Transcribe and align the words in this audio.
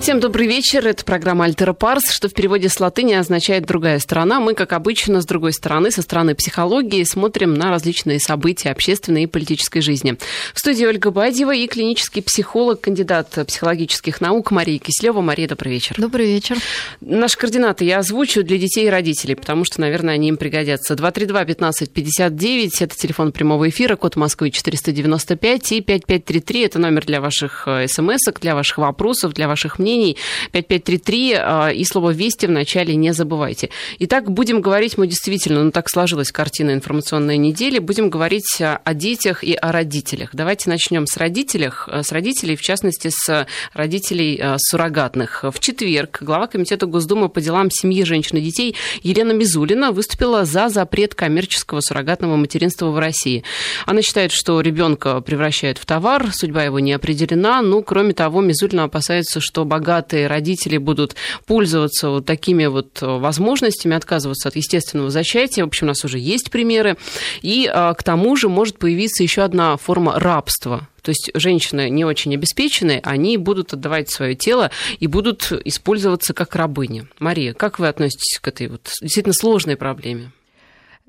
Всем 0.00 0.18
добрый 0.18 0.46
вечер. 0.46 0.86
Это 0.88 1.04
программа 1.04 1.44
«Альтера 1.44 1.74
Парс», 1.74 2.10
что 2.10 2.30
в 2.30 2.32
переводе 2.32 2.70
с 2.70 2.80
латыни 2.80 3.12
означает 3.12 3.66
«другая 3.66 3.98
сторона». 3.98 4.40
Мы, 4.40 4.54
как 4.54 4.72
обычно, 4.72 5.20
с 5.20 5.26
другой 5.26 5.52
стороны, 5.52 5.90
со 5.90 6.00
стороны 6.00 6.34
психологии, 6.34 7.04
смотрим 7.04 7.52
на 7.52 7.68
различные 7.68 8.18
события 8.18 8.70
общественной 8.70 9.24
и 9.24 9.26
политической 9.26 9.82
жизни. 9.82 10.16
В 10.54 10.58
студии 10.58 10.86
Ольга 10.86 11.10
Бадьева 11.10 11.54
и 11.54 11.66
клинический 11.66 12.22
психолог, 12.22 12.80
кандидат 12.80 13.38
психологических 13.46 14.22
наук 14.22 14.50
Мария 14.52 14.78
Кислева. 14.78 15.20
Мария, 15.20 15.46
добрый 15.46 15.70
вечер. 15.70 15.96
Добрый 15.98 16.24
вечер. 16.24 16.56
Наши 17.02 17.36
координаты 17.36 17.84
я 17.84 17.98
озвучу 17.98 18.42
для 18.42 18.56
детей 18.56 18.86
и 18.86 18.90
родителей, 18.90 19.34
потому 19.34 19.66
что, 19.66 19.82
наверное, 19.82 20.14
они 20.14 20.30
им 20.30 20.38
пригодятся. 20.38 20.94
232-1559– 20.94 22.70
это 22.80 22.96
телефон 22.96 23.32
прямого 23.32 23.68
эфира, 23.68 23.96
код 23.96 24.16
Москвы 24.16 24.50
495 24.50 25.72
и 25.72 25.82
5533– 25.82 26.60
это 26.62 26.78
номер 26.78 27.04
для 27.04 27.20
ваших 27.20 27.64
э, 27.66 27.86
смс 27.86 28.20
для 28.40 28.54
ваших 28.54 28.78
вопросов, 28.78 29.34
для 29.34 29.46
ваших 29.46 29.78
мнений 29.78 29.89
мнений 29.90 30.16
5533 30.52 31.34
а, 31.34 31.68
и 31.70 31.84
слово 31.84 32.10
«Вести» 32.10 32.46
в 32.46 32.50
начале 32.50 32.94
не 32.94 33.12
забывайте. 33.12 33.70
Итак, 33.98 34.30
будем 34.30 34.60
говорить 34.60 34.96
мы 34.98 35.06
действительно, 35.06 35.64
ну 35.64 35.70
так 35.70 35.88
сложилась 35.90 36.30
картина 36.30 36.72
информационной 36.72 37.36
недели, 37.36 37.78
будем 37.78 38.10
говорить 38.10 38.60
о 38.60 38.94
детях 38.94 39.42
и 39.42 39.54
о 39.54 39.72
родителях. 39.72 40.30
Давайте 40.32 40.70
начнем 40.70 41.06
с 41.06 41.16
родителях, 41.16 41.88
э, 41.90 42.02
с 42.02 42.12
родителей, 42.12 42.56
в 42.56 42.62
частности, 42.62 43.10
с 43.12 43.46
родителей 43.72 44.40
суррогатных. 44.58 45.44
В 45.52 45.58
четверг 45.60 46.18
глава 46.20 46.46
Комитета 46.46 46.86
Госдумы 46.86 47.28
по 47.28 47.40
делам 47.40 47.70
семьи, 47.70 48.04
женщин 48.04 48.38
и 48.38 48.40
детей 48.40 48.76
Елена 49.02 49.32
Мизулина 49.32 49.92
выступила 49.92 50.44
за 50.44 50.68
запрет 50.68 51.14
коммерческого 51.14 51.80
суррогатного 51.80 52.36
материнства 52.36 52.86
в 52.86 52.98
России. 52.98 53.44
Она 53.86 54.02
считает, 54.02 54.32
что 54.32 54.60
ребенка 54.60 55.20
превращают 55.20 55.78
в 55.78 55.86
товар, 55.86 56.30
судьба 56.32 56.64
его 56.64 56.78
не 56.78 56.92
определена. 56.92 57.62
Ну, 57.62 57.82
кроме 57.82 58.12
того, 58.12 58.40
Мизулина 58.40 58.84
опасается, 58.84 59.40
что 59.40 59.64
богатые 59.64 59.79
родители 59.80 60.76
будут 60.76 61.16
пользоваться 61.46 62.10
вот 62.10 62.26
такими 62.26 62.66
вот 62.66 63.02
э, 63.02 63.06
возможностями, 63.06 63.96
отказываться 63.96 64.48
от 64.48 64.56
естественного 64.56 65.10
зачатия. 65.10 65.64
В 65.64 65.68
общем, 65.68 65.86
у 65.86 65.88
нас 65.88 66.04
уже 66.04 66.18
есть 66.18 66.50
примеры. 66.50 66.96
И 67.42 67.70
а, 67.72 67.94
к 67.94 68.02
тому 68.02 68.36
же 68.36 68.48
может 68.48 68.78
появиться 68.78 69.22
еще 69.22 69.42
одна 69.42 69.76
форма 69.76 70.18
рабства. 70.18 70.88
То 71.02 71.10
есть 71.10 71.30
женщины 71.34 71.88
не 71.90 72.04
очень 72.04 72.34
обеспеченные, 72.34 73.00
они 73.00 73.36
будут 73.36 73.72
отдавать 73.72 74.10
свое 74.10 74.34
тело 74.34 74.70
и 74.98 75.06
будут 75.06 75.50
использоваться 75.64 76.34
как 76.34 76.54
рабыни. 76.54 77.06
Мария, 77.18 77.54
как 77.54 77.78
вы 77.78 77.88
относитесь 77.88 78.38
к 78.38 78.48
этой 78.48 78.68
вот 78.68 78.92
действительно 79.00 79.34
сложной 79.34 79.76
проблеме? 79.76 80.32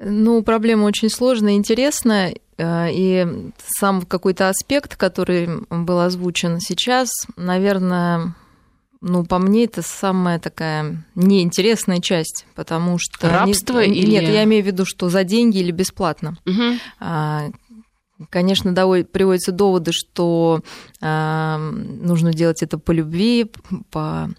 Ну, 0.03 0.42
проблема 0.42 0.86
очень 0.86 1.09
сложная, 1.09 1.53
интересная. 1.53 2.36
Э, 2.58 2.88
и 2.92 3.52
сам 3.80 4.02
какой-то 4.03 4.49
аспект, 4.49 4.95
который 4.95 5.49
был 5.69 5.99
озвучен 5.99 6.59
сейчас, 6.59 7.09
наверное, 7.36 8.33
ну, 9.02 9.25
по 9.25 9.39
мне, 9.39 9.66
это 9.66 9.81
самая 9.81 10.39
такая 10.39 11.03
неинтересная 11.16 11.99
часть, 11.99 12.45
потому 12.53 12.99
что... 12.99 13.30
Рабство 13.30 13.83
не, 13.83 13.97
или... 13.97 14.11
Нет, 14.11 14.23
я 14.23 14.43
имею 14.43 14.63
в 14.63 14.67
виду, 14.67 14.85
что 14.85 15.09
за 15.09 15.23
деньги 15.23 15.58
или 15.58 15.71
бесплатно. 15.71 16.38
Угу. 16.45 17.53
Конечно, 18.30 18.73
приводятся 19.03 19.52
доводы, 19.52 19.91
что 19.91 20.61
а, 21.02 21.58
нужно 21.58 22.31
делать 22.33 22.61
это 22.61 22.77
по 22.77 22.91
любви, 22.91 23.52
по 23.89 24.30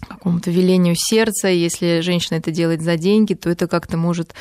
какому-то 0.00 0.52
велению 0.52 0.94
сердца. 0.96 1.48
Если 1.48 2.00
женщина 2.00 2.36
это 2.36 2.52
делает 2.52 2.82
за 2.82 2.96
деньги, 2.96 3.34
то 3.34 3.50
это 3.50 3.66
как-то 3.66 3.96
может 3.96 4.32
а, 4.32 4.36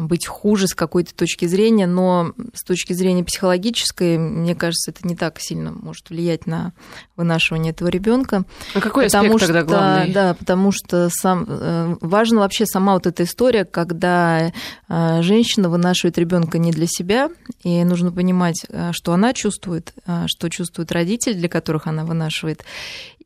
быть 0.00 0.26
хуже 0.26 0.66
с 0.66 0.74
какой-то 0.74 1.14
точки 1.14 1.46
зрения, 1.46 1.86
но 1.86 2.32
с 2.54 2.62
точки 2.62 2.92
зрения 2.92 3.24
психологической, 3.24 4.18
мне 4.18 4.54
кажется, 4.54 4.90
это 4.90 5.06
не 5.06 5.16
так 5.16 5.40
сильно 5.40 5.72
может 5.72 6.10
влиять 6.10 6.46
на 6.46 6.72
вынашивание 7.16 7.72
этого 7.72 7.88
ребенка. 7.88 8.44
А 8.74 8.80
какой 8.80 9.06
потому 9.06 9.36
аспект 9.36 9.44
что, 9.44 9.52
тогда 9.52 9.64
главный? 9.64 10.12
Да, 10.12 10.34
потому 10.34 10.72
что 10.72 11.08
сам, 11.10 11.46
э, 11.48 11.96
важна 12.00 12.40
вообще 12.40 12.66
сама 12.66 12.94
вот 12.94 13.06
эта 13.06 13.24
история, 13.24 13.64
когда 13.64 14.52
э, 14.88 15.22
женщина 15.22 15.68
вынашивает 15.68 16.18
ребенка 16.18 16.58
не 16.58 16.70
для 16.70 16.86
себя, 16.86 17.30
и 17.62 17.82
нужно 17.84 18.12
понимать, 18.12 18.66
э, 18.68 18.90
что 18.92 19.12
она 19.12 19.32
чувствует, 19.32 19.92
что 20.26 20.48
чувствует 20.48 20.92
родитель, 20.92 21.34
для 21.34 21.48
которых 21.48 21.86
она 21.86 22.04
вынашивает, 22.04 22.64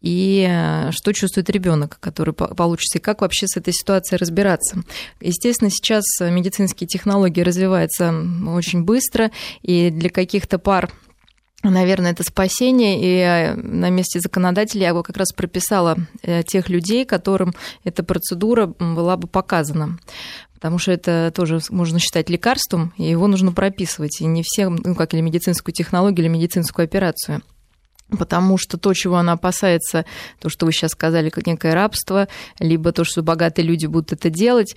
и 0.02 0.46
э, 0.48 0.90
что 0.90 1.12
чувствует 1.12 1.48
ребенок, 1.48 1.98
который 2.00 2.34
получится, 2.34 2.98
и 2.98 3.00
как 3.00 3.22
вообще 3.22 3.46
с 3.46 3.56
этой 3.56 3.72
ситуацией 3.72 4.18
разбираться. 4.18 4.82
Естественно, 5.20 5.70
сейчас 5.70 6.04
медицинские 6.20 6.86
технологии 6.86 7.40
развиваются 7.40 8.14
очень 8.48 8.82
быстро, 8.82 9.30
и 9.62 9.91
для 9.91 10.10
каких-то 10.10 10.58
пар 10.58 10.91
Наверное, 11.64 12.10
это 12.10 12.24
спасение, 12.24 13.00
и 13.00 13.18
э, 13.18 13.54
на 13.54 13.88
месте 13.88 14.18
законодателя 14.18 14.88
я 14.88 14.94
бы 14.94 15.04
как 15.04 15.16
раз 15.16 15.32
прописала 15.32 15.96
э, 16.22 16.42
тех 16.42 16.68
людей, 16.68 17.04
которым 17.04 17.54
эта 17.84 18.02
процедура 18.02 18.66
была 18.66 19.16
бы 19.16 19.28
показана 19.28 19.98
потому 20.54 20.78
что 20.78 20.92
это 20.92 21.32
тоже 21.34 21.58
можно 21.70 21.98
считать 21.98 22.30
лекарством, 22.30 22.92
и 22.96 23.02
его 23.02 23.26
нужно 23.26 23.50
прописывать, 23.50 24.20
и 24.20 24.26
не 24.26 24.44
всем, 24.44 24.76
ну, 24.76 24.94
как 24.94 25.12
или 25.12 25.20
медицинскую 25.20 25.74
технологию, 25.74 26.24
или 26.24 26.32
медицинскую 26.32 26.84
операцию 26.84 27.42
потому 28.18 28.58
что 28.58 28.78
то, 28.78 28.92
чего 28.94 29.16
она 29.16 29.32
опасается, 29.32 30.04
то, 30.40 30.48
что 30.48 30.66
вы 30.66 30.72
сейчас 30.72 30.92
сказали, 30.92 31.30
как 31.30 31.46
некое 31.46 31.74
рабство, 31.74 32.28
либо 32.58 32.92
то, 32.92 33.04
что 33.04 33.22
богатые 33.22 33.66
люди 33.66 33.86
будут 33.86 34.12
это 34.12 34.30
делать, 34.30 34.76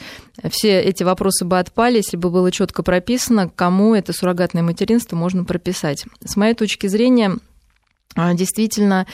все 0.49 0.81
эти 0.81 1.03
вопросы 1.03 1.45
бы 1.45 1.59
отпали, 1.59 1.97
если 1.97 2.17
бы 2.17 2.29
было 2.29 2.51
четко 2.51 2.83
прописано, 2.83 3.49
кому 3.49 3.95
это 3.95 4.13
суррогатное 4.13 4.63
материнство 4.63 5.15
можно 5.15 5.43
прописать. 5.43 6.05
С 6.23 6.35
моей 6.35 6.53
точки 6.53 6.87
зрения, 6.87 7.37
а, 8.15 8.33
действительно, 8.33 9.07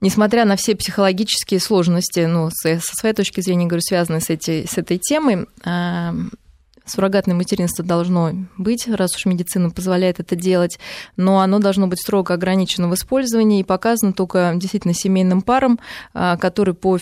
несмотря 0.00 0.44
на 0.44 0.56
все 0.56 0.74
психологические 0.74 1.60
сложности, 1.60 2.20
ну, 2.20 2.50
со 2.50 2.80
своей 2.80 3.14
точки 3.14 3.40
зрения, 3.40 3.66
говорю, 3.66 3.82
связанные 3.82 4.20
с, 4.20 4.30
эти, 4.30 4.66
с 4.66 4.78
этой 4.78 4.98
темой, 4.98 5.46
а, 5.64 6.14
суррогатное 6.90 7.34
материнство 7.34 7.84
должно 7.84 8.32
быть, 8.56 8.88
раз 8.88 9.16
уж 9.16 9.26
медицина 9.26 9.70
позволяет 9.70 10.20
это 10.20 10.36
делать, 10.36 10.78
но 11.16 11.40
оно 11.40 11.58
должно 11.58 11.86
быть 11.86 12.00
строго 12.00 12.34
ограничено 12.34 12.88
в 12.88 12.94
использовании 12.94 13.60
и 13.60 13.64
показано 13.64 14.12
только 14.12 14.52
действительно 14.56 14.94
семейным 14.94 15.42
парам, 15.42 15.78
а, 16.12 16.36
которые 16.36 16.74
по, 16.74 16.98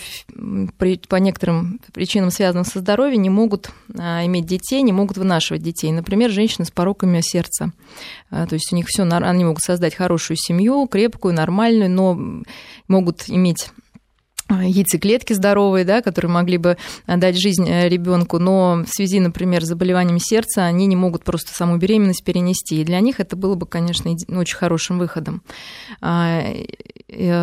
по 0.77 1.15
некоторым 1.15 1.79
причинам, 1.93 2.31
связанным 2.31 2.65
со 2.65 2.79
здоровьем, 2.79 3.21
не 3.21 3.29
могут 3.29 3.71
а, 3.97 4.25
иметь 4.25 4.45
детей, 4.45 4.81
не 4.81 4.93
могут 4.93 5.17
вынашивать 5.17 5.63
детей. 5.63 5.91
Например, 5.91 6.29
женщины 6.29 6.65
с 6.65 6.71
пороками 6.71 7.21
сердца. 7.21 7.71
А, 8.29 8.45
то 8.45 8.53
есть 8.53 8.71
у 8.71 8.75
них 8.75 8.87
все, 8.87 9.03
они 9.03 9.45
могут 9.45 9.63
создать 9.63 9.95
хорошую 9.95 10.37
семью, 10.37 10.87
крепкую, 10.87 11.33
нормальную, 11.33 11.89
но 11.89 12.43
могут 12.87 13.29
иметь 13.29 13.69
яйцеклетки 14.49 15.33
здоровые, 15.33 15.85
да, 15.85 16.01
которые 16.01 16.31
могли 16.31 16.57
бы 16.57 16.77
дать 17.07 17.39
жизнь 17.39 17.67
э, 17.67 17.87
ребенку, 17.87 18.39
но 18.39 18.83
в 18.85 18.89
связи, 18.89 19.19
например, 19.19 19.63
с 19.63 19.67
заболеванием 19.67 20.19
сердца 20.19 20.65
они 20.65 20.87
не 20.87 20.95
могут 20.95 21.23
просто 21.23 21.53
саму 21.53 21.77
беременность 21.77 22.23
перенести. 22.23 22.81
И 22.81 22.85
для 22.85 22.99
них 22.99 23.19
это 23.19 23.35
было 23.35 23.55
бы, 23.55 23.65
конечно, 23.65 24.11
очень 24.29 24.57
хорошим 24.57 24.97
выходом. 24.97 25.41
А, 26.01 26.43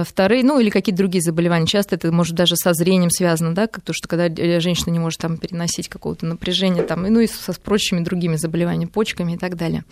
вторые, 0.04 0.44
ну 0.44 0.58
или 0.60 0.70
какие-то 0.70 0.98
другие 0.98 1.22
заболевания. 1.22 1.66
Часто 1.66 1.96
это 1.96 2.10
может 2.12 2.34
даже 2.34 2.56
со 2.56 2.72
зрением 2.72 3.10
связано, 3.10 3.54
да, 3.54 3.66
как 3.66 3.84
то, 3.84 3.92
что 3.92 4.08
когда 4.08 4.26
э, 4.26 4.60
женщина 4.60 4.90
не 4.90 4.98
может 4.98 5.20
там 5.20 5.36
переносить 5.36 5.88
какого-то 5.88 6.26
напряжения, 6.26 6.82
там, 6.82 7.02
ну 7.02 7.20
и 7.20 7.26
со 7.26 7.52
прочими 7.52 8.00
другими 8.00 8.36
заболеваниями, 8.36 8.88
почками 8.88 9.34
и 9.34 9.38
так 9.38 9.56
далее. 9.56 9.84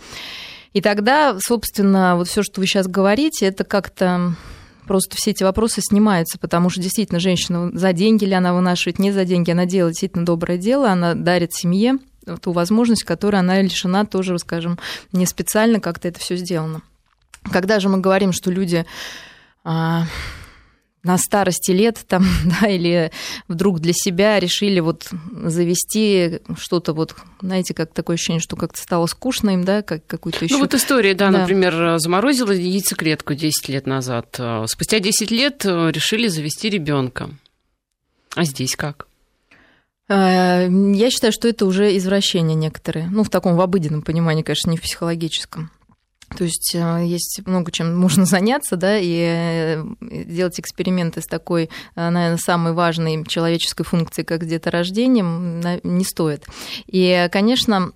И 0.73 0.81
тогда, 0.81 1.37
собственно, 1.39 2.17
вот 2.17 2.27
все, 2.27 2.43
что 2.43 2.59
вы 2.59 2.67
сейчас 2.67 2.87
говорите, 2.87 3.45
это 3.45 3.63
как-то 3.63 4.35
просто 4.87 5.15
все 5.17 5.31
эти 5.31 5.43
вопросы 5.43 5.81
снимаются, 5.81 6.37
потому 6.39 6.69
что 6.69 6.81
действительно 6.81 7.19
женщина 7.19 7.71
за 7.73 7.93
деньги 7.93 8.25
ли 8.25 8.33
она 8.33 8.53
вынашивает, 8.53 8.99
не 8.99 9.11
за 9.11 9.25
деньги, 9.25 9.51
она 9.51 9.65
делает 9.65 9.93
действительно 9.93 10.25
доброе 10.25 10.57
дело, 10.57 10.89
она 10.89 11.13
дарит 11.13 11.53
семье 11.53 11.97
ту 12.41 12.51
возможность, 12.51 13.03
которой 13.03 13.37
она 13.37 13.61
лишена 13.61 14.05
тоже, 14.05 14.37
скажем, 14.39 14.79
не 15.11 15.25
специально 15.25 15.79
как-то 15.79 16.07
это 16.07 16.19
все 16.19 16.35
сделано. 16.35 16.81
Когда 17.51 17.79
же 17.79 17.89
мы 17.89 17.99
говорим, 17.99 18.31
что 18.31 18.49
люди 18.49 18.85
а, 19.63 20.05
на 21.05 21.17
старости 21.17 21.71
лет 21.71 22.03
там, 22.07 22.25
да, 22.61 22.67
или 22.67 23.11
вдруг 23.47 23.79
для 23.79 23.93
себя 23.93 24.39
решили 24.39 24.79
вот 24.79 25.09
завести 25.43 26.41
что-то 26.57 26.93
вот, 26.93 27.15
знаете, 27.41 27.73
как 27.73 27.93
такое 27.93 28.15
ощущение, 28.15 28.41
что 28.41 28.55
как-то 28.55 28.81
стало 28.81 29.05
скучно 29.05 29.51
им, 29.51 29.63
да, 29.63 29.81
как 29.81 30.05
какую-то 30.05 30.43
еще... 30.43 30.55
Ну 30.55 30.61
вот 30.61 30.73
история, 30.73 31.13
да, 31.13 31.31
да, 31.31 31.39
например, 31.39 31.99
заморозила 31.99 32.51
яйцеклетку 32.51 33.35
10 33.35 33.69
лет 33.69 33.85
назад. 33.85 34.39
Спустя 34.65 34.99
10 34.99 35.31
лет 35.31 35.65
э, 35.65 35.91
решили 35.91 36.27
завести 36.27 36.69
ребенка. 36.69 37.29
А 38.35 38.43
здесь 38.43 38.75
как? 38.75 39.07
А, 40.07 40.67
я 40.67 41.09
считаю, 41.09 41.31
что 41.31 41.47
это 41.47 41.65
уже 41.65 41.95
извращение 41.97 42.55
некоторые. 42.55 43.07
Ну, 43.07 43.23
в 43.23 43.29
таком 43.29 43.55
в 43.55 43.61
обыденном 43.61 44.01
понимании, 44.01 44.43
конечно, 44.43 44.71
не 44.71 44.77
в 44.77 44.81
психологическом. 44.81 45.71
То 46.37 46.43
есть 46.43 46.73
э, 46.75 47.05
есть 47.05 47.41
много 47.45 47.71
чем 47.71 47.95
можно 47.95 48.25
заняться, 48.25 48.75
да, 48.75 48.97
и 48.97 49.25
э, 49.27 49.83
делать 50.01 50.59
эксперименты 50.59 51.21
с 51.21 51.25
такой, 51.25 51.69
э, 51.95 52.09
наверное, 52.09 52.37
самой 52.37 52.73
важной 52.73 53.23
человеческой 53.25 53.83
функцией, 53.83 54.25
как 54.25 54.45
деторождением, 54.45 55.61
не 55.83 56.03
стоит. 56.03 56.45
И, 56.87 57.29
конечно, 57.31 57.91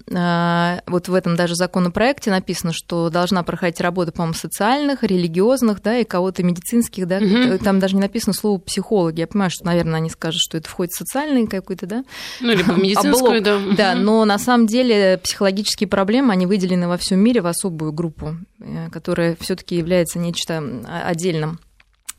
вот 0.87 1.07
в 1.07 1.13
этом 1.13 1.35
даже 1.35 1.55
законопроекте 1.55 2.31
написано, 2.31 2.73
что 2.73 3.09
должна 3.09 3.43
проходить 3.43 3.81
работа, 3.81 4.11
по-моему, 4.11 4.33
социальных, 4.33 5.03
религиозных, 5.03 5.81
да, 5.81 5.97
и 5.97 6.03
кого-то 6.03 6.43
медицинских, 6.43 7.07
да, 7.07 7.17
угу. 7.17 7.63
там 7.63 7.79
даже 7.79 7.95
не 7.95 8.01
написано 8.01 8.33
слово 8.33 8.59
психологи. 8.59 9.21
Я 9.21 9.27
понимаю, 9.27 9.51
что, 9.51 9.65
наверное, 9.65 9.95
они 9.95 10.09
скажут, 10.09 10.41
что 10.41 10.57
это 10.57 10.69
входит 10.69 10.91
в 10.93 10.97
социальный 10.97 11.47
какой-то, 11.47 11.85
да? 11.85 12.03
Ну, 12.39 12.51
либо 12.51 12.73
медицинскую, 12.75 13.41
да. 13.41 13.59
Да, 13.75 13.95
но 13.95 14.25
на 14.25 14.37
самом 14.37 14.67
деле 14.67 15.19
психологические 15.23 15.87
проблемы, 15.87 16.33
они 16.33 16.45
выделены 16.45 16.87
во 16.87 16.97
всем 16.97 17.19
мире 17.19 17.41
в 17.41 17.47
особую 17.47 17.91
группу 17.91 18.18
Э, 18.59 18.89
которая 18.89 19.37
все-таки 19.39 19.75
является 19.75 20.19
нечто 20.19 20.63
отдельным. 21.05 21.59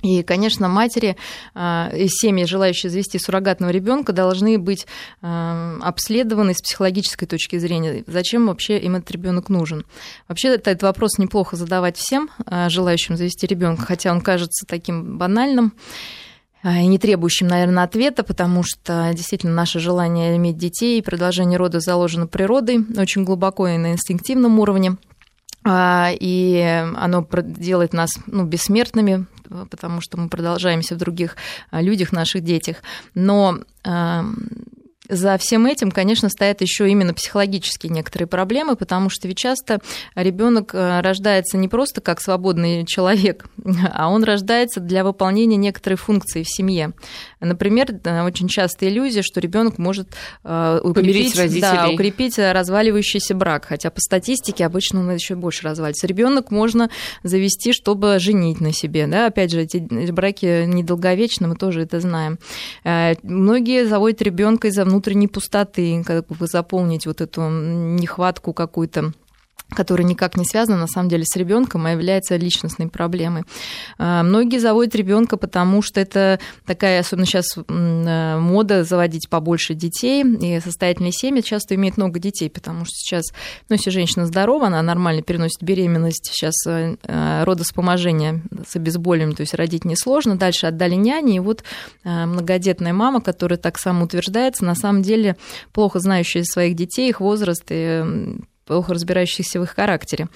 И, 0.02 0.22
конечно, 0.22 0.66
матери 0.68 1.16
э, 1.54 2.04
и 2.04 2.08
семьи, 2.08 2.44
желающие 2.44 2.88
завести 2.88 3.18
суррогатного 3.18 3.70
ребенка, 3.70 4.12
должны 4.14 4.58
быть 4.58 4.86
э, 5.20 5.78
обследованы 5.82 6.54
с 6.54 6.62
психологической 6.62 7.28
точки 7.28 7.58
зрения. 7.58 8.04
Зачем 8.06 8.46
вообще 8.46 8.78
им 8.78 8.96
этот 8.96 9.10
ребенок 9.10 9.50
нужен? 9.50 9.84
Вообще 10.28 10.48
этот 10.48 10.82
вопрос 10.82 11.18
неплохо 11.18 11.56
задавать 11.56 11.98
всем 11.98 12.30
желающим 12.68 13.16
завести 13.16 13.46
ребенка, 13.46 13.84
хотя 13.84 14.12
он 14.12 14.22
кажется 14.22 14.64
таким 14.66 15.18
банальным 15.18 15.74
и 16.62 16.86
не 16.86 16.98
требующим, 16.98 17.46
наверное, 17.46 17.84
ответа, 17.84 18.22
потому 18.22 18.62
что 18.62 19.10
действительно 19.14 19.54
наше 19.54 19.80
желание 19.80 20.36
иметь 20.36 20.58
детей 20.58 20.98
и 20.98 21.02
продолжение 21.02 21.58
рода 21.58 21.80
заложено 21.80 22.26
природой 22.26 22.84
очень 22.96 23.24
глубоко 23.24 23.68
и 23.68 23.78
на 23.78 23.92
инстинктивном 23.92 24.58
уровне. 24.58 24.96
А, 25.64 26.10
и 26.18 26.58
оно 26.96 27.26
делает 27.32 27.92
нас 27.92 28.10
ну, 28.26 28.44
бессмертными, 28.44 29.26
потому 29.70 30.00
что 30.00 30.18
мы 30.18 30.28
продолжаемся 30.28 30.94
в 30.94 30.98
других 30.98 31.36
а, 31.70 31.82
людях, 31.82 32.12
наших 32.12 32.42
детях. 32.42 32.76
Но 33.14 33.58
за 35.10 35.36
всем 35.38 35.66
этим, 35.66 35.90
конечно, 35.90 36.28
стоят 36.28 36.60
еще 36.60 36.88
именно 36.88 37.12
психологические 37.12 37.90
некоторые 37.90 38.28
проблемы, 38.28 38.76
потому 38.76 39.10
что 39.10 39.26
ведь 39.26 39.38
часто 39.38 39.80
ребенок 40.14 40.72
э, 40.72 41.00
рождается 41.00 41.58
не 41.58 41.68
просто 41.68 42.00
как 42.00 42.20
свободный 42.20 42.86
человек, 42.86 43.46
а 43.92 44.08
он 44.08 44.22
рождается 44.22 44.78
для 44.78 45.02
выполнения 45.02 45.56
некоторой 45.56 45.96
функции 45.96 46.44
в 46.44 46.48
семье. 46.48 46.92
Например, 47.40 47.88
э, 48.04 48.22
очень 48.22 48.48
часто 48.48 48.88
иллюзия, 48.88 49.22
что 49.22 49.40
ребенок 49.40 49.78
может 49.78 50.08
э, 50.44 50.80
укрепить, 50.82 51.60
да, 51.60 51.88
укрепить 51.88 52.38
разваливающийся 52.38 53.34
брак, 53.34 53.66
хотя 53.66 53.90
по 53.90 54.00
статистике 54.00 54.66
обычно 54.66 55.00
он 55.00 55.10
еще 55.10 55.34
больше 55.34 55.64
развалится. 55.64 56.06
Ребенок 56.06 56.50
можно 56.50 56.90
завести, 57.22 57.72
чтобы 57.72 58.18
женить 58.18 58.60
на 58.60 58.72
себе. 58.72 59.06
Да? 59.06 59.26
Опять 59.26 59.52
же, 59.52 59.62
эти 59.62 59.78
браки 60.10 60.64
недолговечны, 60.66 61.48
мы 61.48 61.56
тоже 61.56 61.82
это 61.82 62.00
знаем. 62.00 62.38
Многие 63.22 63.86
заводят 63.86 64.22
ребенка 64.22 64.68
из-за 64.68 64.84
внутренней 64.84 65.28
пустоты, 65.28 66.02
как 66.04 66.26
бы 66.26 66.46
заполнить 66.46 67.06
вот 67.06 67.20
эту 67.20 67.42
нехватку 67.42 68.52
какую-то 68.52 69.12
которая 69.70 70.06
никак 70.06 70.36
не 70.36 70.44
связана 70.44 70.78
на 70.78 70.86
самом 70.86 71.08
деле 71.08 71.24
с 71.24 71.36
ребенком, 71.36 71.86
а 71.86 71.92
является 71.92 72.36
личностной 72.36 72.88
проблемой. 72.88 73.44
А, 73.98 74.22
многие 74.22 74.58
заводят 74.58 74.94
ребенка, 74.94 75.36
потому 75.36 75.82
что 75.82 76.00
это 76.00 76.40
такая, 76.66 77.00
особенно 77.00 77.26
сейчас 77.26 77.56
э, 77.56 78.38
мода 78.38 78.84
заводить 78.84 79.28
побольше 79.28 79.74
детей, 79.74 80.24
и 80.24 80.60
состоятельные 80.60 81.12
семьи 81.12 81.40
часто 81.40 81.74
имеют 81.74 81.96
много 81.96 82.18
детей, 82.18 82.50
потому 82.50 82.84
что 82.84 82.94
сейчас, 82.94 83.24
ну, 83.68 83.76
если 83.76 83.90
женщина 83.90 84.26
здорова, 84.26 84.66
она 84.66 84.82
нормально 84.82 85.22
переносит 85.22 85.62
беременность, 85.62 86.30
сейчас 86.32 86.54
э, 86.66 86.96
э, 87.02 87.44
родоспоможение 87.44 88.42
с 88.66 88.76
обезболиванием, 88.76 89.36
то 89.36 89.42
есть 89.42 89.54
родить 89.54 89.84
несложно, 89.84 90.36
дальше 90.36 90.66
отдали 90.66 90.94
няне, 90.94 91.36
и 91.36 91.40
вот 91.40 91.64
многодетная 92.04 92.92
мама, 92.92 93.20
которая 93.20 93.58
так 93.58 93.78
самоутверждается, 93.78 94.64
на 94.64 94.74
самом 94.74 95.02
деле 95.02 95.36
плохо 95.72 95.98
знающая 95.98 96.42
своих 96.44 96.74
детей, 96.74 97.10
их 97.10 97.20
возраст 97.20 97.64
и 97.70 98.04
плохо 98.70 98.94
разбирающихся 98.94 99.58
в 99.58 99.64
их 99.64 99.74
характере. 99.74 100.28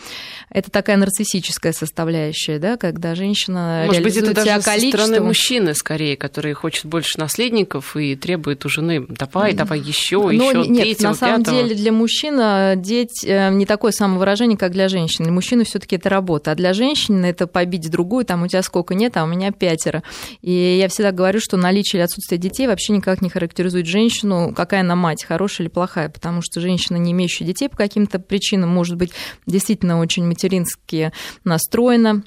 Это 0.51 0.69
такая 0.69 0.97
нарциссическая 0.97 1.73
составляющая, 1.73 2.59
да, 2.59 2.77
когда 2.77 3.15
женщина 3.15 3.85
Может 3.87 4.03
быть, 4.03 4.17
это 4.17 4.35
даже 4.35 4.61
со 4.61 4.81
стороны 4.81 5.21
мужчины 5.21 5.73
скорее, 5.75 6.17
который 6.17 6.53
хочет 6.53 6.87
больше 6.87 7.21
наследников 7.21 7.97
и 7.97 8.17
требует 8.17 8.67
у 8.67 8.69
жены 8.69 9.07
давай, 9.09 9.53
давай 9.53 9.79
еще, 9.79 10.19
Но 10.19 10.51
еще 10.51 10.69
нет, 10.69 10.83
третьего, 10.83 11.11
на 11.11 11.15
самом 11.15 11.45
пятого. 11.45 11.63
деле 11.63 11.77
для 11.77 11.93
мужчин 11.93 12.41
э, 12.41 12.75
деть 12.77 13.25
э, 13.25 13.51
не 13.51 13.67
такое 13.67 13.93
самовыражение, 13.93 14.59
как 14.59 14.73
для 14.73 14.89
женщины. 14.89 15.27
Для 15.27 15.33
мужчины 15.33 15.63
все-таки 15.63 15.95
это 15.95 16.09
работа, 16.09 16.51
а 16.51 16.55
для 16.57 16.73
женщины 16.73 17.27
это 17.27 17.47
побить 17.47 17.89
другую, 17.89 18.25
там 18.25 18.43
у 18.43 18.49
тебя 18.49 18.63
сколько 18.63 18.97
нет, 18.97 19.17
а 19.17 19.23
у 19.23 19.27
меня 19.29 19.53
пятеро. 19.53 20.03
И 20.43 20.51
я 20.81 20.89
всегда 20.89 21.13
говорю, 21.13 21.39
что 21.39 21.57
наличие 21.57 22.01
или 22.01 22.05
отсутствие 22.05 22.41
детей 22.41 22.67
вообще 22.67 22.95
никак 22.95 23.23
не 23.23 23.31
характеризует 23.31 23.87
женщину, 23.87 24.53
какая 24.57 24.81
она 24.81 24.97
мать, 24.97 25.23
хорошая 25.23 25.67
или 25.67 25.73
плохая, 25.73 26.09
потому 26.09 26.43
что 26.43 26.61
женщина, 26.61 26.97
не 26.97 27.13
имеющая 27.13 27.45
детей 27.45 27.69
по 27.69 27.77
каким-то 27.77 28.24
причинам 28.27 28.71
может 28.71 28.97
быть 28.97 29.13
действительно 29.47 29.99
очень 29.99 30.27
матерински 30.27 31.13
настроена, 31.45 32.23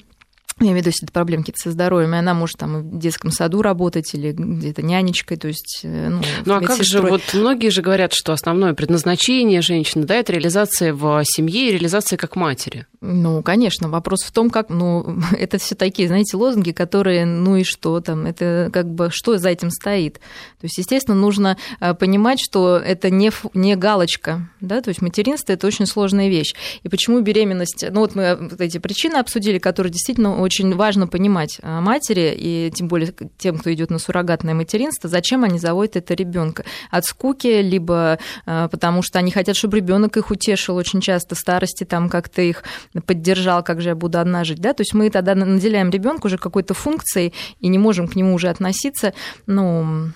я 0.64 0.72
имею 0.72 0.76
в 0.76 0.78
виду, 0.78 0.88
если 0.88 1.06
это 1.06 1.12
проблемы 1.12 1.42
какие-то 1.42 1.60
со 1.62 1.70
здоровьем, 1.70 2.14
и 2.14 2.18
она 2.18 2.34
может 2.34 2.56
там 2.58 2.90
в 2.90 2.98
детском 2.98 3.30
саду 3.30 3.62
работать 3.62 4.14
или 4.14 4.32
где-то 4.32 4.82
нянечкой, 4.82 5.36
то 5.36 5.48
есть... 5.48 5.80
Э, 5.82 6.08
ну, 6.08 6.22
ну 6.44 6.54
а 6.54 6.60
как 6.60 6.82
же, 6.82 7.00
вот 7.00 7.22
многие 7.34 7.70
же 7.70 7.82
говорят, 7.82 8.12
что 8.12 8.32
основное 8.32 8.74
предназначение 8.74 9.62
женщины, 9.62 10.04
да, 10.04 10.16
это 10.16 10.32
реализация 10.32 10.92
в 10.92 11.22
семье 11.24 11.68
и 11.68 11.72
реализация 11.72 12.16
как 12.16 12.36
матери. 12.36 12.86
Ну, 13.00 13.42
конечно, 13.42 13.88
вопрос 13.88 14.22
в 14.24 14.32
том, 14.32 14.50
как, 14.50 14.70
ну, 14.70 15.20
это 15.38 15.58
все 15.58 15.74
такие, 15.74 16.08
знаете, 16.08 16.36
лозунги, 16.36 16.72
которые, 16.72 17.24
ну 17.26 17.56
и 17.56 17.64
что 17.64 18.00
там, 18.00 18.26
это 18.26 18.70
как 18.72 18.88
бы, 18.88 19.10
что 19.10 19.38
за 19.38 19.50
этим 19.50 19.70
стоит. 19.70 20.14
То 20.60 20.64
есть, 20.64 20.78
естественно, 20.78 21.16
нужно 21.16 21.56
э, 21.80 21.94
понимать, 21.94 22.40
что 22.40 22.76
это 22.76 23.10
не, 23.10 23.30
не 23.54 23.76
галочка, 23.76 24.48
да, 24.60 24.80
то 24.80 24.88
есть 24.88 25.02
материнство– 25.02 25.52
это 25.54 25.66
очень 25.66 25.86
сложная 25.86 26.28
вещь. 26.28 26.54
И 26.82 26.88
почему 26.88 27.20
беременность, 27.20 27.84
ну 27.90 28.00
вот 28.00 28.14
мы 28.14 28.36
вот 28.36 28.60
эти 28.60 28.78
причины 28.78 29.16
обсудили, 29.16 29.58
которые 29.58 29.92
действительно 29.92 30.40
очень 30.48 30.74
важно 30.74 31.06
понимать 31.06 31.58
э, 31.60 31.80
матери, 31.80 32.34
и 32.34 32.72
тем 32.74 32.88
более 32.88 33.12
тем, 33.36 33.58
кто 33.58 33.70
идет 33.70 33.90
на 33.90 33.98
суррогатное 33.98 34.54
материнство, 34.54 35.10
зачем 35.10 35.44
они 35.44 35.58
заводят 35.58 35.96
это 35.96 36.14
ребенка 36.14 36.64
От 36.90 37.04
скуки, 37.04 37.60
либо 37.60 38.18
э, 38.46 38.68
потому 38.70 39.02
что 39.02 39.18
они 39.18 39.30
хотят, 39.30 39.56
чтобы 39.56 39.76
ребенок 39.76 40.16
их 40.16 40.30
утешил 40.30 40.76
очень 40.76 41.02
часто 41.02 41.34
в 41.34 41.38
старости, 41.38 41.84
там 41.84 42.08
как-то 42.08 42.40
их 42.40 42.64
поддержал, 43.06 43.62
как 43.62 43.82
же 43.82 43.90
я 43.90 43.94
буду 43.94 44.18
одна 44.18 44.44
жить, 44.44 44.60
да, 44.60 44.72
то 44.72 44.80
есть 44.80 44.94
мы 44.94 45.10
тогда 45.10 45.34
наделяем 45.34 45.90
ребенка 45.90 46.26
уже 46.26 46.38
какой-то 46.38 46.72
функцией 46.72 47.34
и 47.60 47.68
не 47.68 47.78
можем 47.78 48.08
к 48.08 48.16
нему 48.16 48.34
уже 48.34 48.48
относиться, 48.48 49.12
ну, 49.46 50.12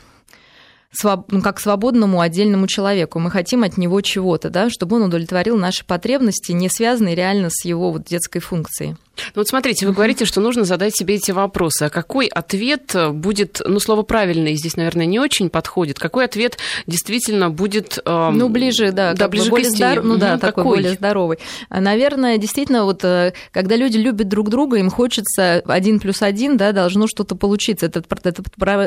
ну, 1.29 1.43
как 1.43 1.61
свободному 1.61 2.21
отдельному 2.21 2.67
человеку. 2.67 3.19
Мы 3.19 3.31
хотим 3.31 3.65
от 3.65 3.77
него 3.77 4.01
чего-то, 4.01 4.51
да, 4.51 4.71
чтобы 4.71 4.97
он 4.97 5.05
удовлетворил 5.05 5.57
наши 5.57 5.85
потребности, 5.85 6.53
не 6.53 6.69
связанные 6.69 7.15
реально 7.15 7.49
с 7.51 7.65
его 7.65 7.93
вот 7.93 8.05
детской 8.05 8.41
функцией. 8.41 8.97
Ну 9.35 9.41
вот 9.41 9.49
смотрите, 9.49 9.87
вы 9.87 9.93
говорите, 9.93 10.25
что 10.25 10.41
нужно 10.41 10.65
задать 10.65 10.97
себе 10.97 11.17
эти 11.17 11.31
вопросы. 11.31 11.85
А 11.85 11.91
какой 11.91 12.27
ответ 12.27 12.95
будет, 13.13 13.61
ну 13.65 13.79
слово 13.81 14.03
правильный 14.03 14.55
здесь, 14.55 14.77
наверное, 14.77 15.07
не 15.07 15.21
очень 15.21 15.51
подходит. 15.51 15.99
Какой 15.99 16.25
ответ 16.25 16.59
действительно 16.87 17.51
будет... 17.51 17.99
Э, 18.05 18.31
ну 18.33 18.49
ближе, 18.49 18.93
да, 18.93 19.15
да 19.15 19.29
ближе 19.29 19.51
более 19.51 19.71
к 19.71 19.75
здоров... 19.75 20.05
Ну 20.05 20.17
да, 20.17 20.39
такой 20.39 20.65
какой? 20.65 20.77
более 20.77 20.95
здоровый. 20.95 21.39
Наверное, 21.71 22.39
действительно, 22.39 22.85
вот 22.85 23.05
э, 23.05 23.33
когда 23.51 23.77
люди 23.77 23.99
любят 23.99 24.29
друг 24.29 24.49
друга, 24.49 24.79
им 24.79 24.91
хочется 24.91 25.63
один 25.67 26.01
плюс 26.01 26.23
один, 26.23 26.57
да, 26.57 26.73
должно 26.73 27.07
что-то 27.07 27.35
получиться. 27.35 27.87
Этот, 27.87 28.07
этот 28.25 28.47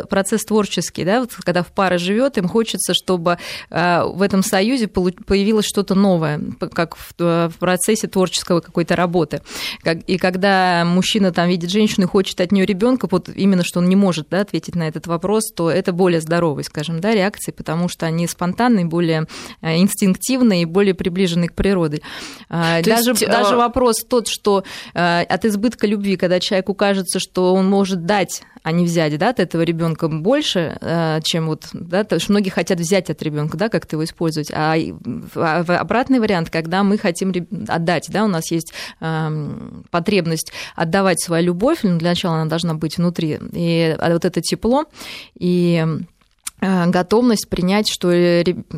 процесс 0.10 0.44
творческий, 0.44 1.06
да, 1.06 1.22
вот 1.22 1.32
когда 1.44 1.64
в 1.64 1.72
паре 1.72 1.98
живет, 1.98 2.38
им 2.38 2.48
хочется, 2.48 2.94
чтобы 2.94 3.38
э, 3.70 4.04
в 4.04 4.22
этом 4.22 4.44
союзе 4.44 4.88
появилось 4.88 5.66
что-то 5.66 5.96
новое, 5.96 6.42
как 6.74 6.96
в, 6.96 7.14
э, 7.20 7.50
в 7.50 7.58
процессе 7.58 8.08
творческого 8.08 8.60
какой-то 8.62 8.96
работы. 8.96 9.42
Как, 9.82 10.00
и 10.08 10.15
когда 10.18 10.84
мужчина 10.86 11.32
там 11.32 11.48
видит 11.48 11.70
женщину 11.70 12.06
и 12.06 12.10
хочет 12.10 12.40
от 12.42 12.52
нее 12.52 12.66
ребенка, 12.66 13.08
вот 13.10 13.30
именно 13.30 13.64
что 13.64 13.80
он 13.80 13.90
не 13.90 13.96
может 13.96 14.30
да, 14.30 14.42
ответить 14.42 14.76
на 14.76 14.88
этот 14.88 15.08
вопрос, 15.08 15.52
то 15.56 15.70
это 15.70 15.94
более 15.94 16.22
здоровые, 16.22 16.64
скажем, 16.64 17.00
да, 17.00 17.14
реакции, 17.14 17.52
потому 17.52 17.88
что 17.90 18.06
они 18.06 18.28
спонтанные, 18.28 18.86
более 18.86 19.28
э, 19.62 19.78
инстинктивные 19.78 20.64
и 20.64 20.66
более 20.66 20.94
приближены 20.94 21.48
к 21.48 21.54
природе. 21.54 22.02
А, 22.50 22.82
то 22.82 22.90
даже, 22.90 23.12
есть, 23.12 23.26
даже 23.26 23.56
а... 23.56 23.58
вопрос 23.58 24.04
тот, 24.08 24.28
что 24.28 24.64
э, 24.94 25.22
от 25.22 25.46
избытка 25.46 25.88
любви, 25.88 26.18
когда 26.18 26.40
человеку 26.40 26.74
кажется, 26.74 27.20
что 27.20 27.54
он 27.54 27.70
может 27.70 28.06
дать 28.06 28.44
а 28.66 28.72
не 28.72 28.84
взять 28.84 29.16
да, 29.20 29.30
от 29.30 29.40
этого 29.40 29.62
ребенка 29.62 30.08
больше, 30.08 30.76
э, 30.82 31.20
чем 31.24 31.46
вот, 31.46 31.68
да, 31.74 32.00
потому 32.00 32.20
что 32.20 32.32
многие 32.32 32.50
хотят 32.50 32.80
взять 32.80 33.12
от 33.12 33.22
ребенка, 33.22 33.58
да, 33.58 33.70
как-то 33.70 33.96
его 33.96 34.04
использовать. 34.06 34.50
А, 34.52 34.76
а 35.36 35.60
обратный 35.60 36.20
вариант, 36.20 36.50
когда 36.50 36.82
мы 36.82 36.98
хотим 36.98 37.32
отдать, 37.68 38.08
да, 38.10 38.26
у 38.26 38.28
нас 38.28 38.50
есть 38.50 38.74
эм, 39.02 39.86
потребность 40.06 40.52
отдавать 40.76 41.20
свою 41.20 41.48
любовь, 41.48 41.80
но 41.84 41.98
для 41.98 42.10
начала 42.10 42.36
она 42.36 42.46
должна 42.46 42.76
быть 42.76 42.98
внутри, 42.98 43.40
и 43.54 43.96
а 44.00 44.14
вот 44.14 44.26
это 44.26 44.42
тепло, 44.42 44.86
и 45.40 45.84
Э, 46.62 46.88
готовность 46.88 47.50
принять, 47.50 47.90
что 47.90 48.12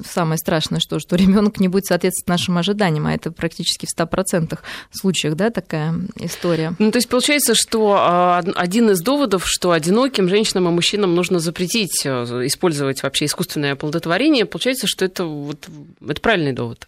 самое 0.05 0.37
страшное, 0.37 0.79
что, 0.79 0.99
что 0.99 1.15
ребенок 1.15 1.59
не 1.59 1.67
будет 1.67 1.85
соответствовать 1.85 2.27
нашим 2.27 2.57
ожиданиям, 2.57 3.05
а 3.05 3.13
это 3.13 3.31
практически 3.31 3.85
в 3.85 3.97
100% 3.97 4.57
случаях, 4.91 5.35
да, 5.35 5.49
такая 5.49 5.93
история. 6.15 6.73
Ну, 6.79 6.91
то 6.91 6.97
есть 6.97 7.07
получается, 7.07 7.53
что 7.55 7.95
а, 7.97 8.43
один 8.55 8.89
из 8.89 9.01
доводов, 9.01 9.43
что 9.45 9.71
одиноким 9.71 10.27
женщинам 10.27 10.67
и 10.67 10.71
мужчинам 10.71 11.15
нужно 11.15 11.39
запретить 11.39 12.01
э, 12.05 12.09
использовать 12.45 13.03
вообще 13.03 13.25
искусственное 13.25 13.73
оплодотворение, 13.73 14.45
получается, 14.45 14.87
что 14.87 15.05
это, 15.05 15.25
вот, 15.25 15.67
это 16.01 16.21
правильный 16.21 16.53
довод. 16.53 16.87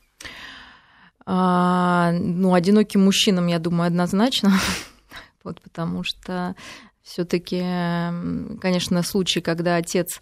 А, 1.32 2.12
ну, 2.12 2.56
одиноким 2.56 3.06
мужчинам, 3.06 3.46
я 3.46 3.60
думаю, 3.60 3.86
однозначно, 3.86 4.52
вот, 5.44 5.62
потому 5.62 6.04
что 6.04 6.56
все-таки, 7.04 7.60
конечно, 8.60 9.04
случаи, 9.04 9.40
когда 9.40 9.76
отец 9.76 10.22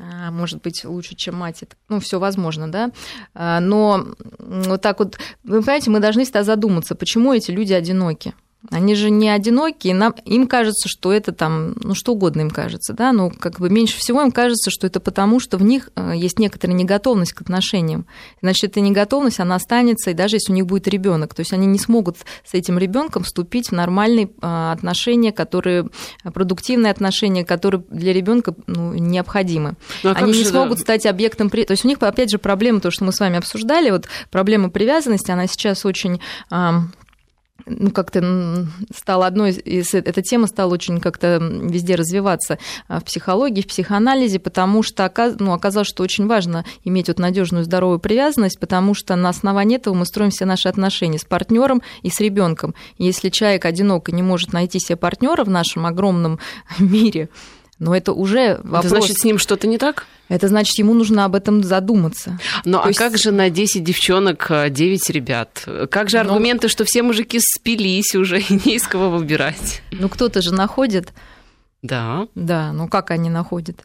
а, 0.00 0.32
может 0.32 0.60
быть 0.60 0.84
лучше, 0.84 1.14
чем 1.14 1.36
мать. 1.36 1.62
Это, 1.62 1.76
ну, 1.88 2.00
все 2.00 2.18
возможно, 2.18 2.68
да. 2.68 2.90
А, 3.32 3.60
но 3.60 4.08
вот 4.40 4.82
так 4.82 4.98
вот, 4.98 5.18
вы 5.44 5.60
понимаете, 5.60 5.90
мы 5.90 6.00
должны 6.00 6.24
всегда 6.24 6.42
задуматься, 6.42 6.96
почему 6.96 7.32
эти 7.32 7.52
люди 7.52 7.72
одиноки. 7.72 8.34
Они 8.70 8.94
же 8.94 9.08
не 9.08 9.30
одинокие, 9.30 9.94
нам, 9.94 10.14
им 10.26 10.46
кажется, 10.46 10.86
что 10.86 11.14
это 11.14 11.32
там, 11.32 11.72
ну 11.82 11.94
что 11.94 12.12
угодно 12.12 12.42
им 12.42 12.50
кажется, 12.50 12.92
да, 12.92 13.10
но 13.12 13.30
как 13.30 13.58
бы 13.58 13.70
меньше 13.70 13.96
всего 13.96 14.20
им 14.20 14.30
кажется, 14.30 14.70
что 14.70 14.86
это 14.86 15.00
потому, 15.00 15.40
что 15.40 15.56
в 15.56 15.62
них 15.62 15.88
э, 15.96 16.12
есть 16.14 16.38
некоторая 16.38 16.76
неготовность 16.76 17.32
к 17.32 17.40
отношениям. 17.40 18.04
Значит, 18.42 18.72
эта 18.72 18.80
неготовность, 18.80 19.40
она 19.40 19.54
останется, 19.54 20.10
и 20.10 20.14
даже 20.14 20.36
если 20.36 20.52
у 20.52 20.54
них 20.54 20.66
будет 20.66 20.88
ребенок, 20.88 21.32
то 21.34 21.40
есть 21.40 21.54
они 21.54 21.66
не 21.66 21.78
смогут 21.78 22.18
с 22.44 22.52
этим 22.52 22.76
ребенком 22.76 23.22
вступить 23.22 23.70
в 23.70 23.72
нормальные 23.72 24.26
э, 24.26 24.72
отношения, 24.72 25.32
которые 25.32 25.88
продуктивные 26.22 26.90
отношения, 26.90 27.46
которые 27.46 27.82
для 27.88 28.12
ребенка 28.12 28.54
ну, 28.66 28.92
необходимы. 28.92 29.76
Ну, 30.02 30.10
а 30.10 30.12
они 30.12 30.32
не 30.32 30.44
смогут 30.44 30.76
да? 30.76 30.82
стать 30.82 31.06
объектом, 31.06 31.48
то 31.48 31.58
есть 31.58 31.86
у 31.86 31.88
них 31.88 31.96
опять 32.02 32.30
же 32.30 32.36
проблема, 32.36 32.80
то, 32.80 32.90
что 32.90 33.04
мы 33.04 33.12
с 33.12 33.20
вами 33.20 33.38
обсуждали, 33.38 33.90
вот 33.90 34.06
проблема 34.30 34.68
привязанности, 34.68 35.30
она 35.30 35.46
сейчас 35.46 35.86
очень 35.86 36.20
ну, 37.66 37.90
как-то 37.90 38.66
стала 38.94 39.26
одной 39.26 39.52
из... 39.52 39.94
Эта 39.94 40.22
тема 40.22 40.46
стала 40.46 40.72
очень 40.72 41.00
как-то 41.00 41.38
везде 41.40 41.94
развиваться 41.94 42.58
а, 42.88 43.00
в 43.00 43.04
психологии, 43.04 43.62
в 43.62 43.66
психоанализе, 43.66 44.38
потому 44.38 44.82
что 44.82 45.10
ну, 45.38 45.52
оказалось, 45.52 45.88
что 45.88 46.02
очень 46.02 46.26
важно 46.26 46.64
иметь 46.84 47.08
вот 47.08 47.18
надежную 47.18 47.64
здоровую 47.64 47.98
привязанность, 47.98 48.58
потому 48.58 48.94
что 48.94 49.16
на 49.16 49.28
основании 49.28 49.76
этого 49.76 49.94
мы 49.94 50.06
строим 50.06 50.30
все 50.30 50.44
наши 50.44 50.68
отношения 50.68 51.18
с 51.18 51.24
партнером 51.24 51.82
и 52.02 52.10
с 52.10 52.20
ребенком. 52.20 52.74
Если 52.98 53.28
человек 53.28 53.64
одинок 53.64 54.08
и 54.08 54.12
не 54.12 54.22
может 54.22 54.52
найти 54.52 54.78
себе 54.78 54.96
партнера 54.96 55.44
в 55.44 55.50
нашем 55.50 55.86
огромном 55.86 56.38
мире, 56.78 57.28
но 57.80 57.96
это 57.96 58.12
уже 58.12 58.60
вопрос... 58.62 58.84
Это 58.84 59.00
значит, 59.00 59.18
с 59.18 59.24
ним 59.24 59.38
что-то 59.38 59.66
не 59.66 59.78
так? 59.78 60.06
Это 60.28 60.46
значит, 60.46 60.78
ему 60.78 60.94
нужно 60.94 61.24
об 61.24 61.34
этом 61.34 61.64
задуматься. 61.64 62.38
Ну, 62.64 62.80
а 62.80 62.88
есть... 62.88 62.98
как 62.98 63.18
же 63.18 63.32
на 63.32 63.50
10 63.50 63.82
девчонок 63.82 64.48
9 64.68 65.10
э, 65.10 65.12
ребят? 65.12 65.66
Как 65.90 66.08
же 66.08 66.18
ну, 66.18 66.30
аргументы, 66.30 66.66
Но... 66.66 66.68
что 66.68 66.84
все 66.84 67.02
мужики 67.02 67.40
спились 67.40 68.14
уже 68.14 68.40
и 68.40 68.52
не 68.64 68.76
из 68.76 68.86
кого 68.86 69.10
выбирать? 69.10 69.82
Ну, 69.90 70.08
кто-то 70.08 70.42
же 70.42 70.54
находит. 70.54 71.08
Да. 71.82 72.28
Да, 72.34 72.72
ну 72.72 72.86
как 72.86 73.10
они 73.10 73.30
находят? 73.30 73.84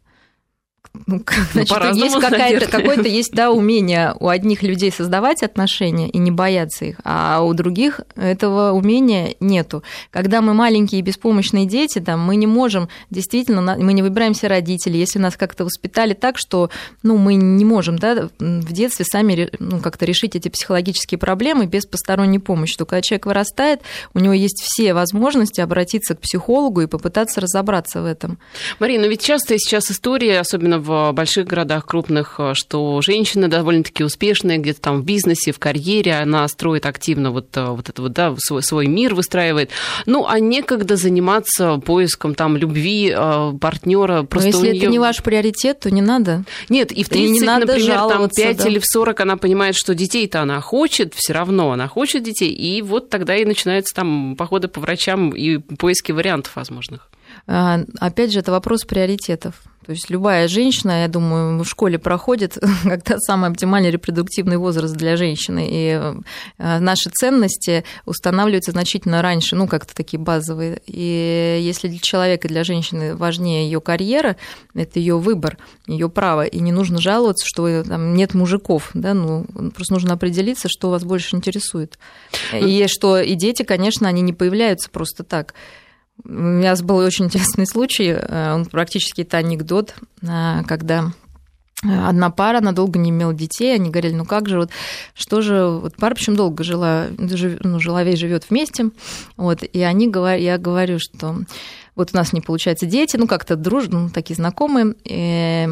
Ну, 1.08 1.24
значит, 1.54 1.78
ну, 1.80 1.94
есть 1.94 2.20
какая-то, 2.20 2.68
какое-то 2.68 3.08
есть 3.08 3.32
да, 3.32 3.52
умение 3.52 4.16
у 4.20 4.28
одних 4.28 4.64
людей 4.64 4.92
создавать 4.92 5.44
отношения 5.44 6.10
и 6.10 6.18
не 6.18 6.32
бояться 6.32 6.86
их, 6.86 6.98
а 7.04 7.42
у 7.42 7.54
других 7.54 8.02
этого 8.16 8.72
умения 8.72 9.36
нету. 9.40 9.84
Когда 10.12 10.42
мы 10.42 10.54
маленькие 10.54 11.00
и 11.00 11.02
беспомощные 11.02 11.66
дети, 11.66 12.00
там, 12.00 12.20
мы 12.22 12.36
не 12.36 12.48
можем 12.48 12.90
действительно, 13.10 13.78
мы 13.78 13.94
не 13.94 14.02
выбираем 14.02 14.34
себе 14.34 14.50
родителей, 14.50 15.00
если 15.00 15.20
нас 15.20 15.38
как-то 15.38 15.66
воспитали 15.66 16.14
так, 16.14 16.38
что 16.38 16.70
ну, 17.04 17.18
мы 17.18 17.36
не 17.36 17.66
можем 17.66 17.98
да, 17.98 18.30
в 18.40 18.74
детстве 18.74 19.06
сами 19.06 19.50
ну, 19.60 19.80
как-то 19.80 20.06
решить 20.06 20.36
эти 20.36 20.50
психологические 20.50 21.18
проблемы 21.18 21.66
без 21.66 21.86
посторонней 21.86 22.40
помощи. 22.40 22.78
То 22.78 22.86
когда 22.86 23.02
человек 23.02 23.26
вырастает, 23.26 23.82
у 24.14 24.20
него 24.20 24.34
есть 24.34 24.62
все 24.62 24.94
возможности 24.94 25.62
обратиться 25.62 26.16
к 26.16 26.20
психологу 26.20 26.82
и 26.82 26.88
попытаться 26.88 27.42
разобраться 27.42 28.02
в 28.02 28.06
этом. 28.06 28.38
Марина, 28.80 29.06
но 29.06 29.10
ведь 29.10 29.22
часто 29.22 29.56
сейчас 29.60 29.92
история, 29.92 30.40
особенно 30.40 30.80
в 30.86 31.12
больших 31.14 31.48
городах 31.48 31.86
крупных, 31.86 32.36
э, 32.40 32.54
что 32.54 33.02
женщины 33.02 33.48
довольно-таки 33.48 34.04
успешные 34.04 34.58
где-то 34.58 34.82
там 34.82 35.02
в 35.02 35.06
бизнесе, 35.06 35.52
в 35.52 35.60
карьере, 35.60 36.16
она 36.16 36.48
строит 36.48 36.86
активно 36.86 37.32
вот, 37.32 37.56
э, 37.56 37.66
вот 37.66 37.90
это 37.90 38.02
вот, 38.02 38.14
да, 38.14 38.36
свой, 38.38 38.64
свой 38.64 38.88
мир 38.88 39.16
выстраивает. 39.16 39.72
Ну, 40.06 40.26
а 40.28 40.40
некогда 40.40 40.96
заниматься 40.96 41.78
поиском 41.78 42.36
там 42.36 42.58
любви, 42.58 43.14
э, 43.16 43.54
партнера. 43.60 44.24
Просто 44.24 44.52
Но 44.52 44.58
если 44.58 44.72
неё... 44.72 44.84
это 44.84 44.92
не 44.92 45.00
ваш 45.00 45.24
приоритет, 45.24 45.80
то 45.80 45.92
не 45.92 46.02
надо. 46.02 46.44
Нет, 46.70 46.92
и 46.92 47.04
в 47.04 47.10
30, 47.10 47.32
не 47.32 47.42
надо 47.42 47.66
например, 47.68 47.98
там 48.08 48.30
5 48.30 48.58
да. 48.58 48.70
или 48.70 48.80
в 48.80 48.86
40 48.86 49.20
она 49.20 49.38
понимает, 49.38 49.76
что 49.76 49.96
детей-то 49.96 50.42
она 50.42 50.62
хочет, 50.62 51.14
все 51.16 51.34
равно 51.34 51.72
она 51.72 51.88
хочет 51.88 52.24
детей, 52.24 52.52
и 52.52 52.82
вот 52.82 53.10
тогда 53.10 53.36
и 53.36 53.46
начинаются 53.46 53.94
там 53.96 54.36
походы 54.36 54.68
по 54.68 54.80
врачам 54.80 55.32
и 55.32 55.58
поиски 55.58 56.12
вариантов 56.12 56.56
возможных. 56.56 57.10
А, 57.48 57.80
опять 58.00 58.32
же, 58.32 58.40
это 58.40 58.52
вопрос 58.52 58.84
приоритетов. 58.84 59.56
То 59.86 59.92
есть 59.92 60.10
любая 60.10 60.48
женщина, 60.48 61.04
я 61.04 61.08
думаю, 61.08 61.64
в 61.64 61.68
школе 61.68 62.00
проходит, 62.00 62.58
когда 62.84 63.20
самый 63.20 63.52
оптимальный 63.52 63.92
репродуктивный 63.92 64.58
возраст 64.58 64.96
для 64.96 65.16
женщины. 65.16 65.68
И 65.70 66.02
э, 66.58 66.80
наши 66.80 67.12
ценности 67.12 67.84
устанавливаются 68.06 68.72
значительно 68.72 69.22
раньше, 69.22 69.56
ну, 69.56 69.68
как-то 69.68 69.94
такие 69.94 70.20
базовые. 70.20 70.82
И 70.88 71.60
если 71.62 71.88
для 71.88 72.00
человека, 72.00 72.48
для 72.48 72.64
женщины 72.64 73.16
важнее 73.16 73.66
ее 73.66 73.80
карьера, 73.80 74.38
это 74.74 74.98
ее 74.98 75.20
выбор, 75.20 75.58
ее 75.86 76.10
право. 76.10 76.46
И 76.46 76.60
не 76.60 76.72
нужно 76.72 77.00
жаловаться, 77.00 77.46
что 77.46 77.84
там 77.84 78.16
нет 78.16 78.34
мужиков. 78.34 78.90
Да? 78.96 79.14
Ну, 79.14 79.46
просто 79.76 79.94
нужно 79.94 80.14
определиться, 80.14 80.68
что 80.68 80.90
вас 80.90 81.04
больше 81.04 81.36
интересует. 81.36 82.00
И 82.54 82.88
что 82.88 83.20
и 83.20 83.36
дети, 83.36 83.62
конечно, 83.62 84.08
они 84.08 84.22
не 84.22 84.34
появляются 84.34 84.90
просто 84.90 85.24
так. 85.24 85.54
У 86.24 86.30
меня 86.30 86.76
был 86.78 86.98
очень 86.98 87.26
интересный 87.26 87.68
случай, 87.68 88.16
э, 88.18 88.54
он 88.54 88.66
практически 88.66 89.22
это 89.22 89.38
анекдот, 89.38 89.96
э, 90.22 90.64
когда 90.68 91.12
одна 91.84 92.30
пара, 92.30 92.60
она 92.60 92.72
долго 92.72 92.98
не 92.98 93.10
имела 93.10 93.34
детей, 93.34 93.76
они 93.76 93.90
говорили, 93.90 94.16
ну 94.16 94.26
как 94.26 94.48
же, 94.48 94.58
вот 94.58 94.72
что 95.14 95.42
же, 95.42 95.68
вот 95.68 95.96
пара, 95.98 96.16
причем 96.16 96.36
долго 96.36 96.64
жила, 96.64 97.08
ну, 97.18 97.80
жила 97.80 98.04
весь 98.04 98.20
живет 98.20 98.50
вместе, 98.50 98.90
вот, 99.38 99.62
и 99.62 99.82
они 99.82 100.08
говорят, 100.08 100.42
я 100.42 100.58
говорю, 100.58 101.00
что 101.00 101.36
вот 101.96 102.12
у 102.14 102.18
нас 102.18 102.34
не 102.34 102.42
получается 102.42 102.86
дети, 102.86 103.18
ну 103.18 103.28
как-то 103.28 103.56
дружно, 103.56 104.04
ну, 104.04 104.10
такие 104.10 104.36
знакомые, 104.36 104.96
и 105.04 105.68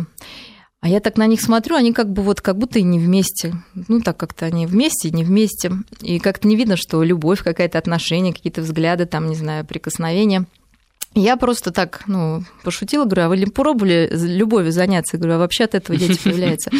а 0.83 0.89
я 0.89 0.99
так 0.99 1.15
на 1.15 1.27
них 1.27 1.39
смотрю, 1.39 1.77
они 1.77 1.93
как 1.93 2.11
бы 2.11 2.21
вот 2.23 2.41
как 2.41 2.57
будто 2.57 2.77
и 2.77 2.83
не 2.83 2.99
вместе. 2.99 3.55
Ну, 3.87 4.01
так 4.01 4.17
как-то 4.17 4.47
они 4.47 4.65
вместе, 4.65 5.11
не 5.11 5.23
вместе. 5.23 5.71
И 6.01 6.19
как-то 6.19 6.45
не 6.45 6.57
видно, 6.57 6.75
что 6.75 7.01
любовь, 7.03 7.41
какая-то 7.41 7.77
отношение, 7.77 8.33
какие-то 8.33 8.59
взгляды, 8.59 9.05
там, 9.05 9.29
не 9.29 9.35
знаю, 9.35 9.63
прикосновения. 9.63 10.45
Я 11.15 11.37
просто 11.37 11.71
так, 11.71 12.03
ну, 12.07 12.43
пошутила, 12.63 13.05
говорю, 13.05 13.23
а 13.23 13.29
вы 13.29 13.37
ли 13.37 13.45
пробовали 13.45 14.09
любовью 14.11 14.71
заняться? 14.71 15.17
Я 15.17 15.19
говорю, 15.19 15.35
а 15.35 15.39
вообще 15.39 15.65
от 15.65 15.75
этого 15.75 15.97
дети 15.97 16.19
появляются. 16.23 16.71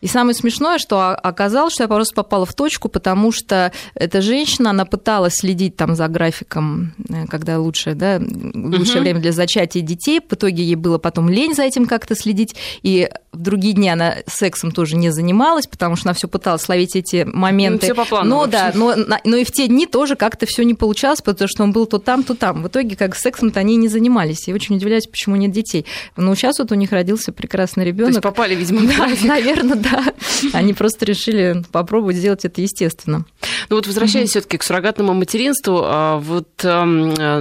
И 0.00 0.06
самое 0.06 0.34
смешное, 0.34 0.78
что 0.78 1.10
оказалось, 1.10 1.74
что 1.74 1.84
я 1.84 1.88
просто 1.88 2.14
попала 2.14 2.46
в 2.46 2.54
точку, 2.54 2.88
потому 2.88 3.32
что 3.32 3.70
эта 3.94 4.22
женщина, 4.22 4.70
она 4.70 4.86
пыталась 4.86 5.34
следить 5.34 5.76
там 5.76 5.94
за 5.94 6.08
графиком, 6.08 6.94
э, 7.10 7.26
когда 7.26 7.58
лучше, 7.58 7.94
да, 7.94 8.18
лучшее 8.18 8.96
угу. 8.96 9.02
время 9.02 9.20
для 9.20 9.32
зачатия 9.32 9.82
детей. 9.82 10.20
В 10.26 10.32
итоге 10.32 10.62
ей 10.62 10.76
было 10.76 10.96
потом 10.96 11.28
лень 11.28 11.54
за 11.54 11.64
этим 11.64 11.86
как-то 11.86 12.14
следить. 12.14 12.54
И 12.82 13.10
в 13.32 13.42
другие 13.42 13.74
дни 13.74 13.90
она 13.90 14.16
сексом 14.26 14.72
тоже 14.72 14.96
не 14.96 15.10
занималась, 15.10 15.66
потому 15.66 15.96
что 15.96 16.08
она 16.08 16.14
все 16.14 16.28
пыталась 16.28 16.62
словить 16.62 16.96
эти 16.96 17.24
моменты. 17.24 17.88
Ну, 17.88 17.92
все 17.92 17.94
по 17.94 18.08
плану, 18.08 18.30
но 18.30 18.46
да, 18.46 18.72
но, 18.74 18.94
но 19.24 19.36
и 19.36 19.44
в 19.44 19.52
те 19.52 19.68
дни 19.68 19.86
тоже 19.86 20.16
как-то 20.16 20.46
все 20.46 20.64
не 20.64 20.74
получалось, 20.74 21.20
потому 21.20 21.48
что 21.48 21.62
он 21.62 21.72
был 21.72 21.84
то 21.84 21.98
там, 21.98 22.24
то 22.24 22.34
там. 22.34 22.62
В 22.62 22.68
итоге 22.68 22.96
как 22.96 23.14
сексом-то 23.14 23.60
они 23.60 23.69
не 23.76 23.88
занимались. 23.88 24.48
И 24.48 24.52
очень 24.52 24.76
удивляюсь, 24.76 25.06
почему 25.06 25.36
нет 25.36 25.52
детей. 25.52 25.86
Но 26.16 26.34
сейчас 26.34 26.58
вот 26.58 26.72
у 26.72 26.74
них 26.74 26.92
родился 26.92 27.32
прекрасный 27.32 27.84
ребенок. 27.84 28.12
То 28.12 28.18
есть 28.18 28.22
попали, 28.22 28.54
видимо, 28.54 28.82
да, 28.82 29.08
наверное, 29.24 29.76
да. 29.76 30.04
Они 30.52 30.74
просто 30.74 31.04
решили 31.04 31.62
попробовать 31.72 32.16
сделать 32.16 32.44
это 32.44 32.60
естественно. 32.60 33.24
Ну 33.68 33.76
вот 33.76 33.86
возвращаясь 33.86 34.30
все-таки 34.30 34.58
к 34.58 34.62
суррогатному 34.62 35.14
материнству, 35.14 35.82
а, 35.84 36.18
вот 36.18 36.48
э, 36.64 37.40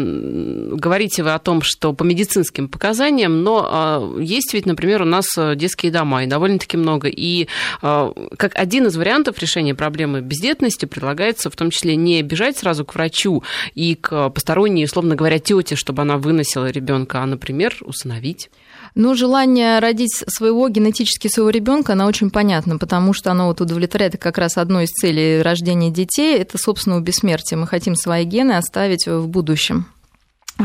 говорите 0.76 1.24
вы 1.24 1.34
о 1.34 1.40
том, 1.40 1.62
что 1.62 1.94
по 1.94 2.04
медицинским 2.04 2.68
показаниям, 2.68 3.44
но 3.44 4.16
э, 4.18 4.22
есть 4.22 4.54
ведь, 4.54 4.66
например, 4.66 5.02
у 5.02 5.06
нас 5.06 5.28
детские 5.56 5.92
дома, 5.92 6.24
и 6.24 6.28
довольно-таки 6.28 6.78
много. 6.78 7.08
И 7.08 7.48
э, 7.82 8.14
как 8.38 8.56
один 8.56 8.88
из 8.88 8.96
вариантов 8.96 9.40
решения 9.40 9.76
проблемы 9.76 10.22
бездетности 10.22 10.86
предлагается 10.86 11.50
в 11.50 11.56
том 11.56 11.72
числе 11.72 11.96
не 11.96 12.22
бежать 12.22 12.58
сразу 12.58 12.86
к 12.86 12.96
врачу 12.96 13.44
и 13.76 13.96
к 13.96 14.30
посторонней, 14.30 14.86
условно 14.86 15.16
говоря, 15.16 15.40
тете, 15.40 15.76
чтобы 15.76 16.02
она 16.04 16.18
выносила 16.20 16.70
ребенка, 16.70 17.24
а, 17.24 17.26
например, 17.26 17.76
усыновить. 17.82 18.50
Ну, 18.96 19.16
желание 19.16 19.80
родить 19.80 20.24
своего, 20.28 20.68
генетически 20.70 21.28
своего 21.28 21.50
ребенка, 21.50 21.94
оно 21.94 22.06
очень 22.06 22.30
понятно, 22.30 22.78
потому 22.78 23.14
что 23.14 23.32
оно 23.32 23.48
вот 23.48 23.62
удовлетворяет 23.62 24.18
как 24.18 24.38
раз 24.38 24.58
одной 24.58 24.86
из 24.86 24.90
целей 24.90 25.42
рождения 25.42 25.92
детей, 25.92 26.38
это, 26.38 26.58
собственно, 26.58 27.00
бессмертие. 27.00 27.58
Мы 27.58 27.68
хотим 27.68 27.96
свои 27.96 28.26
гены 28.26 28.54
оставить 28.54 29.08
в 29.08 29.28
будущем. 29.28 29.86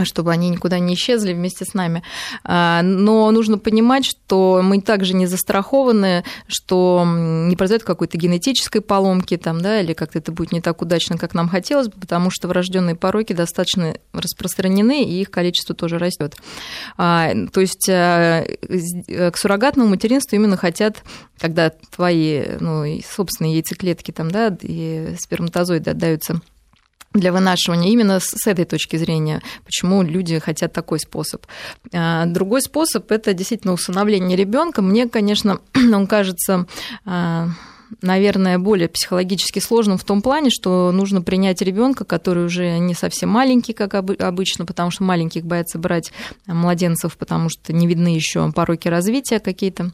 Чтобы 0.03 0.33
они 0.33 0.49
никуда 0.49 0.79
не 0.79 0.95
исчезли 0.95 1.33
вместе 1.33 1.65
с 1.65 1.75
нами. 1.75 2.03
А, 2.43 2.83
но 2.83 3.31
нужно 3.31 3.59
понимать, 3.59 4.05
что 4.05 4.61
мы 4.63 4.81
также 4.81 5.15
не 5.15 5.27
застрахованы, 5.27 6.25
что 6.49 7.05
не 7.07 7.55
произойдет 7.55 7.87
какой-то 7.87 8.19
генетической 8.19 8.81
поломки 8.81 9.37
там, 9.37 9.61
да, 9.61 9.81
или 9.81 9.93
как-то 9.93 10.19
это 10.19 10.33
будет 10.33 10.53
не 10.53 10.61
так 10.61 10.83
удачно, 10.83 11.17
как 11.17 11.35
нам 11.35 11.49
хотелось 11.49 11.89
бы, 11.89 12.01
потому 12.01 12.31
что 12.31 12.49
врожденные 12.49 12.97
пороки 12.97 13.33
достаточно 13.33 13.95
распространены, 14.13 15.05
и 15.05 15.21
их 15.21 15.31
количество 15.31 15.75
тоже 15.75 15.99
растет. 15.99 16.37
А, 16.97 17.33
то 17.53 17.61
есть 17.61 17.89
э, 17.89 18.57
к 19.31 19.37
суррогатному 19.37 19.91
материнству 19.91 20.37
именно 20.37 20.57
хотят, 20.57 21.03
когда 21.39 21.71
твои 21.71 22.43
ну, 22.61 22.85
собственные 23.09 23.55
яйцеклетки 23.55 24.11
там, 24.11 24.31
да, 24.31 24.57
и 24.63 25.15
сперматозоиды 25.19 25.91
отдаются 25.91 26.41
для 27.15 27.33
вынашивания 27.33 27.91
именно 27.91 28.19
с 28.21 28.47
этой 28.47 28.65
точки 28.65 28.97
зрения, 28.97 29.41
почему 29.65 30.03
люди 30.03 30.39
хотят 30.41 30.73
такой 30.73 30.99
способ. 30.99 31.47
А, 31.93 32.27
другой 32.27 32.61
способ– 32.61 33.11
это 33.13 33.33
действительно 33.33 33.73
усыновление 33.73 34.37
ребенка. 34.37 34.83
Мне, 34.83 35.09
конечно, 35.09 35.61
он 35.75 36.07
кажется 36.07 36.67
а, 37.07 37.49
наверное, 38.03 38.59
более 38.59 38.89
психологически 38.89 39.61
сложным 39.61 39.99
в 39.99 40.05
том 40.05 40.23
плане, 40.23 40.51
что 40.51 40.91
нужно 40.91 41.23
принять 41.23 41.63
ребенка, 41.63 42.05
который 42.05 42.45
уже 42.45 42.79
не 42.79 42.95
совсем 42.95 43.29
маленький, 43.29 43.73
как 43.73 43.95
обычно, 43.95 44.67
потому 44.67 44.91
что 44.91 45.05
маленьких 45.05 45.45
боятся 45.45 45.79
брать 45.79 46.13
младенцев, 46.47 47.17
потому 47.17 47.49
что 47.49 47.73
не 47.73 47.87
видны 47.87 48.09
еще 48.09 48.51
пороки 48.53 48.89
развития 48.89 49.39
какие-то. 49.39 49.93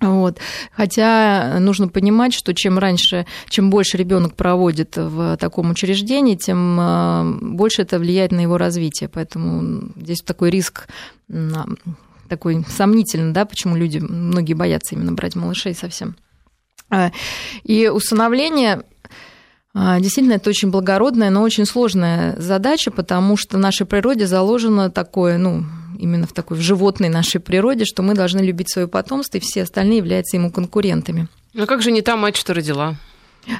Вот. 0.00 0.38
Хотя 0.72 1.58
нужно 1.58 1.88
понимать, 1.88 2.34
что 2.34 2.52
чем 2.54 2.78
раньше, 2.78 3.26
чем 3.48 3.70
больше 3.70 3.96
ребенок 3.96 4.34
проводит 4.34 4.96
в 4.96 5.36
таком 5.38 5.70
учреждении, 5.70 6.36
тем 6.36 6.78
э, 6.78 7.38
больше 7.40 7.82
это 7.82 7.98
влияет 7.98 8.30
на 8.30 8.40
его 8.40 8.58
развитие. 8.58 9.08
Поэтому 9.08 9.92
здесь 9.96 10.20
такой 10.20 10.50
риск 10.50 10.88
такой 12.28 12.64
сомнительный, 12.68 13.32
да, 13.32 13.44
почему 13.44 13.76
люди, 13.76 13.98
многие 13.98 14.54
боятся 14.54 14.94
именно 14.94 15.12
брать 15.12 15.36
малышей 15.36 15.74
совсем. 15.74 16.16
А, 16.90 17.12
и 17.62 17.88
усыновление 17.88 18.82
а, 19.78 20.00
Действительно, 20.00 20.34
это 20.34 20.48
очень 20.48 20.70
благородная, 20.70 21.28
но 21.28 21.42
очень 21.42 21.66
сложная 21.66 22.34
задача, 22.40 22.90
потому 22.90 23.36
что 23.36 23.58
в 23.58 23.60
нашей 23.60 23.84
природе 23.84 24.26
заложено 24.26 24.90
такое, 24.90 25.36
ну, 25.36 25.64
именно 25.96 26.26
в 26.26 26.32
такой 26.32 26.56
в 26.56 26.60
животной 26.60 27.08
нашей 27.08 27.40
природе, 27.40 27.84
что 27.84 28.02
мы 28.02 28.14
должны 28.14 28.40
любить 28.40 28.70
свое 28.70 28.88
потомство, 28.88 29.38
и 29.38 29.40
все 29.40 29.62
остальные 29.62 29.98
являются 29.98 30.36
ему 30.36 30.50
конкурентами. 30.50 31.28
А 31.58 31.66
как 31.66 31.82
же 31.82 31.90
не 31.90 32.02
та 32.02 32.16
мать, 32.16 32.36
что 32.36 32.54
родила? 32.54 32.96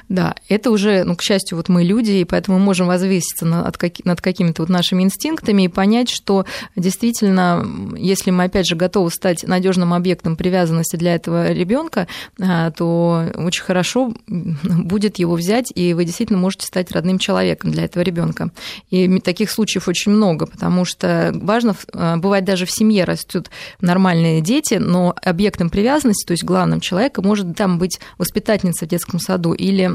Да, 0.09 0.35
это 0.49 0.71
уже, 0.71 1.03
ну, 1.03 1.15
к 1.15 1.21
счастью, 1.21 1.57
вот 1.57 1.69
мы 1.69 1.83
люди, 1.83 2.11
и 2.11 2.25
поэтому 2.25 2.59
мы 2.59 2.65
можем 2.65 2.87
возвыситься 2.87 3.45
над, 3.45 3.77
над 4.05 4.21
какими-то 4.21 4.61
вот 4.61 4.69
нашими 4.69 5.03
инстинктами 5.03 5.63
и 5.63 5.67
понять, 5.67 6.09
что 6.09 6.45
действительно, 6.75 7.65
если 7.97 8.31
мы, 8.31 8.45
опять 8.45 8.67
же, 8.67 8.75
готовы 8.75 9.11
стать 9.11 9.43
надежным 9.43 9.93
объектом 9.93 10.35
привязанности 10.35 10.95
для 10.95 11.15
этого 11.15 11.51
ребенка, 11.51 12.07
а, 12.41 12.71
то 12.71 13.25
очень 13.35 13.63
хорошо 13.63 14.13
будет 14.27 15.19
его 15.19 15.35
взять, 15.35 15.71
и 15.73 15.93
вы 15.93 16.05
действительно 16.05 16.39
можете 16.39 16.67
стать 16.67 16.91
родным 16.91 17.19
человеком 17.19 17.71
для 17.71 17.85
этого 17.85 18.03
ребенка. 18.03 18.51
И 18.89 19.19
таких 19.19 19.51
случаев 19.51 19.87
очень 19.87 20.11
много, 20.11 20.45
потому 20.47 20.85
что 20.85 21.31
важно, 21.33 21.75
а, 21.93 22.17
бывает 22.17 22.45
даже 22.45 22.65
в 22.65 22.71
семье 22.71 23.03
растут 23.03 23.49
нормальные 23.81 24.41
дети, 24.41 24.75
но 24.75 25.15
объектом 25.21 25.69
привязанности, 25.69 26.25
то 26.25 26.31
есть 26.31 26.43
главным 26.43 26.79
человеком, 26.79 27.25
может 27.25 27.55
там 27.55 27.77
быть 27.79 27.99
воспитательница 28.17 28.85
в 28.85 28.89
детском 28.89 29.19
саду 29.19 29.53
или 29.53 29.76
или 29.77 29.91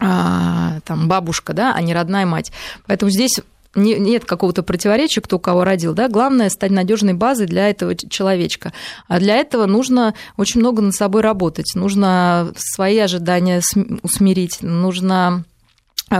а, 0.00 0.80
там 0.84 1.08
бабушка, 1.08 1.52
да, 1.52 1.74
а 1.74 1.80
не 1.80 1.94
родная 1.94 2.26
мать. 2.26 2.52
Поэтому 2.86 3.10
здесь 3.10 3.40
нет 3.74 4.24
какого-то 4.24 4.62
противоречия, 4.62 5.20
кто 5.20 5.38
кого 5.38 5.64
родил, 5.64 5.94
да, 5.94 6.08
главное 6.08 6.48
стать 6.48 6.70
надежной 6.70 7.14
базой 7.14 7.46
для 7.46 7.68
этого 7.68 7.94
человечка. 7.94 8.72
А 9.08 9.18
для 9.18 9.36
этого 9.36 9.66
нужно 9.66 10.14
очень 10.36 10.60
много 10.60 10.82
над 10.82 10.94
собой 10.94 11.22
работать, 11.22 11.72
нужно 11.74 12.52
свои 12.56 12.98
ожидания 12.98 13.60
усмирить, 14.02 14.58
нужно 14.62 15.44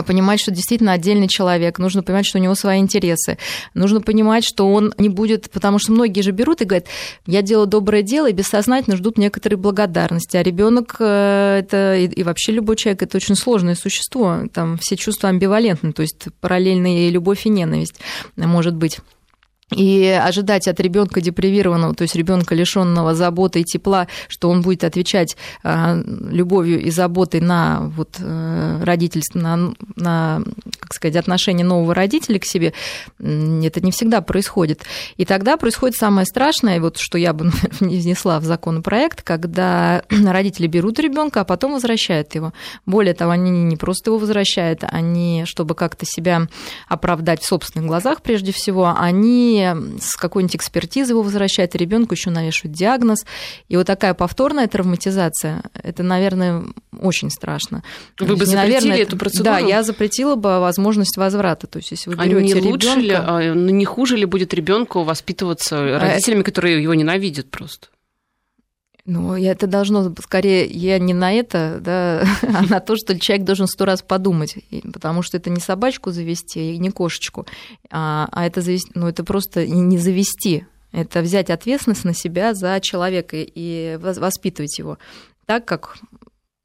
понимать, 0.07 0.41
что 0.41 0.51
действительно 0.51 0.93
отдельный 0.93 1.29
человек, 1.29 1.79
нужно 1.79 2.03
понимать, 2.03 2.27
что 2.27 2.39
у 2.39 2.43
него 2.43 2.55
свои 2.55 2.79
интересы, 2.79 3.39
нужно 3.75 4.01
понимать, 4.01 4.45
что 4.45 4.73
он 4.73 4.93
не 4.99 5.09
будет, 5.09 5.51
потому 5.51 5.79
что 5.79 5.93
многие 5.93 6.23
же 6.23 6.31
берут 6.31 6.61
и 6.61 6.65
говорят, 6.65 6.87
я 7.27 7.43
делаю 7.43 7.67
доброе 7.67 8.03
дело, 8.03 8.29
и 8.29 8.33
бессознательно 8.33 8.97
ждут 8.97 9.19
некоторые 9.19 9.59
благодарности, 9.59 10.37
а 10.37 10.43
ребенок 10.43 10.97
э, 10.99 11.61
это 11.61 11.97
и 11.97 12.23
вообще 12.23 12.53
любой 12.53 12.77
человек 12.77 13.03
это 13.03 13.17
очень 13.17 13.35
сложное 13.35 13.75
существо, 13.75 14.43
там 14.53 14.79
все 14.79 14.97
чувства 14.97 15.29
амбивалентны, 15.29 15.93
то 15.93 16.03
есть 16.03 16.27
параллельная 16.41 17.11
любовь 17.11 17.47
и 17.47 17.49
ненависть 17.49 18.01
может 18.37 18.75
быть. 18.75 18.99
И 19.75 20.07
ожидать 20.07 20.67
от 20.67 20.81
ребенка 20.81 21.21
депривированного, 21.21 21.95
то 21.95 22.03
есть 22.03 22.17
ребенка 22.17 22.55
лишенного 22.55 23.15
заботы 23.15 23.61
и 23.61 23.65
тепла, 23.65 24.07
что 24.29 24.49
он 24.49 24.63
будет 24.63 24.83
отвечать 24.83 25.37
а, 25.63 26.01
любовью 26.31 26.81
и 26.81 26.91
заботой 26.91 27.41
на 27.41 27.91
вот, 27.97 28.17
э, 28.19 28.81
родительство, 28.83 29.39
на, 29.39 29.75
на, 29.97 30.43
как 30.89 30.95
сказать, 30.95 31.17
отношение 31.17 31.67
нового 31.67 31.95
родителя 31.95 32.39
к 32.39 32.47
себе, 32.47 32.73
это 33.19 33.81
не 33.81 33.93
всегда 33.93 34.23
происходит. 34.23 34.85
И 35.19 35.27
тогда 35.27 35.59
происходит 35.59 35.97
самое 35.97 36.27
страшное, 36.27 36.81
вот 36.81 36.97
что 36.97 37.19
я 37.19 37.35
бы 37.35 37.51
не 37.81 37.99
внесла 37.99 38.41
в 38.41 38.45
законопроект, 38.45 39.23
когда 39.23 40.03
родители 40.11 40.67
берут 40.67 40.99
ребенка, 40.99 41.43
а 41.43 41.45
потом 41.45 41.73
возвращают 41.73 42.35
его. 42.35 42.55
Более 42.87 43.13
того, 43.13 43.33
они 43.33 43.51
не 43.51 43.77
просто 43.77 44.11
его 44.11 44.19
возвращают, 44.19 44.83
они, 44.83 45.45
чтобы 45.47 45.75
как-то 45.75 46.07
себя 46.07 46.49
оправдать 46.89 47.43
в 47.43 47.47
собственных 47.47 47.87
глазах 47.87 48.23
прежде 48.23 48.53
всего, 48.53 48.95
они 48.97 49.69
с 50.01 50.17
какой-нибудь 50.17 50.57
экспертизы 50.57 51.13
его 51.13 51.23
возвращают, 51.23 51.75
и 51.75 51.79
ребенку 51.79 52.15
еще 52.15 52.31
навешивают 52.31 52.77
диагноз. 52.77 53.27
И 53.69 53.77
вот 53.77 53.87
такая 53.87 54.15
повторная 54.15 54.69
травматизация, 54.69 55.63
это, 55.75 56.03
наверное, 56.03 56.65
очень 56.99 57.31
страшно. 57.31 57.83
Вы 58.19 58.37
бы 58.37 58.47
запретили 58.47 58.75
наверное, 58.75 58.99
эту 58.99 59.19
процедуру? 59.19 59.45
Да, 59.45 59.59
я 59.59 59.83
запретила 59.83 60.35
бы 60.35 60.59
возможность 60.79 61.17
возврата. 61.17 61.67
То 61.67 61.79
есть, 61.79 61.91
если 61.91 62.11
вы 62.11 62.17
берете 62.17 62.37
а 62.37 62.61
не 62.61 62.71
лучше 62.71 62.89
ребенка... 62.89 63.01
ли, 63.01 63.13
а, 63.13 63.55
ну, 63.55 63.71
не 63.71 63.85
хуже 63.85 64.17
ли 64.17 64.25
будет 64.25 64.55
ребенку 64.55 65.03
воспитываться 65.03 65.97
а 65.97 65.99
родителями, 65.99 66.43
которые 66.43 66.81
его 66.83 66.95
ненавидят 66.95 67.51
просто? 67.51 67.89
Ну, 69.05 69.35
это 69.35 69.67
должно, 69.67 70.15
скорее, 70.23 70.67
я 70.67 70.99
не 70.99 71.15
на 71.15 71.33
это, 71.33 71.79
да, 71.81 72.25
а 72.43 72.63
на 72.63 72.81
то, 72.81 72.95
что 72.97 73.19
человек 73.19 73.45
должен 73.47 73.67
сто 73.67 73.87
раз 73.87 74.03
подумать, 74.03 74.57
потому 74.93 75.23
что 75.23 75.37
это 75.39 75.51
не 75.51 75.61
собачку 75.61 76.11
завести 76.11 76.75
и 76.75 76.79
не 76.79 76.91
кошечку, 76.91 77.47
а, 77.91 78.29
а 78.31 78.47
это, 78.47 78.61
завести, 78.61 78.91
ну, 78.95 79.09
это 79.09 79.25
просто 79.25 79.67
не 79.67 79.99
завести, 79.99 80.67
это 80.93 81.23
взять 81.23 81.51
ответственность 81.51 82.05
на 82.05 82.15
себя 82.15 82.55
за 82.55 82.79
человека 82.81 83.37
и 83.39 83.99
воспитывать 84.01 84.79
его 84.79 84.99
так, 85.47 85.65
как 85.65 85.97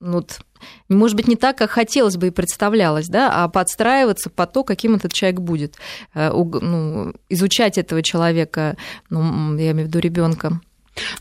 ну, 0.03 0.25
может 0.89 1.15
быть, 1.15 1.27
не 1.27 1.35
так, 1.35 1.57
как 1.57 1.71
хотелось 1.71 2.17
бы 2.17 2.27
и 2.27 2.31
представлялось, 2.31 3.07
да, 3.07 3.31
а 3.31 3.47
подстраиваться 3.47 4.29
под 4.29 4.53
то, 4.53 4.63
каким 4.63 4.95
этот 4.95 5.13
человек 5.13 5.39
будет. 5.39 5.75
Э, 6.13 6.31
ну, 6.31 7.13
изучать 7.29 7.77
этого 7.77 8.03
человека, 8.03 8.77
ну, 9.09 9.57
я 9.57 9.71
имею 9.71 9.85
в 9.85 9.89
виду 9.89 9.99
ребенка, 9.99 10.61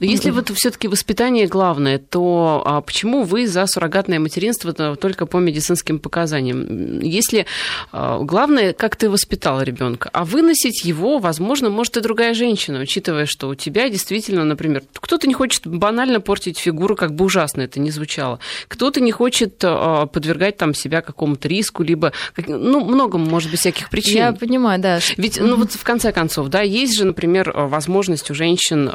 но 0.01 0.07
если 0.07 0.31
вот 0.31 0.51
все-таки 0.51 0.89
воспитание 0.89 1.47
главное, 1.47 1.99
то 1.99 2.63
а 2.65 2.81
почему 2.81 3.23
вы 3.23 3.47
за 3.47 3.67
суррогатное 3.67 4.19
материнство 4.19 4.73
только 4.97 5.27
по 5.27 5.39
медицинским 5.39 5.99
показаниям? 5.99 7.01
Если 7.01 7.47
а, 7.91 8.19
главное, 8.21 8.73
как 8.73 8.97
ты 8.97 9.09
воспитал 9.09 9.63
ребенка, 9.63 10.11
а 10.13 10.25
выносить 10.25 10.85
его, 10.85 11.19
возможно, 11.19 11.71
может 11.71 11.97
и 11.97 12.01
другая 12.01 12.35
женщина, 12.35 12.81
учитывая, 12.81 13.27
что 13.27 13.49
у 13.49 13.55
тебя 13.55 13.89
действительно, 13.89 14.45
например, 14.45 14.83
кто-то 14.95 15.27
не 15.27 15.35
хочет 15.35 15.67
банально 15.67 16.21
портить 16.21 16.59
фигуру, 16.59 16.97
как 16.97 17.15
бы 17.15 17.25
ужасно 17.25 17.63
это 17.63 17.81
ни 17.81 17.91
звучало, 17.91 18.39
кто-то 18.69 19.01
не 19.01 19.13
хочет 19.13 19.61
а, 19.63 20.07
подвергать 20.07 20.57
там 20.57 20.75
себя 20.75 21.01
какому-то 21.01 21.49
риску, 21.49 21.83
либо, 21.83 22.13
ну, 22.47 22.85
много, 22.85 23.19
может 23.19 23.51
быть, 23.51 23.61
всяких 23.61 23.89
причин. 23.89 24.17
Я 24.17 24.33
понимаю, 24.33 24.81
да. 24.81 25.01
Ведь, 25.17 25.41
ну 25.41 25.57
вот 25.57 25.73
в 25.73 25.83
конце 25.83 26.13
концов, 26.13 26.49
да, 26.49 26.61
есть 26.61 26.97
же, 26.97 27.05
например, 27.05 27.53
возможность 27.55 28.31
у 28.31 28.35
женщин 28.35 28.89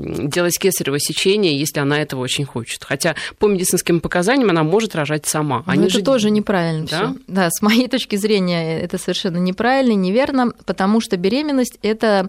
делать 0.00 0.58
кесарево 0.58 0.98
сечение, 0.98 1.58
если 1.58 1.80
она 1.80 2.00
этого 2.00 2.20
очень 2.20 2.44
хочет. 2.44 2.84
Хотя 2.84 3.14
по 3.38 3.46
медицинским 3.46 4.00
показаниям 4.00 4.50
она 4.50 4.62
может 4.62 4.94
рожать 4.94 5.26
сама. 5.26 5.62
Они 5.66 5.86
это 5.86 5.98
же... 5.98 6.02
тоже 6.02 6.30
неправильно. 6.30 6.86
Да? 6.90 6.96
Всё. 6.96 7.16
да, 7.26 7.50
с 7.50 7.62
моей 7.62 7.88
точки 7.88 8.16
зрения 8.16 8.80
это 8.80 8.98
совершенно 8.98 9.38
неправильно, 9.38 9.92
неверно, 9.92 10.52
потому 10.64 11.00
что 11.00 11.16
беременность 11.16 11.78
это 11.82 12.28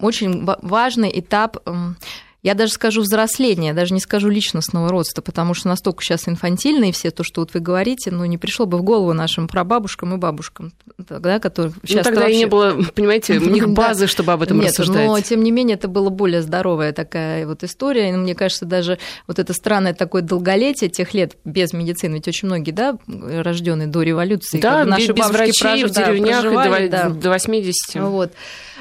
очень 0.00 0.44
важный 0.44 1.10
этап 1.14 1.58
я 2.42 2.54
даже 2.54 2.72
скажу 2.72 3.02
взросления, 3.02 3.72
даже 3.72 3.94
не 3.94 4.00
скажу 4.00 4.28
личностного 4.28 4.88
роста, 4.88 5.22
потому 5.22 5.54
что 5.54 5.68
настолько 5.68 6.02
сейчас 6.02 6.26
инфантильные 6.26 6.92
все 6.92 7.12
то, 7.12 7.22
что 7.22 7.40
вот 7.40 7.54
вы 7.54 7.60
говорите, 7.60 8.10
ну, 8.10 8.24
не 8.24 8.36
пришло 8.36 8.66
бы 8.66 8.78
в 8.78 8.82
голову 8.82 9.12
нашим 9.12 9.46
прабабушкам 9.46 10.14
и 10.14 10.16
бабушкам, 10.16 10.72
тогда, 11.06 11.38
которые 11.38 11.72
сейчас 11.84 12.04
ну, 12.04 12.10
тогда 12.10 12.20
вообще... 12.22 12.34
и 12.34 12.38
не 12.38 12.46
было, 12.46 12.76
понимаете, 12.94 13.38
у 13.38 13.44
них 13.48 13.68
базы, 13.70 14.08
чтобы 14.08 14.32
об 14.32 14.42
этом 14.42 14.58
Нет, 14.58 14.70
рассуждать. 14.70 15.06
но, 15.06 15.20
тем 15.20 15.44
не 15.44 15.52
менее, 15.52 15.76
это 15.76 15.86
была 15.86 16.10
более 16.10 16.42
здоровая 16.42 16.92
такая 16.92 17.46
вот 17.46 17.62
история, 17.62 18.10
и 18.10 18.12
мне 18.12 18.34
кажется, 18.34 18.64
даже 18.64 18.98
вот 19.28 19.38
это 19.38 19.52
странное 19.52 19.94
такое 19.94 20.22
долголетие 20.22 20.90
тех 20.90 21.14
лет 21.14 21.36
без 21.44 21.72
медицины, 21.72 22.14
ведь 22.14 22.26
очень 22.26 22.48
многие, 22.48 22.72
да, 22.72 22.98
рожденные 23.06 23.86
до 23.86 24.02
революции, 24.02 24.60
да, 24.60 24.84
наши 24.84 25.12
без 25.12 25.28
врачей 25.28 25.60
прожив... 25.60 25.90
в 25.90 25.94
деревнях 25.94 26.42
да, 26.42 26.80
до, 26.80 26.88
да. 26.88 27.08
до 27.08 27.30
80. 27.30 28.02
Вот. 28.02 28.32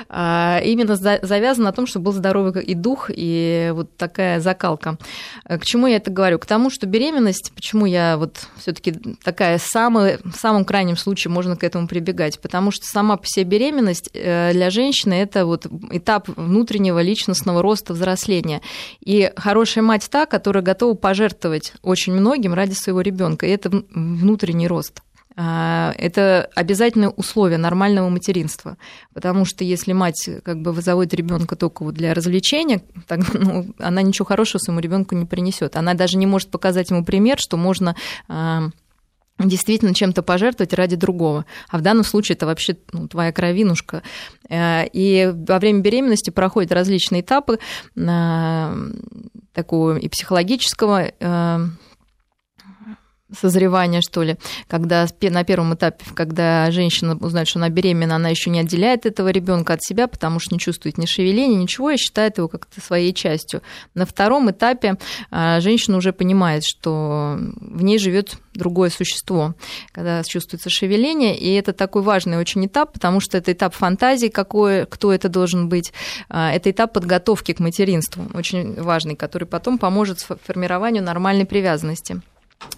А, 0.10 0.60
именно 0.63 0.95
завязано 0.95 1.65
на 1.65 1.71
том, 1.74 1.86
что 1.86 2.00
был 2.00 2.12
здоровый 2.12 2.63
и 2.63 2.74
дух, 2.74 3.12
и 3.13 3.51
вот 3.74 3.96
такая 3.98 4.40
закалка. 4.40 4.98
К 5.46 5.64
чему 5.64 5.88
я 5.88 5.98
это 5.98 6.12
говорю? 6.12 6.40
К 6.40 6.46
тому, 6.46 6.70
что 6.70 6.88
беременность, 6.88 7.52
почему 7.54 7.86
я 7.86 8.18
вот 8.18 8.48
все 8.58 8.74
таки 8.74 8.94
такая 9.24 9.58
самая, 9.60 10.20
в 10.24 10.36
самом 10.36 10.66
крайнем 10.66 10.98
случае 10.98 11.32
можно 11.32 11.56
к 11.56 11.64
этому 11.64 11.88
прибегать, 11.88 12.40
потому 12.40 12.72
что 12.72 12.86
сама 12.86 13.18
по 13.18 13.26
себе 13.26 13.46
беременность 13.46 14.10
э, 14.14 14.52
для 14.54 14.70
женщины 14.70 15.14
это 15.14 15.46
вот 15.46 15.68
этап 15.92 16.28
внутреннего 16.28 17.02
личностного 17.02 17.62
роста, 17.62 17.94
взросления. 17.94 18.62
И 19.02 19.32
хорошая 19.36 19.84
мать 19.84 20.08
та, 20.10 20.26
которая 20.26 20.64
готова 20.64 20.96
пожертвовать 20.96 21.74
очень 21.82 22.14
многим 22.14 22.54
ради 22.54 22.74
своего 22.74 23.02
ребенка, 23.02 23.46
и 23.46 23.50
это 23.50 23.70
внутренний 23.70 24.68
рост. 24.68 25.02
А, 25.36 25.94
это 25.98 26.50
обязательное 26.56 27.10
условие 27.10 27.58
нормального 27.58 28.10
материнства. 28.10 28.78
Потому 29.13 29.46
что 29.46 29.63
если 29.63 29.94
мать 29.94 30.30
как 30.44 30.62
бы 30.62 30.74
заводит 30.82 31.13
ребенка 31.13 31.56
только 31.56 31.84
вот 31.84 31.94
для 31.94 32.13
развлечения, 32.13 32.82
так, 33.08 33.22
ну, 33.34 33.74
она 33.80 34.02
ничего 34.02 34.26
хорошего 34.26 34.60
своему 34.60 34.82
ребенку 34.82 35.15
не 35.15 35.26
принесет. 35.26 35.76
Она 35.76 35.94
даже 35.94 36.17
не 36.17 36.26
может 36.26 36.52
показать 36.52 36.89
ему 36.89 37.06
пример, 37.06 37.38
что 37.39 37.58
можно 37.58 37.96
а, 38.28 38.70
действительно 39.39 39.94
чем-то 39.94 40.22
пожертвовать 40.22 40.74
ради 40.74 40.96
другого. 40.96 41.46
А 41.70 41.78
в 41.78 41.82
данном 41.82 42.04
случае 42.04 42.36
это 42.36 42.46
вообще 42.46 42.78
ну, 42.91 43.08
твоя 43.08 43.32
кровинушка. 43.32 44.04
Э, 44.50 44.86
и 44.88 45.32
во 45.34 45.60
время 45.60 45.80
беременности 45.80 46.30
проходят 46.30 46.72
различные 46.72 47.22
этапы 47.22 47.60
а, 47.98 48.76
такого 49.54 49.98
и 49.98 50.08
психологического 50.10 51.12
созревания, 53.39 54.02
что 54.02 54.24
ли, 54.24 54.38
когда 54.67 55.08
на 55.22 55.44
первом 55.44 55.74
этапе, 55.76 56.04
когда 56.13 56.70
женщина 56.72 57.15
узнает, 57.15 57.48
что 57.48 57.60
она 57.60 57.70
беременна, 57.70 58.15
она 58.15 58.30
еще 58.30 58.50
не 58.50 58.60
отделяет 58.60 59.06
этого 59.06 59.30
ребенка 59.30 59.74
от 59.74 59.84
себя, 59.84 60.08
потому 60.08 60.39
что 60.39 60.54
не 60.54 60.60
чувствует 60.60 60.98
ни 60.98 61.06
шевеления, 61.06 61.58
ничего, 61.58 61.91
и 61.91 61.98
считает 61.98 62.38
его 62.38 62.48
как-то 62.48 62.82
своей 62.82 63.13
частью. 63.13 63.62
На 63.94 64.06
втором 64.06 64.52
этапе 64.52 64.98
а, 65.30 65.60
женщина 65.60 65.98
уже 65.98 66.13
понимает, 66.13 66.63
что 66.63 67.38
в 67.60 67.84
ней 67.84 67.98
живет 67.98 68.38
другое 68.54 68.89
существо, 68.89 69.56
когда 69.91 70.24
чувствуется 70.24 70.70
шевеление, 70.70 71.38
и 71.38 71.54
это 71.54 71.74
такой 71.74 72.02
важный 72.02 72.38
очень 72.38 72.65
этап, 72.65 72.94
потому 72.94 73.20
что 73.20 73.38
это 73.38 73.54
этап 73.54 73.74
фантазии, 73.74 74.28
какой, 74.28 74.86
кто 74.86 75.13
это 75.13 75.30
должен 75.30 75.70
быть, 75.70 75.94
а, 76.30 76.52
это 76.54 76.72
этап 76.72 76.94
подготовки 76.94 77.54
к 77.54 77.60
материнству, 77.60 78.24
очень 78.34 78.82
важный, 78.82 79.15
который 79.15 79.46
потом 79.46 79.78
поможет 79.78 80.20
формированию 80.20 81.04
нормальной 81.04 81.46
привязанности. 81.46 82.22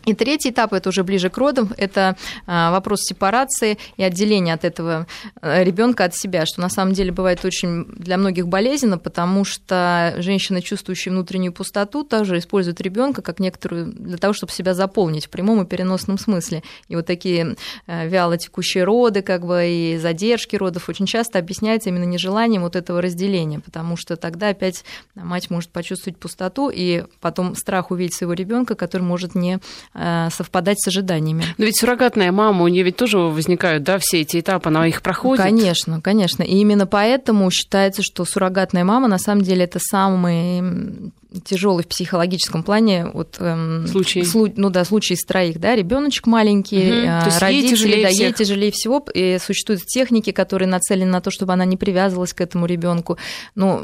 И 0.06 0.14
третий 0.14 0.50
этап, 0.50 0.74
это 0.74 0.90
уже 0.90 1.04
ближе 1.04 1.30
к 1.30 1.38
родам, 1.38 1.74
это 1.78 2.18
а, 2.46 2.72
вопрос 2.72 3.02
сепарации 3.04 3.78
и 3.96 4.04
отделения 4.04 4.54
от 4.54 4.66
этого 4.66 5.08
э, 5.42 5.64
ребенка 5.64 6.04
от 6.04 6.16
себя, 6.16 6.46
что 6.46 6.60
на 6.60 6.70
самом 6.70 6.94
деле 6.94 7.12
бывает 7.14 7.46
очень 7.46 7.86
для 7.86 8.18
многих 8.18 8.48
болезненно, 8.48 8.98
потому 8.98 9.46
что 9.46 10.16
женщины, 10.18 10.62
чувствующие 10.62 11.14
внутреннюю 11.14 11.54
пустоту, 11.54 12.04
также 12.04 12.38
используют 12.38 12.82
ребенка 12.82 13.22
как 13.22 13.40
некоторую 13.40 13.94
для 13.94 14.18
того, 14.18 14.34
чтобы 14.34 14.52
себя 14.52 14.74
заполнить 14.74 15.28
в 15.28 15.30
прямом 15.30 15.62
и 15.62 15.66
переносном 15.66 16.18
смысле. 16.18 16.64
И 16.90 16.98
вот 16.98 17.06
такие 17.06 17.56
э, 17.88 18.08
вяло 18.08 18.38
текущие 18.38 18.84
роды, 18.84 19.22
как 19.22 19.46
бы 19.46 19.66
и 19.66 19.98
задержки 19.98 20.58
родов 20.58 20.90
очень 20.90 21.06
часто 21.06 21.40
объясняются 21.40 21.90
именно 21.90 22.04
нежеланием 22.04 22.64
вот 22.64 22.76
этого 22.76 23.02
разделения, 23.02 23.62
потому 23.62 23.96
что 23.96 24.18
тогда 24.18 24.50
опять 24.50 24.84
мать 25.16 25.50
может 25.50 25.70
почувствовать 25.70 26.18
пустоту 26.18 26.70
и 26.70 27.06
потом 27.22 27.56
страх 27.56 27.92
увидеть 27.92 28.16
своего 28.16 28.34
ребенка, 28.34 28.76
который 28.76 29.04
может 29.04 29.34
не 29.34 29.60
совпадать 29.94 30.80
с 30.80 30.88
ожиданиями. 30.88 31.46
Но 31.58 31.66
ведь 31.66 31.80
суррогатная 31.80 32.32
мама, 32.32 32.64
у 32.64 32.68
нее 32.68 32.84
ведь 32.84 32.98
тоже 32.98 33.18
возникают, 33.18 33.84
да, 33.84 34.00
все 34.00 34.22
эти 34.22 34.40
этапы, 34.40 34.70
она 34.70 34.88
их 34.88 35.02
проходит? 35.02 35.44
Конечно, 35.44 36.02
конечно. 36.02 36.44
И 36.44 36.56
именно 36.56 36.88
поэтому 36.88 37.50
считается, 37.52 38.02
что 38.02 38.26
суррогатная 38.26 38.84
мама 38.84 39.08
на 39.08 39.18
самом 39.18 39.44
деле 39.44 39.66
это 39.66 39.80
самый 39.80 41.12
тяжелый 41.44 41.84
в 41.84 41.88
психологическом 41.88 42.64
плане 42.64 43.08
вот 43.08 43.38
эм, 43.40 43.88
случай. 43.88 44.24
Слу, 44.24 44.52
ну 44.56 44.70
да, 44.70 44.86
случай 44.86 45.16
из 45.16 45.24
троих, 45.24 45.60
да, 45.60 45.76
ребеночек 45.76 46.28
маленький, 46.28 46.90
угу. 46.90 47.08
э, 47.08 47.40
родители, 47.40 47.62
ей 47.62 47.70
тяжелее 47.70 48.04
да, 48.04 48.10
всех. 48.10 48.20
ей 48.20 48.34
тяжелее 48.34 48.72
всего, 48.72 49.06
и 49.14 49.38
существуют 49.40 49.86
техники, 49.86 50.32
которые 50.32 50.68
нацелены 50.68 51.12
на 51.12 51.22
то, 51.22 51.32
чтобы 51.32 51.54
она 51.54 51.66
не 51.66 51.78
привязывалась 51.78 52.34
к 52.34 52.42
этому 52.42 52.66
ребенку. 52.66 53.18
Ну, 53.56 53.82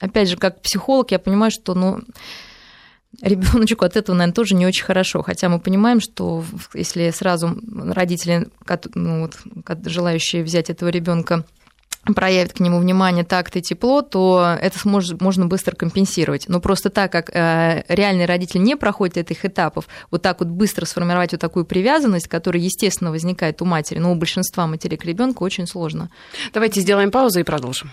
опять 0.00 0.28
же, 0.28 0.36
как 0.36 0.62
психолог, 0.62 1.10
я 1.10 1.18
понимаю, 1.18 1.50
что, 1.50 1.74
ну, 1.74 2.00
ребеночку 3.22 3.84
от 3.84 3.96
этого, 3.96 4.16
наверное, 4.16 4.34
тоже 4.34 4.54
не 4.54 4.66
очень 4.66 4.84
хорошо. 4.84 5.22
Хотя 5.22 5.48
мы 5.48 5.58
понимаем, 5.58 6.00
что 6.00 6.44
если 6.74 7.10
сразу 7.10 7.56
родители, 7.72 8.48
ну, 8.94 9.22
вот, 9.22 9.36
желающие 9.86 10.42
взять 10.42 10.70
этого 10.70 10.88
ребенка 10.88 11.44
проявит 12.14 12.52
к 12.52 12.60
нему 12.60 12.78
внимание, 12.78 13.24
такт 13.24 13.56
и 13.56 13.62
тепло, 13.62 14.02
то 14.02 14.56
это 14.60 14.78
сможет, 14.78 15.20
можно 15.20 15.46
быстро 15.46 15.74
компенсировать. 15.74 16.44
Но 16.48 16.60
просто 16.60 16.90
так, 16.90 17.10
как 17.10 17.30
э, 17.34 17.84
реальный 17.88 18.26
родитель 18.26 18.62
не 18.62 18.76
проходит 18.76 19.16
этих 19.16 19.44
этапов, 19.44 19.88
вот 20.10 20.22
так 20.22 20.40
вот 20.40 20.48
быстро 20.48 20.84
сформировать 20.84 21.32
вот 21.32 21.40
такую 21.40 21.64
привязанность, 21.64 22.28
которая, 22.28 22.62
естественно, 22.62 23.10
возникает 23.10 23.60
у 23.62 23.64
матери, 23.64 23.98
но 23.98 24.12
у 24.12 24.14
большинства 24.14 24.66
матерей 24.66 24.96
к 24.96 25.04
ребенку 25.04 25.44
очень 25.44 25.66
сложно. 25.66 26.10
Давайте 26.52 26.80
сделаем 26.80 27.10
паузу 27.10 27.40
и 27.40 27.42
продолжим. 27.42 27.90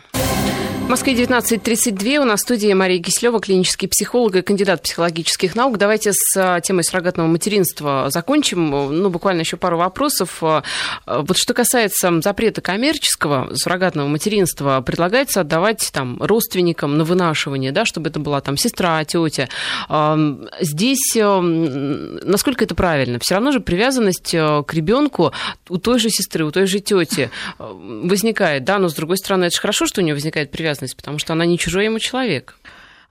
В 0.83 0.89
Москве 0.89 1.13
19.32. 1.13 2.17
У 2.17 2.25
нас 2.25 2.41
в 2.41 2.43
студии 2.43 2.71
Мария 2.73 3.01
Кислева, 3.01 3.39
клинический 3.39 3.87
психолог 3.87 4.35
и 4.35 4.41
кандидат 4.41 4.83
психологических 4.83 5.55
наук. 5.55 5.77
Давайте 5.77 6.11
с 6.13 6.35
а, 6.35 6.59
темой 6.59 6.83
суррогатного 6.83 7.27
материнства 7.27 8.07
закончим. 8.09 8.69
Ну, 8.69 9.09
буквально 9.09 9.39
еще 9.39 9.55
пару 9.55 9.77
вопросов. 9.77 10.43
А, 10.43 10.61
вот 11.07 11.37
что 11.37 11.53
касается 11.53 12.21
запрета 12.21 12.59
коммерческого 12.59 13.55
суррогатного 13.55 14.09
материнства, 14.09 14.83
предлагается 14.85 15.41
отдавать 15.41 15.89
там 15.93 16.21
родственникам 16.21 16.97
на 16.97 17.05
вынашивание, 17.05 17.71
да, 17.71 17.85
чтобы 17.85 18.09
это 18.09 18.19
была 18.19 18.41
там 18.41 18.57
сестра, 18.57 19.03
тетя. 19.05 19.47
А, 19.87 20.17
здесь 20.59 21.15
насколько 21.15 22.65
это 22.65 22.75
правильно? 22.75 23.19
Все 23.19 23.35
равно 23.35 23.53
же 23.53 23.61
привязанность 23.61 24.31
к 24.31 24.73
ребенку 24.73 25.31
у 25.69 25.77
той 25.77 25.97
же 25.97 26.09
сестры, 26.09 26.43
у 26.43 26.51
той 26.51 26.67
же 26.67 26.81
тети 26.81 27.31
возникает, 27.57 28.65
да, 28.65 28.79
но 28.79 28.89
с 28.89 28.93
другой 28.93 29.17
стороны, 29.17 29.45
это 29.45 29.55
же 29.55 29.61
хорошо, 29.61 29.87
что 29.87 30.01
у 30.01 30.03
нее 30.03 30.13
возникает 30.13 30.51
привязанность 30.51 30.72
привязанность, 30.73 30.95
потому 30.95 31.19
что 31.19 31.33
она 31.33 31.45
не 31.45 31.57
чужой 31.57 31.85
ему 31.85 31.99
человек. 31.99 32.55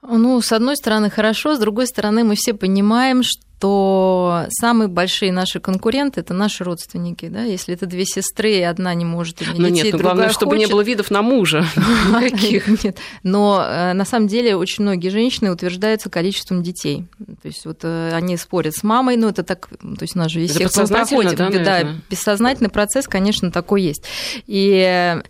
Ну, 0.01 0.41
с 0.41 0.51
одной 0.51 0.75
стороны, 0.75 1.09
хорошо, 1.09 1.55
с 1.55 1.59
другой 1.59 1.87
стороны, 1.87 2.23
мы 2.23 2.35
все 2.35 2.53
понимаем, 2.53 3.23
что 3.23 3.41
что 3.63 4.45
самые 4.49 4.89
большие 4.89 5.31
наши 5.31 5.61
конкуренты 5.61 6.19
это 6.19 6.33
наши 6.33 6.65
родственники, 6.65 7.29
да, 7.29 7.43
если 7.43 7.73
это 7.73 7.85
две 7.85 8.05
сестры, 8.05 8.51
и 8.51 8.61
одна 8.61 8.93
не 8.93 9.05
может 9.05 9.41
иметь 9.41 9.57
ну, 9.57 9.69
детей, 9.69 9.83
нет, 9.83 9.93
ну, 9.93 9.99
главное, 9.99 10.25
хочет. 10.25 10.35
чтобы 10.35 10.57
не 10.57 10.67
было 10.67 10.81
видов 10.81 11.09
на 11.09 11.21
мужа 11.21 11.65
никаких. 12.09 12.83
Нет, 12.83 12.97
но 13.23 13.65
э, 13.65 13.93
на 13.93 14.03
самом 14.03 14.27
деле 14.27 14.57
очень 14.57 14.83
многие 14.83 15.07
женщины 15.07 15.49
утверждаются 15.49 16.09
количеством 16.09 16.61
детей. 16.61 17.05
То 17.41 17.47
есть 17.47 17.65
вот 17.65 17.79
э, 17.83 18.11
они 18.13 18.35
спорят 18.35 18.75
с 18.75 18.83
мамой, 18.83 19.15
ну 19.15 19.29
это 19.29 19.43
так, 19.43 19.69
то 19.69 20.01
есть 20.01 20.17
у 20.17 20.19
нас 20.19 20.29
же 20.29 20.41
весь 20.41 20.51
проходит, 20.51 21.35
да, 21.37 21.49
да, 21.49 21.83
бессознательный 22.09 22.69
процесс, 22.69 23.07
конечно, 23.07 23.49
такой 23.49 23.81
есть. 23.81 24.03
И 24.45 25.21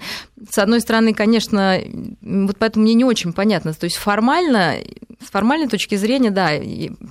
с 0.49 0.57
одной 0.57 0.81
стороны, 0.81 1.13
конечно, 1.13 1.79
вот 2.21 2.57
поэтому 2.57 2.83
мне 2.83 2.95
не 2.95 3.05
очень 3.05 3.31
понятно. 3.31 3.73
То 3.73 3.85
есть 3.85 3.97
формально, 3.97 4.77
с 5.25 5.29
формальной 5.29 5.67
точки 5.67 5.95
зрения, 5.95 6.31
да, 6.31 6.51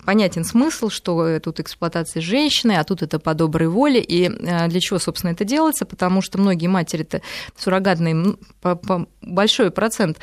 понятен 0.05 0.45
смысл, 0.45 0.89
что 0.89 1.39
тут 1.41 1.61
эксплуатация 1.61 2.21
женщины, 2.21 2.73
а 2.73 2.85
тут 2.85 3.03
это 3.03 3.19
по 3.19 3.35
доброй 3.35 3.69
воле. 3.69 4.01
И 4.01 4.29
э, 4.29 4.69
для 4.69 4.81
чего, 4.81 4.99
собственно, 4.99 5.33
это 5.33 5.45
делается? 5.45 5.85
Потому 5.85 6.23
что 6.23 6.39
многие 6.39 6.67
матери-то 6.67 7.23
суррогатные, 7.57 8.37
по, 8.61 8.77
по 8.77 9.07
большой 9.21 9.71
процент 9.71 10.19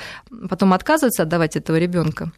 потом 0.50 0.74
отказываются 0.74 1.24
отдавать 1.24 1.56
этого 1.56 1.78
ребенка 1.78 2.32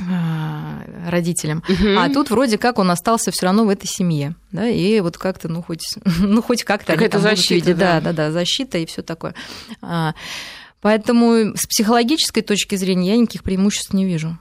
а, 0.00 0.84
родителям. 1.08 1.62
Угу. 1.68 1.98
А 1.98 2.08
тут 2.08 2.30
вроде 2.30 2.58
как 2.58 2.78
он 2.78 2.90
остался 2.90 3.30
все 3.30 3.46
равно 3.46 3.64
в 3.64 3.68
этой 3.68 3.86
семье, 3.86 4.34
да, 4.52 4.68
и 4.68 5.00
вот 5.00 5.18
как-то, 5.18 5.48
ну 5.48 5.62
хоть, 5.62 5.84
ну 6.18 6.42
хоть 6.42 6.64
как-то 6.64 6.92
какая-то 6.92 7.18
защита, 7.18 7.54
видеть, 7.54 7.78
да. 7.78 8.00
да, 8.00 8.12
да, 8.12 8.12
да, 8.12 8.32
защита 8.32 8.78
и 8.78 8.86
все 8.86 9.02
такое. 9.02 9.34
А, 9.82 10.14
поэтому 10.80 11.56
с 11.56 11.66
психологической 11.66 12.42
точки 12.42 12.76
зрения 12.76 13.10
я 13.10 13.16
никаких 13.16 13.42
преимуществ 13.42 13.92
не 13.92 14.04
вижу. 14.04 14.38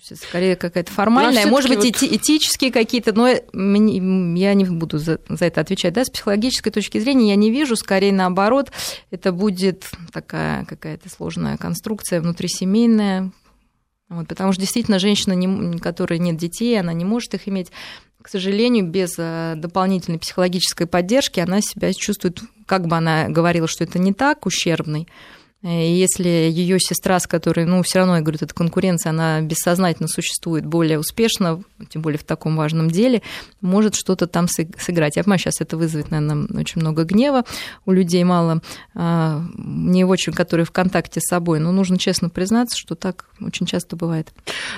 Есть 0.00 0.22
скорее 0.22 0.54
какая-то 0.54 0.92
формальная, 0.92 1.46
может 1.48 1.70
быть, 1.70 2.00
вот... 2.00 2.12
этические 2.12 2.70
какие-то, 2.70 3.12
но 3.12 3.28
я 3.28 4.54
не 4.54 4.64
буду 4.64 4.98
за, 4.98 5.18
за 5.28 5.44
это 5.44 5.60
отвечать. 5.60 5.92
Да, 5.92 6.04
с 6.04 6.10
психологической 6.10 6.70
точки 6.70 6.98
зрения 6.98 7.30
я 7.30 7.36
не 7.36 7.50
вижу, 7.50 7.74
скорее 7.74 8.12
наоборот, 8.12 8.70
это 9.10 9.32
будет 9.32 9.90
такая 10.12 10.64
какая-то 10.66 11.08
сложная 11.10 11.56
конструкция 11.56 12.20
внутрисемейная, 12.20 13.32
Вот, 14.08 14.28
потому 14.28 14.52
что 14.52 14.60
действительно 14.60 15.00
женщина, 15.00 15.32
не, 15.32 15.78
которой 15.78 16.20
нет 16.20 16.36
детей, 16.36 16.78
она 16.78 16.92
не 16.92 17.04
может 17.04 17.34
их 17.34 17.48
иметь, 17.48 17.72
к 18.22 18.28
сожалению, 18.28 18.86
без 18.86 19.14
э, 19.18 19.54
дополнительной 19.56 20.20
психологической 20.20 20.86
поддержки 20.86 21.40
она 21.40 21.60
себя 21.60 21.92
чувствует, 21.92 22.40
как 22.66 22.86
бы 22.86 22.96
она 22.96 23.28
говорила, 23.28 23.66
что 23.66 23.82
это 23.82 23.98
не 23.98 24.12
так, 24.12 24.46
ущербной, 24.46 25.02
и 25.02 25.06
если 25.62 26.28
ее 26.28 26.78
сестра, 26.78 27.18
с 27.18 27.26
которой, 27.26 27.64
ну, 27.64 27.82
все 27.82 27.98
равно, 27.98 28.16
я 28.16 28.22
говорю, 28.22 28.38
эта 28.40 28.54
конкуренция, 28.54 29.10
она 29.10 29.40
бессознательно 29.40 30.06
существует 30.06 30.64
более 30.64 31.00
успешно, 31.00 31.64
тем 31.88 32.00
более 32.00 32.18
в 32.18 32.22
таком 32.22 32.56
важном 32.56 32.88
деле, 32.90 33.22
может 33.60 33.96
что-то 33.96 34.28
там 34.28 34.46
сыграть. 34.46 35.16
Я 35.16 35.24
понимаю, 35.24 35.40
сейчас 35.40 35.60
это 35.60 35.76
вызовет, 35.76 36.12
наверное, 36.12 36.46
очень 36.60 36.80
много 36.80 37.02
гнева 37.02 37.44
у 37.86 37.92
людей, 37.92 38.22
мало 38.22 38.62
а, 38.94 39.42
не 39.56 40.04
очень, 40.04 40.32
которые 40.32 40.64
в 40.64 40.70
контакте 40.70 41.20
с 41.20 41.28
собой, 41.28 41.58
но 41.58 41.72
нужно 41.72 41.98
честно 41.98 42.30
признаться, 42.30 42.76
что 42.78 42.94
так 42.94 43.24
очень 43.40 43.66
часто 43.66 43.96
бывает. 43.96 44.28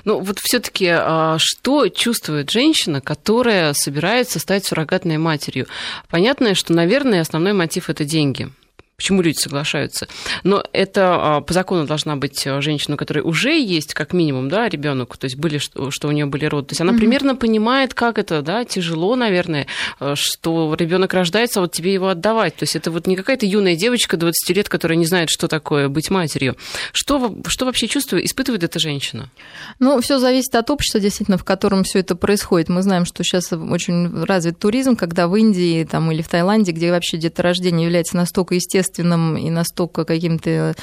Ну, 0.04 0.20
вот 0.20 0.38
все-таки 0.38 0.88
а, 0.90 1.36
что 1.38 1.88
чувствует 1.88 2.50
женщина, 2.50 3.02
которая 3.02 3.74
собирается 3.74 4.38
стать 4.38 4.64
суррогатной 4.64 5.18
матерью? 5.18 5.66
Понятно, 6.08 6.54
что, 6.54 6.72
наверное, 6.72 7.20
основной 7.20 7.52
мотив 7.52 7.90
это 7.90 8.06
деньги 8.06 8.50
почему 9.00 9.22
люди 9.22 9.38
соглашаются. 9.38 10.08
Но 10.44 10.62
это 10.74 11.36
а, 11.36 11.40
по 11.40 11.54
закону 11.54 11.86
должна 11.86 12.16
быть 12.16 12.46
а, 12.46 12.60
женщина, 12.60 12.96
у 12.96 12.98
которой 12.98 13.20
уже 13.20 13.58
есть 13.58 13.94
как 13.94 14.12
минимум, 14.12 14.50
да, 14.50 14.68
ребенок, 14.68 15.16
то 15.16 15.24
есть 15.24 15.36
были, 15.36 15.56
что, 15.56 16.08
у 16.08 16.10
нее 16.10 16.26
были 16.26 16.44
роды. 16.44 16.68
То 16.68 16.72
есть 16.72 16.82
она 16.82 16.92
mm-hmm. 16.92 16.98
примерно 16.98 17.34
понимает, 17.34 17.94
как 17.94 18.18
это, 18.18 18.42
да, 18.42 18.66
тяжело, 18.66 19.16
наверное, 19.16 19.66
а, 20.00 20.14
что 20.16 20.74
ребенок 20.78 21.14
рождается, 21.14 21.60
а 21.60 21.62
вот 21.62 21.72
тебе 21.72 21.94
его 21.94 22.08
отдавать. 22.08 22.56
То 22.56 22.64
есть 22.64 22.76
это 22.76 22.90
вот 22.90 23.06
не 23.06 23.16
какая-то 23.16 23.46
юная 23.46 23.74
девочка 23.74 24.18
20 24.18 24.54
лет, 24.54 24.68
которая 24.68 24.98
не 24.98 25.06
знает, 25.06 25.30
что 25.30 25.48
такое 25.48 25.88
быть 25.88 26.10
матерью. 26.10 26.56
Что, 26.92 27.34
что 27.46 27.64
вообще 27.64 27.88
чувствует, 27.88 28.26
испытывает 28.26 28.64
эта 28.64 28.78
женщина? 28.78 29.30
Ну, 29.78 29.98
все 30.02 30.18
зависит 30.18 30.54
от 30.54 30.68
общества, 30.68 31.00
действительно, 31.00 31.38
в 31.38 31.44
котором 31.44 31.84
все 31.84 32.00
это 32.00 32.16
происходит. 32.16 32.68
Мы 32.68 32.82
знаем, 32.82 33.06
что 33.06 33.24
сейчас 33.24 33.50
очень 33.50 34.24
развит 34.24 34.58
туризм, 34.58 34.94
когда 34.94 35.26
в 35.26 35.36
Индии 35.36 35.84
там, 35.84 36.12
или 36.12 36.20
в 36.20 36.28
Таиланде, 36.28 36.72
где 36.72 36.90
вообще 36.90 37.16
деторождение 37.16 37.86
является 37.86 38.14
настолько 38.14 38.54
естественным, 38.54 38.89
естественным 38.90 39.36
и 39.36 39.50
настолько 39.50 40.04
каким-то 40.04 40.74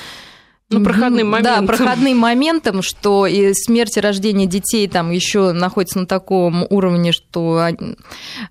ну, 0.70 0.84
проходным 0.84 1.30
моментом. 1.30 1.66
Да, 1.66 1.74
проходным 1.74 2.18
моментом, 2.18 2.82
что 2.82 3.26
и 3.26 3.54
смерть 3.54 3.96
и 3.96 4.02
рождение 4.02 4.48
детей 4.48 4.86
там 4.90 5.12
еще 5.12 5.54
находится 5.54 6.00
на 6.00 6.06
таком 6.06 6.68
уровне, 6.70 7.14
что 7.14 7.70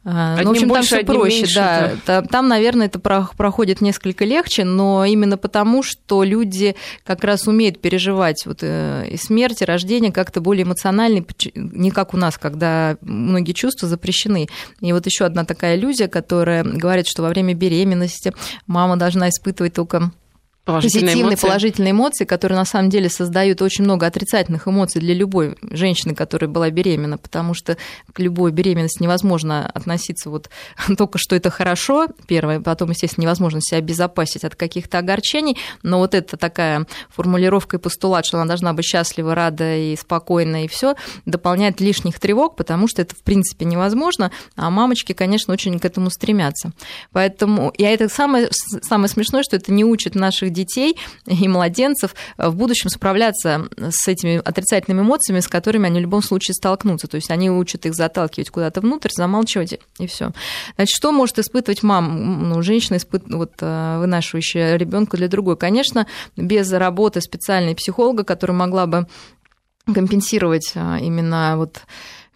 а, 0.02 0.37
ну, 0.42 0.48
в 0.48 0.52
общем, 0.52 0.68
больше, 0.68 0.90
там 0.90 0.98
все 0.98 1.07
проще, 1.07 1.37
меньше, 1.37 1.55
да. 1.55 1.92
да. 2.07 2.22
Там, 2.22 2.48
наверное, 2.48 2.87
это 2.87 2.98
проходит 2.98 3.83
несколько 3.83 4.24
легче, 4.24 4.64
но 4.64 5.05
именно 5.05 5.37
потому, 5.37 5.83
что 5.83 6.24
люди 6.24 6.74
как 7.05 7.22
раз 7.22 7.46
умеют 7.46 7.83
переживать 7.83 8.46
вот 8.46 8.61
э, 8.62 9.09
и 9.11 9.18
смерть, 9.18 9.61
и 9.61 9.66
рождение 9.66 10.11
как-то 10.11 10.40
более 10.40 10.64
эмоционально, 10.64 11.22
не 11.55 11.90
как 11.90 12.14
у 12.14 12.16
нас, 12.16 12.38
когда 12.38 12.96
многие 13.02 13.52
чувства 13.52 13.88
запрещены. 13.88 14.48
И 14.81 14.92
вот 14.94 15.05
еще 15.05 15.26
одна 15.26 15.44
такая 15.44 15.76
иллюзия, 15.76 16.09
которая 16.09 16.64
говорит, 16.64 17.07
что 17.09 17.20
во 17.20 17.29
время 17.29 17.52
беременности 17.52 18.33
мама 18.66 18.96
должна 18.96 19.29
испытывать 19.29 19.74
только 19.74 20.12
положительные 20.66 21.07
позитивные, 21.07 21.31
эмоции. 21.31 21.46
положительные 21.46 21.90
эмоции, 21.92 22.24
которые 22.24 22.59
на 22.59 22.64
самом 22.64 22.90
деле 22.90 23.09
создают 23.09 23.62
очень 23.62 23.85
много 23.85 24.05
отрицательных 24.05 24.66
эмоций 24.66 25.00
для 25.00 25.14
любой 25.14 25.57
женщины, 25.62 26.14
которая 26.14 26.50
была 26.50 26.70
беременна, 26.70 27.18
потому 27.18 27.55
что 27.55 27.76
к 28.12 28.18
любой 28.18 28.50
беременности 28.50 29.00
невозможно 29.00 29.70
относиться 29.72 30.29
вот 30.29 30.50
только 30.98 31.18
что 31.18 31.37
это 31.37 31.50
хорошо, 31.50 32.09
первое, 32.26 32.61
потом, 32.61 32.90
естественно, 32.90 33.22
невозможно 33.22 33.61
себя 33.62 33.79
обезопасить 33.79 34.42
от 34.42 34.57
каких-то 34.57 34.98
огорчений, 34.98 35.57
но 35.85 35.98
вот 35.98 36.14
это 36.14 36.37
такая 36.37 36.87
формулировка 37.11 37.76
и 37.76 37.81
постулат, 37.81 38.26
что 38.26 38.38
она 38.38 38.46
должна 38.46 38.72
быть 38.72 38.85
счастлива, 38.85 39.37
рада 39.37 39.76
и 39.76 39.94
спокойна, 39.94 40.64
и 40.64 40.68
все, 40.68 40.96
дополняет 41.26 41.81
лишних 41.81 42.18
тревог, 42.18 42.57
потому 42.57 42.88
что 42.88 43.02
это, 43.02 43.14
в 43.14 43.22
принципе, 43.22 43.66
невозможно, 43.66 44.33
а 44.57 44.68
мамочки, 44.70 45.12
конечно, 45.12 45.52
очень 45.52 45.79
к 45.79 45.85
этому 45.85 46.11
стремятся. 46.11 46.72
Поэтому, 47.12 47.70
и 47.70 47.85
это 47.85 48.09
самое, 48.09 48.48
самое 48.50 49.09
смешное, 49.09 49.44
что 49.44 49.55
это 49.55 49.70
не 49.70 49.85
учит 49.85 50.16
наших 50.16 50.56
детей 50.57 50.99
и 51.27 51.47
младенцев 51.49 52.14
в 52.37 52.55
будущем 52.55 52.90
справляться 52.90 53.69
с 53.77 54.09
этими 54.09 54.40
отрицательными 54.45 55.03
эмоциями, 55.03 55.40
с 55.40 55.49
которыми 55.49 55.87
они 55.87 55.99
в 55.99 56.03
любом 56.03 56.23
случае 56.23 56.55
столкнутся. 56.55 57.07
То 57.07 57.16
есть 57.16 57.31
они 57.31 57.51
учат 57.51 57.87
их 57.87 57.95
заталкивать 57.95 58.51
куда-то 58.51 58.81
внутрь, 58.81 59.11
замалчивать, 59.12 59.79
и 59.99 60.07
все. 60.07 60.33
Значит, 60.77 60.97
что 60.97 61.12
может 61.12 61.38
испытывать 61.38 61.83
мама, 61.83 62.12
ну, 62.12 62.62
женщина, 62.62 62.97
испыт... 62.97 63.23
вот, 63.27 63.53
э, 63.61 63.99
вынашивающая 63.99 64.77
ребенка 64.77 65.16
для 65.16 65.29
другой? 65.29 65.57
Конечно, 65.57 66.07
без 66.37 66.73
работы 66.73 67.21
специальной 67.21 67.75
психолога, 67.75 68.25
которая 68.25 68.57
могла 68.57 68.87
бы 68.87 69.07
компенсировать 69.92 70.73
э, 70.75 70.99
именно 71.01 71.55
вот 71.57 71.83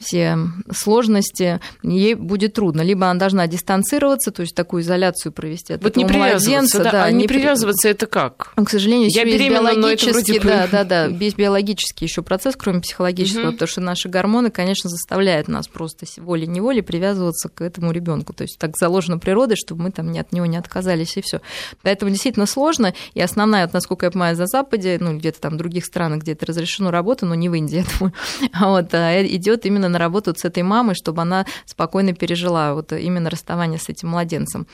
все 0.00 0.38
сложности, 0.72 1.60
ей 1.82 2.14
будет 2.14 2.54
трудно. 2.54 2.80
Либо 2.80 3.08
она 3.08 3.20
должна 3.20 3.46
дистанцироваться, 3.46 4.30
то 4.30 4.42
есть 4.42 4.54
такую 4.54 4.82
изоляцию 4.82 5.32
провести 5.32 5.74
от 5.74 5.82
вот 5.82 5.96
не 5.96 6.06
привязываться, 6.06 6.82
да, 6.82 6.90
да, 6.90 7.04
а 7.04 7.10
не, 7.10 7.22
не 7.22 7.28
привязываться 7.28 7.88
это 7.88 8.06
как? 8.06 8.52
К 8.56 8.68
сожалению, 8.68 9.08
я 9.10 9.24
беременна, 9.24 9.74
но 9.74 9.90
это 9.90 10.10
вроде 10.10 10.40
да, 10.40 10.68
да, 10.70 10.84
да, 10.84 11.08
без 11.08 11.34
биологический 11.34 12.06
еще 12.06 12.22
процесс, 12.22 12.56
кроме 12.56 12.80
психологического, 12.80 13.48
угу. 13.48 13.52
потому 13.52 13.68
что 13.68 13.80
наши 13.80 14.08
гормоны, 14.08 14.50
конечно, 14.50 14.88
заставляют 14.88 15.48
нас 15.48 15.68
просто 15.68 16.06
волей-неволей 16.16 16.80
привязываться 16.80 17.48
к 17.48 17.60
этому 17.60 17.92
ребенку. 17.92 18.32
То 18.32 18.42
есть 18.42 18.58
так 18.58 18.76
заложено 18.78 19.18
природой, 19.18 19.56
чтобы 19.56 19.82
мы 19.82 19.90
там 19.90 20.10
от 20.18 20.32
него 20.32 20.46
не 20.46 20.56
отказались 20.56 21.16
и 21.16 21.20
все. 21.20 21.40
Поэтому 21.82 22.10
действительно 22.10 22.46
сложно. 22.46 22.94
И 23.14 23.20
основная, 23.20 23.66
вот, 23.66 23.74
насколько 23.74 24.06
я 24.06 24.10
понимаю, 24.10 24.36
за 24.36 24.46
Западе, 24.46 24.96
ну 25.00 25.18
где-то 25.18 25.40
там 25.40 25.54
в 25.54 25.56
других 25.56 25.84
странах, 25.84 26.22
где 26.22 26.32
это 26.32 26.46
разрешено 26.46 26.90
работа, 26.90 27.26
но 27.26 27.34
не 27.34 27.48
в 27.48 27.54
Индии, 27.54 27.76
я 27.76 27.84
думаю, 27.98 28.14
вот, 28.60 28.94
а 28.94 29.22
идет 29.26 29.66
именно 29.66 29.89
на 29.90 29.98
работу 29.98 30.35
с 30.37 30.44
этой 30.44 30.62
мамой, 30.62 30.94
чтобы 30.94 31.22
она 31.22 31.46
спокойно 31.66 32.14
пережила 32.14 32.74
вот 32.74 32.92
именно 32.92 33.31
расставание 33.31 33.79
с 33.79 33.88
этим 33.88 34.09
младенцем. 34.09 34.66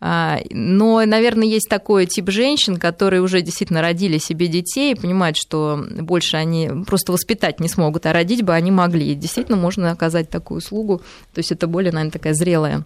А, 0.00 0.38
но, 0.50 1.04
наверное, 1.04 1.46
есть 1.46 1.68
такой 1.68 2.06
тип 2.06 2.30
женщин, 2.30 2.78
которые 2.78 3.22
уже 3.22 3.42
действительно 3.42 3.82
родили 3.82 4.18
себе 4.18 4.46
детей 4.46 4.92
и 4.92 4.98
понимают, 4.98 5.36
что 5.36 5.84
больше 5.90 6.36
они 6.36 6.70
просто 6.86 7.12
воспитать 7.12 7.60
не 7.60 7.68
смогут, 7.68 8.06
а 8.06 8.12
родить 8.12 8.42
бы 8.42 8.54
они 8.54 8.70
могли. 8.70 9.12
И 9.12 9.14
действительно 9.14 9.56
можно 9.56 9.90
оказать 9.90 10.30
такую 10.30 10.58
услугу. 10.58 10.98
То 11.34 11.38
есть 11.38 11.52
это 11.52 11.66
более, 11.66 11.92
наверное, 11.92 12.12
такая 12.12 12.34
зрелая 12.34 12.84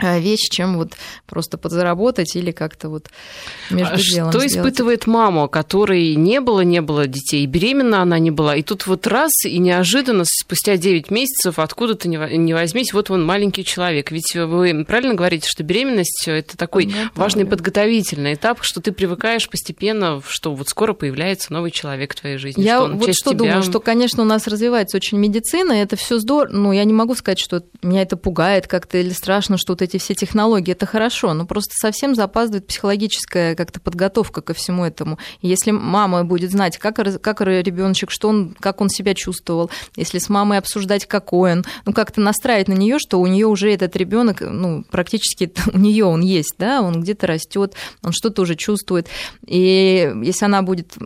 вещь, 0.00 0.48
чем 0.50 0.76
вот 0.76 0.92
просто 1.26 1.58
подзаработать 1.58 2.36
или 2.36 2.50
как-то 2.50 2.88
вот 2.88 3.08
между 3.70 3.94
а 3.94 3.98
делом 3.98 4.30
Что 4.30 4.40
сделать. 4.40 4.52
испытывает 4.52 5.06
мама, 5.06 5.48
которой 5.48 6.14
не 6.14 6.40
было, 6.40 6.60
не 6.60 6.80
было 6.80 7.06
детей, 7.06 7.46
беременна 7.46 8.02
она 8.02 8.18
не 8.18 8.30
была, 8.30 8.56
и 8.56 8.62
тут 8.62 8.86
вот 8.86 9.06
раз, 9.06 9.32
и 9.44 9.58
неожиданно, 9.58 10.24
спустя 10.26 10.76
9 10.76 11.10
месяцев, 11.10 11.58
откуда-то 11.58 12.08
не 12.08 12.54
возьмись, 12.54 12.92
вот 12.92 13.10
он 13.10 13.24
маленький 13.24 13.64
человек. 13.64 14.10
Ведь 14.10 14.34
вы 14.34 14.84
правильно 14.84 15.14
говорите, 15.14 15.48
что 15.48 15.62
беременность– 15.62 16.24
это 16.26 16.56
такой 16.56 16.86
ну, 16.86 16.92
важный 17.14 17.44
да. 17.44 17.50
подготовительный 17.50 18.34
этап, 18.34 18.58
что 18.62 18.80
ты 18.80 18.92
привыкаешь 18.92 19.48
постепенно, 19.48 20.22
что 20.26 20.54
вот 20.54 20.68
скоро 20.68 20.92
появляется 20.92 21.52
новый 21.52 21.70
человек 21.70 22.12
в 22.12 22.20
твоей 22.20 22.36
жизни. 22.36 22.62
Я 22.62 22.78
что 22.78 22.88
вот 22.88 23.14
что 23.14 23.30
тебя... 23.30 23.38
думаю, 23.38 23.62
что, 23.62 23.80
конечно, 23.80 24.22
у 24.22 24.26
нас 24.26 24.46
развивается 24.46 24.96
очень 24.96 25.18
медицина, 25.18 25.72
и 25.72 25.78
это 25.78 25.96
все 25.96 26.18
здорово, 26.18 26.52
ну, 26.52 26.72
я 26.72 26.84
не 26.84 26.92
могу 26.92 27.14
сказать, 27.14 27.38
что 27.38 27.62
меня 27.82 28.02
это 28.02 28.16
пугает 28.16 28.66
как-то 28.66 28.98
или 28.98 29.10
страшно, 29.10 29.56
что-то 29.56 29.85
эти 29.86 29.98
все 29.98 30.14
технологии, 30.14 30.72
это 30.72 30.86
хорошо, 30.86 31.32
но 31.34 31.46
просто 31.46 31.74
совсем 31.76 32.14
запаздывает 32.14 32.66
психологическая 32.66 33.54
как-то 33.54 33.80
подготовка 33.80 34.42
ко 34.42 34.54
всему 34.54 34.84
этому. 34.84 35.18
если 35.40 35.70
мама 35.70 36.24
будет 36.24 36.50
знать, 36.50 36.78
как, 36.78 36.96
как 36.96 37.40
ребеночек, 37.40 38.10
что 38.10 38.28
он, 38.28 38.54
как 38.60 38.80
он 38.80 38.88
себя 38.88 39.14
чувствовал, 39.14 39.70
если 39.96 40.18
с 40.18 40.28
мамой 40.28 40.58
обсуждать, 40.58 41.06
какой 41.06 41.52
он, 41.52 41.64
ну 41.84 41.92
как-то 41.92 42.20
настраивать 42.20 42.68
на 42.68 42.74
нее, 42.74 42.98
что 42.98 43.20
у 43.20 43.26
нее 43.26 43.46
уже 43.46 43.72
этот 43.72 43.96
ребенок, 43.96 44.40
ну 44.40 44.84
практически 44.90 45.52
у 45.72 45.78
нее 45.78 46.04
он 46.04 46.20
есть, 46.20 46.54
да, 46.58 46.82
он 46.82 47.02
где-то 47.02 47.26
растет, 47.26 47.74
он 48.02 48.12
что-то 48.12 48.42
уже 48.42 48.56
чувствует. 48.56 49.08
И 49.46 50.12
если 50.22 50.44
она 50.44 50.62
будет 50.62 50.96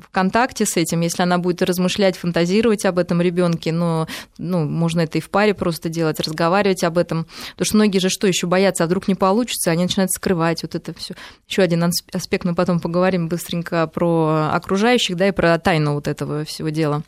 в 0.00 0.10
контакте 0.10 0.66
с 0.66 0.76
этим, 0.76 1.00
если 1.00 1.22
она 1.22 1.38
будет 1.38 1.62
размышлять, 1.62 2.16
фантазировать 2.16 2.84
об 2.84 2.98
этом 2.98 3.20
ребенке, 3.20 3.72
но 3.72 4.06
ну, 4.38 4.64
можно 4.64 5.00
это 5.00 5.18
и 5.18 5.20
в 5.20 5.30
паре 5.30 5.54
просто 5.54 5.88
делать, 5.88 6.20
разговаривать 6.20 6.84
об 6.84 6.98
этом. 6.98 7.26
Потому 7.52 7.66
что 7.66 7.76
многие 7.76 7.98
же 7.98 8.08
что 8.08 8.26
еще 8.26 8.46
боятся, 8.46 8.84
а 8.84 8.86
вдруг 8.86 9.08
не 9.08 9.14
получится, 9.14 9.70
они 9.70 9.84
начинают 9.84 10.10
скрывать 10.12 10.62
вот 10.62 10.74
это 10.74 10.94
все. 10.94 11.14
Еще 11.48 11.62
один 11.62 11.90
аспект 12.12 12.44
мы 12.44 12.54
потом 12.54 12.80
поговорим 12.80 13.28
быстренько 13.28 13.86
про 13.86 14.50
окружающих, 14.52 15.16
да, 15.16 15.28
и 15.28 15.32
про 15.32 15.58
тайну 15.58 15.94
вот 15.94 16.08
этого 16.08 16.44
всего 16.44 16.68
дела. 16.68 17.02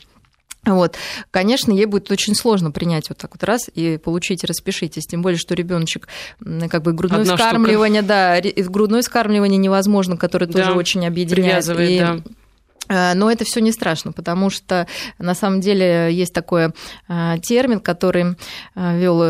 Вот, 0.66 0.96
конечно, 1.30 1.72
ей 1.72 1.86
будет 1.86 2.10
очень 2.10 2.34
сложно 2.34 2.70
принять 2.70 3.08
вот 3.08 3.16
так 3.16 3.30
вот 3.32 3.42
раз 3.44 3.70
и 3.74 3.96
получить, 3.96 4.44
распишитесь, 4.44 5.06
тем 5.06 5.22
более, 5.22 5.38
что 5.38 5.54
ребеночек 5.54 6.06
как 6.68 6.82
бы 6.82 6.92
грудное 6.92 7.22
Одна 7.22 7.36
вскармливание, 7.36 8.02
штука. 8.02 8.42
да, 8.62 8.70
грудное 8.70 9.00
вскармливание 9.00 9.56
невозможно, 9.56 10.18
которое 10.18 10.46
да, 10.46 10.58
тоже 10.58 10.72
очень 10.72 11.06
объединяет. 11.06 11.66
И, 11.66 11.98
да 11.98 12.20
но 12.90 13.30
это 13.30 13.44
все 13.44 13.60
не 13.60 13.72
страшно, 13.72 14.12
потому 14.12 14.50
что 14.50 14.86
на 15.18 15.34
самом 15.34 15.60
деле 15.60 16.12
есть 16.12 16.34
такой 16.34 16.72
э, 17.08 17.36
термин, 17.42 17.80
который 17.80 18.36
э, 18.74 18.98
вел 18.98 19.20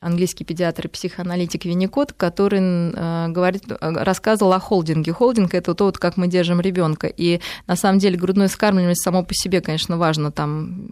английский 0.00 0.44
педиатр 0.44 0.86
и 0.86 0.88
психоаналитик 0.88 1.64
Винникот, 1.64 2.12
который 2.12 3.30
говорит, 3.30 3.64
рассказывал 3.80 4.52
о 4.52 4.58
холдинге. 4.58 5.12
Холдинг 5.12 5.54
это 5.54 5.74
то, 5.74 5.84
вот, 5.84 5.98
как 5.98 6.16
мы 6.16 6.26
держим 6.28 6.60
ребенка. 6.60 7.06
И 7.06 7.40
на 7.66 7.76
самом 7.76 7.98
деле 7.98 8.18
грудное 8.18 8.48
вскармливание 8.48 8.96
само 8.96 9.22
по 9.22 9.34
себе, 9.34 9.60
конечно, 9.60 9.96
важно, 9.96 10.32
там 10.32 10.90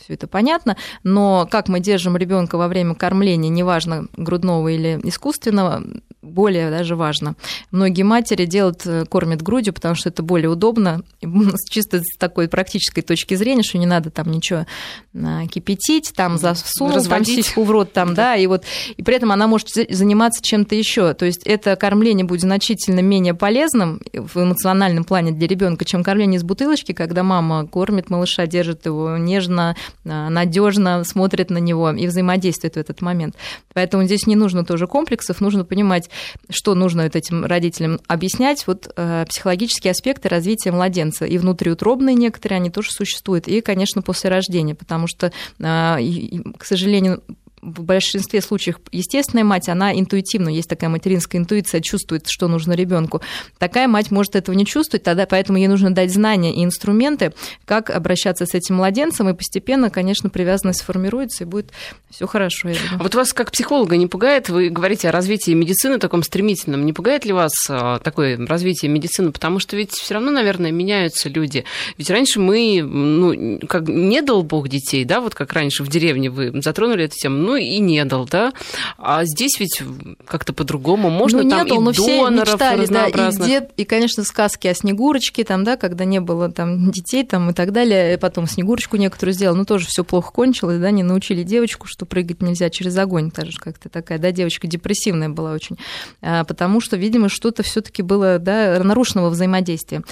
все 0.00 0.14
это 0.14 0.26
понятно, 0.26 0.76
но 1.02 1.48
как 1.50 1.68
мы 1.68 1.80
держим 1.80 2.16
ребенка 2.16 2.56
во 2.56 2.68
время 2.68 2.94
кормления, 2.94 3.50
неважно 3.50 4.06
грудного 4.16 4.68
или 4.68 5.00
искусственного, 5.04 5.82
более 6.22 6.70
даже 6.70 6.96
важно. 6.96 7.34
Многие 7.70 8.02
матери 8.02 8.44
делают, 8.44 8.86
кормят 9.08 9.42
грудью, 9.42 9.72
потому 9.72 9.94
что 9.94 10.08
это 10.10 10.22
более 10.22 10.50
удобно, 10.50 11.02
чисто 11.70 12.00
с 12.00 12.16
такой 12.18 12.48
практической 12.48 13.02
точки 13.02 13.34
зрения, 13.34 13.62
что 13.62 13.78
не 13.78 13.86
надо 13.86 14.10
там 14.10 14.30
ничего 14.30 14.66
а, 15.14 15.46
кипятить, 15.46 16.12
там 16.14 16.38
засунул 16.38 17.02
там 17.04 17.24
сиську 17.24 17.64
в 17.64 17.70
рот, 17.70 17.92
там, 17.92 18.14
да, 18.14 18.36
и 18.36 18.46
вот, 18.46 18.64
и 18.96 19.02
при 19.02 19.16
этом 19.16 19.32
она 19.32 19.46
может 19.46 19.68
заниматься 19.70 20.42
чем-то 20.42 20.74
еще. 20.74 21.14
То 21.14 21.24
есть 21.24 21.42
это 21.44 21.76
кормление 21.76 22.26
будет 22.26 22.42
значительно 22.42 23.00
менее 23.00 23.34
полезным 23.34 24.00
в 24.12 24.36
эмоциональном 24.36 25.04
плане 25.04 25.32
для 25.32 25.48
ребенка, 25.48 25.84
чем 25.84 26.04
кормление 26.04 26.38
из 26.38 26.42
бутылочки, 26.42 26.92
когда 26.92 27.22
мама 27.22 27.66
кормит 27.66 28.10
малыша, 28.10 28.46
держит 28.46 28.84
его 28.84 29.16
нежно, 29.16 29.74
а, 30.04 30.28
надежно, 30.28 31.02
смотрит 31.04 31.50
на 31.50 31.58
него 31.58 31.90
и 31.90 32.06
взаимодействует 32.06 32.74
в 32.74 32.78
этот 32.78 33.00
момент. 33.00 33.36
Поэтому 33.72 34.04
здесь 34.04 34.26
не 34.26 34.36
нужно 34.36 34.64
тоже 34.64 34.86
комплексов, 34.86 35.40
нужно 35.40 35.64
понимать, 35.64 36.09
что 36.48 36.74
нужно 36.74 37.02
этим 37.16 37.44
родителям 37.44 38.00
объяснять, 38.06 38.66
вот 38.66 38.92
э, 38.96 39.24
психологические 39.28 39.92
аспекты 39.92 40.28
развития 40.28 40.72
младенца. 40.72 41.24
И 41.24 41.38
внутриутробные 41.38 42.14
некоторые, 42.14 42.56
они 42.56 42.70
тоже 42.70 42.90
существуют. 42.90 43.48
И, 43.48 43.60
конечно, 43.60 44.02
после 44.02 44.30
рождения, 44.30 44.74
потому 44.74 45.06
что, 45.06 45.32
а, 45.60 45.98
к 46.58 46.64
сожалению, 46.64 47.22
в 47.62 47.82
большинстве 47.82 48.40
случаев 48.40 48.76
естественная 48.90 49.44
мать, 49.44 49.68
она 49.68 49.92
интуитивно, 49.98 50.48
есть 50.48 50.68
такая 50.68 50.88
материнская 50.90 51.40
интуиция, 51.40 51.80
чувствует, 51.80 52.26
что 52.28 52.48
нужно 52.48 52.72
ребенку. 52.72 53.20
Такая 53.58 53.86
мать 53.86 54.10
может 54.10 54.36
этого 54.36 54.54
не 54.54 54.64
чувствовать, 54.64 55.02
тогда 55.02 55.26
поэтому 55.26 55.58
ей 55.58 55.68
нужно 55.68 55.94
дать 55.94 56.12
знания 56.12 56.54
и 56.54 56.64
инструменты, 56.64 57.32
как 57.66 57.90
обращаться 57.90 58.46
с 58.46 58.54
этим 58.54 58.76
младенцем, 58.76 59.28
и 59.28 59.34
постепенно, 59.34 59.90
конечно, 59.90 60.30
привязанность 60.30 60.82
формируется, 60.82 61.44
и 61.44 61.46
будет 61.46 61.70
все 62.10 62.26
хорошо. 62.26 62.70
А 62.98 63.02
вот 63.02 63.14
вас 63.14 63.32
как 63.32 63.52
психолога 63.52 63.96
не 63.96 64.06
пугает, 64.06 64.48
вы 64.48 64.70
говорите 64.70 65.08
о 65.08 65.12
развитии 65.12 65.52
медицины 65.52 65.98
таком 65.98 66.22
стремительном, 66.22 66.86
не 66.86 66.92
пугает 66.92 67.24
ли 67.24 67.32
вас 67.32 67.52
а, 67.68 67.98
такое 67.98 68.38
развитие 68.46 68.90
медицины? 68.90 69.32
Потому 69.32 69.58
что 69.58 69.76
ведь 69.76 69.92
все 69.92 70.14
равно, 70.14 70.30
наверное, 70.30 70.70
меняются 70.70 71.28
люди. 71.28 71.64
Ведь 71.98 72.10
раньше 72.10 72.40
мы, 72.40 72.82
ну, 72.82 73.60
как 73.68 73.88
не 73.88 74.22
дал 74.22 74.42
Бог 74.42 74.68
детей, 74.68 75.04
да, 75.04 75.20
вот 75.20 75.34
как 75.34 75.52
раньше 75.52 75.84
в 75.84 75.88
деревне 75.88 76.30
вы 76.30 76.52
затронули 76.62 77.04
эту 77.04 77.14
тему, 77.16 77.49
ну 77.50 77.56
и 77.56 77.78
не 77.80 78.04
дал, 78.04 78.26
да. 78.26 78.52
А 78.96 79.24
здесь 79.24 79.58
ведь 79.58 79.82
как-то 80.24 80.52
по-другому. 80.52 81.10
Можно 81.10 81.42
ну, 81.42 81.50
там 81.50 81.66
дал, 81.66 81.80
и 81.80 81.84
но 81.84 81.92
доноров 81.92 81.96
все 81.96 82.30
мечтали, 82.30 82.86
да, 82.86 83.08
и, 83.08 83.36
дед, 83.36 83.72
и, 83.76 83.84
конечно, 83.84 84.22
сказки 84.22 84.68
о 84.68 84.74
Снегурочке, 84.74 85.42
там, 85.42 85.64
да, 85.64 85.76
когда 85.76 86.04
не 86.04 86.20
было 86.20 86.48
там 86.48 86.92
детей 86.92 87.24
там, 87.24 87.50
и 87.50 87.52
так 87.52 87.72
далее. 87.72 88.14
И 88.14 88.16
потом 88.18 88.46
Снегурочку 88.46 88.96
некоторую 88.98 89.34
сделал, 89.34 89.56
но 89.56 89.64
тоже 89.64 89.86
все 89.88 90.04
плохо 90.04 90.30
кончилось, 90.30 90.78
да, 90.78 90.92
не 90.92 91.02
научили 91.02 91.42
девочку, 91.42 91.88
что 91.88 92.06
прыгать 92.06 92.40
нельзя 92.40 92.70
через 92.70 92.96
огонь. 92.96 93.32
Даже 93.34 93.58
как-то 93.58 93.88
такая, 93.88 94.20
да, 94.20 94.30
девочка 94.30 94.68
депрессивная 94.68 95.28
была 95.28 95.52
очень. 95.52 95.76
А, 96.22 96.44
потому 96.44 96.80
что, 96.80 96.96
видимо, 96.96 97.28
что-то 97.28 97.64
все 97.64 97.80
таки 97.80 98.02
было, 98.02 98.38
да, 98.38 98.80
нарушенного 98.84 99.30
взаимодействия. 99.30 100.02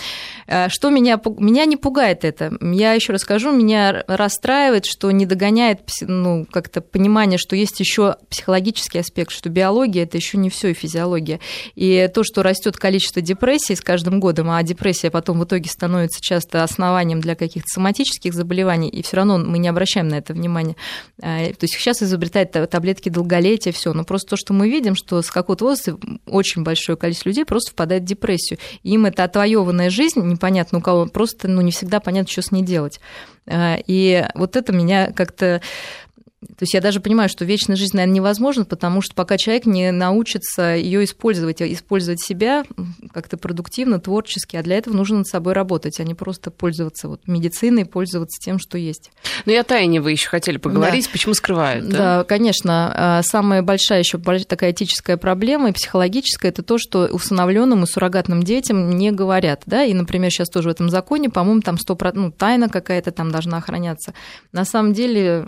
А, 0.49 0.69
что 0.69 0.91
меня, 0.91 1.21
меня 1.39 1.67
не 1.67 1.77
пугает 1.77 2.25
это? 2.25 2.53
Я 2.61 2.95
еще 2.95 3.13
расскажу, 3.13 3.53
меня 3.53 4.03
расстраивает, 4.09 4.87
что 4.87 5.09
не 5.13 5.25
догоняет 5.25 5.83
ну, 6.01 6.47
как-то 6.51 6.81
понимание 6.81 7.28
понимание, 7.29 7.39
что 7.39 7.57
есть 7.57 7.79
еще 7.81 8.17
психологический 8.31 8.99
аспект, 8.99 9.33
что 9.33 9.49
биология 9.51 10.05
это 10.05 10.17
еще 10.17 10.39
не 10.39 10.49
все 10.49 10.69
и 10.69 10.75
физиология. 10.75 11.41
И 11.75 12.09
то, 12.13 12.25
что 12.25 12.43
растет 12.43 12.77
количество 12.77 13.21
депрессий 13.21 13.75
с 13.75 13.81
каждым 13.81 14.21
годом, 14.21 14.51
а 14.51 14.63
депрессия 14.63 15.11
потом 15.11 15.41
в 15.41 15.45
итоге 15.45 15.69
становится 15.69 16.21
часто 16.23 16.63
основанием 16.63 17.21
для 17.21 17.35
каких-то 17.35 17.69
соматических 17.69 18.33
заболеваний, 18.33 18.89
и 18.89 19.03
все 19.03 19.17
равно 19.19 19.39
мы 19.39 19.59
не 19.59 19.69
обращаем 19.69 20.09
на 20.09 20.17
это 20.17 20.33
внимание. 20.33 20.77
А, 21.23 21.39
то 21.39 21.65
есть 21.65 21.75
сейчас 21.75 22.03
изобретают 22.03 22.53
таблетки 22.71 23.11
долголетия, 23.11 23.73
все. 23.73 23.93
Но 23.93 24.05
просто 24.05 24.31
то, 24.31 24.37
что 24.37 24.55
мы 24.55 24.71
видим, 24.71 24.95
что 24.95 25.21
с 25.21 25.31
какого-то 25.31 25.65
возраста 25.65 25.99
очень 26.27 26.63
большое 26.63 26.97
количество 26.97 27.29
людей 27.29 27.45
просто 27.45 27.73
впадает 27.73 28.03
в 28.03 28.07
депрессию. 28.07 28.59
Им 28.83 29.07
это 29.07 29.25
отвоеванная 29.25 29.91
жизнь, 29.91 30.21
непонятно 30.21 30.79
у 30.79 30.81
кого, 30.81 31.07
просто 31.07 31.49
ну, 31.49 31.61
не 31.61 31.73
всегда 31.73 32.01
понятно, 32.01 32.31
что 32.31 32.43
с 32.43 32.53
ней 32.53 32.63
делать. 32.63 33.01
А, 33.47 33.79
и 33.87 34.27
вот 34.35 34.57
это 34.57 34.73
меня 34.73 35.13
как-то 35.13 35.61
то 36.41 36.63
есть 36.63 36.73
я 36.73 36.81
даже 36.81 37.01
понимаю, 37.01 37.29
что 37.29 37.45
вечная 37.45 37.75
жизнь, 37.75 37.97
наверное, 37.97 38.15
невозможна, 38.15 38.65
потому 38.65 39.03
что 39.03 39.13
пока 39.17 39.37
человек 39.37 39.67
не 39.67 39.91
научится 39.91 40.77
ее 40.77 41.03
использовать, 41.03 41.61
использовать 41.61 42.23
себя 42.23 42.65
как-то 43.13 43.37
продуктивно, 43.37 43.99
творчески, 43.99 44.55
а 44.57 44.63
для 44.63 44.77
этого 44.77 44.95
нужно 44.95 45.19
над 45.19 45.27
собой 45.27 45.53
работать, 45.55 45.99
а 45.99 46.05
не 46.05 46.15
просто 46.15 46.53
пользоваться 46.53 47.09
вот 47.09 47.27
медициной, 47.27 47.87
пользоваться 47.87 48.39
тем, 48.41 48.61
что 48.61 48.79
есть. 48.79 49.11
Ну 49.47 49.53
и 49.53 49.57
о 49.57 49.65
тайне 49.65 50.01
вы 50.01 50.13
еще 50.13 50.29
хотели 50.29 50.59
поговорить, 50.59 51.07
да. 51.07 51.11
почему 51.11 51.35
скрывают? 51.35 51.89
Да? 51.89 51.99
да, 51.99 52.25
конечно. 52.25 52.93
А, 52.95 53.23
самая 53.25 53.63
большая 53.63 53.99
еще 53.99 54.19
такая 54.19 54.71
этическая 54.71 55.17
проблема 55.17 55.71
и 55.71 55.73
психологическая 55.73 56.53
это 56.53 56.63
то, 56.63 56.79
что 56.79 57.07
усыновленным 57.07 57.83
и 57.83 57.87
суррогатным 57.87 58.45
детям 58.45 58.91
не 58.91 59.11
говорят. 59.11 59.63
Да? 59.67 59.83
И, 59.83 59.93
например, 59.93 60.31
сейчас 60.31 60.49
тоже 60.51 60.69
в 60.69 60.73
этом 60.73 60.89
законе, 60.89 61.31
по-моему, 61.31 61.63
там 61.63 61.75
100%, 61.75 62.13
ну, 62.15 62.31
тайна 62.31 62.69
какая-то 62.69 63.11
там 63.11 63.33
должна 63.33 63.57
охраняться. 63.57 64.15
На 64.53 64.65
самом 64.65 64.93
деле 64.93 65.45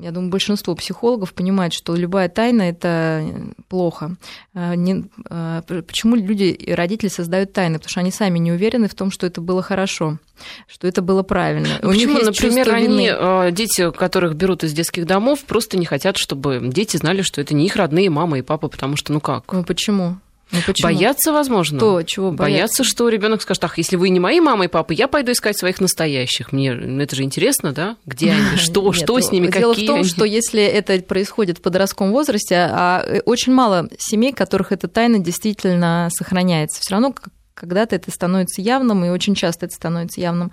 я 0.00 0.10
думаю, 0.10 0.30
большинство 0.30 0.74
психологов 0.74 1.34
понимает, 1.34 1.72
что 1.72 1.94
любая 1.94 2.28
тайна– 2.28 2.62
это 2.62 3.24
плохо. 3.68 4.16
А, 4.54 4.74
не, 4.74 5.04
а, 5.28 5.62
почему 5.62 6.16
люди 6.16 6.44
и 6.44 6.72
родители 6.72 7.08
создают 7.08 7.52
тайны? 7.52 7.78
Потому 7.78 7.90
что 7.90 8.00
они 8.00 8.10
сами 8.10 8.38
не 8.38 8.52
уверены 8.52 8.88
в 8.88 8.94
том, 8.94 9.10
что 9.10 9.26
это 9.26 9.40
было 9.40 9.62
хорошо, 9.62 10.18
что 10.66 10.86
это 10.86 11.02
было 11.02 11.22
правильно. 11.22 11.68
У 11.82 11.88
почему, 11.88 12.18
например, 12.18 12.72
они, 12.72 13.10
а, 13.10 13.50
дети, 13.50 13.90
которых 13.90 14.34
берут 14.34 14.64
из 14.64 14.72
детских 14.72 15.06
домов, 15.06 15.44
просто 15.44 15.78
не 15.78 15.86
хотят, 15.86 16.16
чтобы 16.16 16.60
дети 16.62 16.96
знали, 16.96 17.22
что 17.22 17.40
это 17.40 17.54
не 17.54 17.66
их 17.66 17.76
родные 17.76 18.10
мама 18.10 18.38
и 18.38 18.42
папа, 18.42 18.68
потому 18.68 18.96
что, 18.96 19.12
ну 19.12 19.20
как? 19.20 19.52
Ну 19.52 19.64
почему? 19.64 20.18
Ну, 20.50 20.58
почему? 20.66 20.88
Боятся, 20.88 21.32
возможно. 21.32 21.78
То, 21.78 22.02
чего 22.02 22.30
боятся? 22.30 22.42
Боятся, 22.42 22.84
что 22.84 23.08
ребенок 23.08 23.42
скажет, 23.42 23.64
ах, 23.64 23.78
если 23.78 23.96
вы 23.96 24.08
не 24.08 24.20
мои 24.20 24.40
мама 24.40 24.64
и 24.64 24.68
папа, 24.68 24.92
я 24.92 25.08
пойду 25.08 25.32
искать 25.32 25.58
своих 25.58 25.80
настоящих. 25.80 26.52
Мне 26.52 26.74
ну, 26.74 27.02
это 27.02 27.14
же 27.14 27.22
интересно, 27.22 27.72
да? 27.72 27.96
Где 28.06 28.32
они, 28.32 28.56
что, 28.56 28.92
что 28.92 29.20
с 29.20 29.30
ними, 29.30 29.48
Дело 29.48 29.74
в 29.74 29.86
том, 29.86 30.04
что 30.04 30.24
если 30.24 30.62
это 30.62 30.98
происходит 31.00 31.58
в 31.58 31.62
подростковом 31.62 32.12
возрасте, 32.12 32.56
а 32.56 33.02
э, 33.04 33.20
очень 33.24 33.52
мало 33.52 33.88
семей, 33.98 34.32
которых 34.32 34.72
эта 34.72 34.88
тайна 34.88 35.18
действительно 35.18 36.08
сохраняется. 36.12 36.80
Все 36.80 36.94
равно 36.94 37.14
когда-то 37.58 37.96
это 37.96 38.10
становится 38.10 38.62
явным, 38.62 39.04
и 39.04 39.08
очень 39.08 39.34
часто 39.34 39.66
это 39.66 39.74
становится 39.74 40.20
явным. 40.20 40.52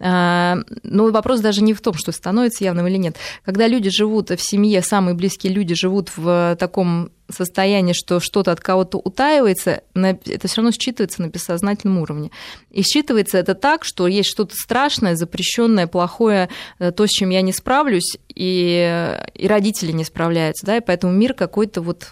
А, 0.00 0.56
но 0.82 1.10
вопрос 1.10 1.40
даже 1.40 1.62
не 1.62 1.74
в 1.74 1.80
том, 1.80 1.94
что 1.94 2.12
становится 2.12 2.64
явным 2.64 2.86
или 2.86 2.96
нет. 2.96 3.16
Когда 3.44 3.68
люди 3.68 3.90
живут 3.90 4.30
в 4.30 4.40
семье, 4.40 4.80
самые 4.82 5.14
близкие 5.14 5.52
люди 5.52 5.74
живут 5.74 6.10
в 6.16 6.56
таком 6.58 7.10
состояние, 7.28 7.94
что 7.94 8.20
что-то 8.20 8.52
от 8.52 8.60
кого-то 8.60 8.98
утаивается, 8.98 9.82
это 9.94 10.48
все 10.48 10.56
равно 10.56 10.70
считывается 10.70 11.22
на 11.22 11.28
бессознательном 11.28 11.98
уровне. 11.98 12.30
И 12.70 12.82
считывается 12.82 13.38
это 13.38 13.54
так, 13.54 13.84
что 13.84 14.06
есть 14.06 14.28
что-то 14.28 14.54
страшное, 14.54 15.16
запрещенное, 15.16 15.86
плохое, 15.86 16.48
э, 16.78 16.92
то, 16.92 17.06
с 17.06 17.10
чем 17.10 17.30
я 17.30 17.42
не 17.42 17.52
справлюсь, 17.52 18.18
и, 18.34 19.16
и 19.34 19.48
родители 19.48 19.92
не 19.92 20.04
справляются, 20.04 20.66
да, 20.66 20.76
и 20.76 20.80
поэтому 20.80 21.12
мир 21.12 21.32
какой-то 21.32 21.80
вот 21.80 22.10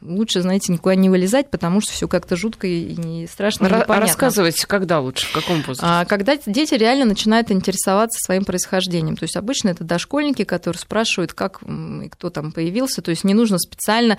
лучше, 0.00 0.40
знаете, 0.40 0.72
никуда 0.72 0.94
не 0.94 1.10
вылезать, 1.10 1.50
потому 1.50 1.80
что 1.80 1.92
все 1.92 2.08
как-то 2.08 2.36
жутко 2.36 2.66
и 2.66 2.96
не 2.96 3.26
страшно, 3.26 3.64
и 3.64 3.68
непонятно. 3.68 3.96
А 3.96 4.00
рассказывайте, 4.00 4.66
когда 4.66 5.00
лучше, 5.00 5.26
в 5.26 5.32
каком 5.32 5.56
возрасте? 5.58 5.84
А, 5.86 6.04
когда 6.06 6.36
дети 6.36 6.74
реально 6.74 7.04
начинают 7.04 7.50
интересоваться 7.50 8.18
своим 8.24 8.44
происхождением. 8.44 9.16
То 9.16 9.24
есть 9.24 9.36
обычно 9.36 9.68
это 9.68 9.84
дошкольники, 9.84 10.44
которые 10.44 10.80
спрашивают, 10.80 11.34
как 11.34 11.60
и 11.62 12.08
кто 12.08 12.30
там 12.30 12.52
появился. 12.52 13.02
То 13.02 13.10
есть 13.10 13.24
не 13.24 13.34
нужно 13.34 13.58
специально 13.58 14.18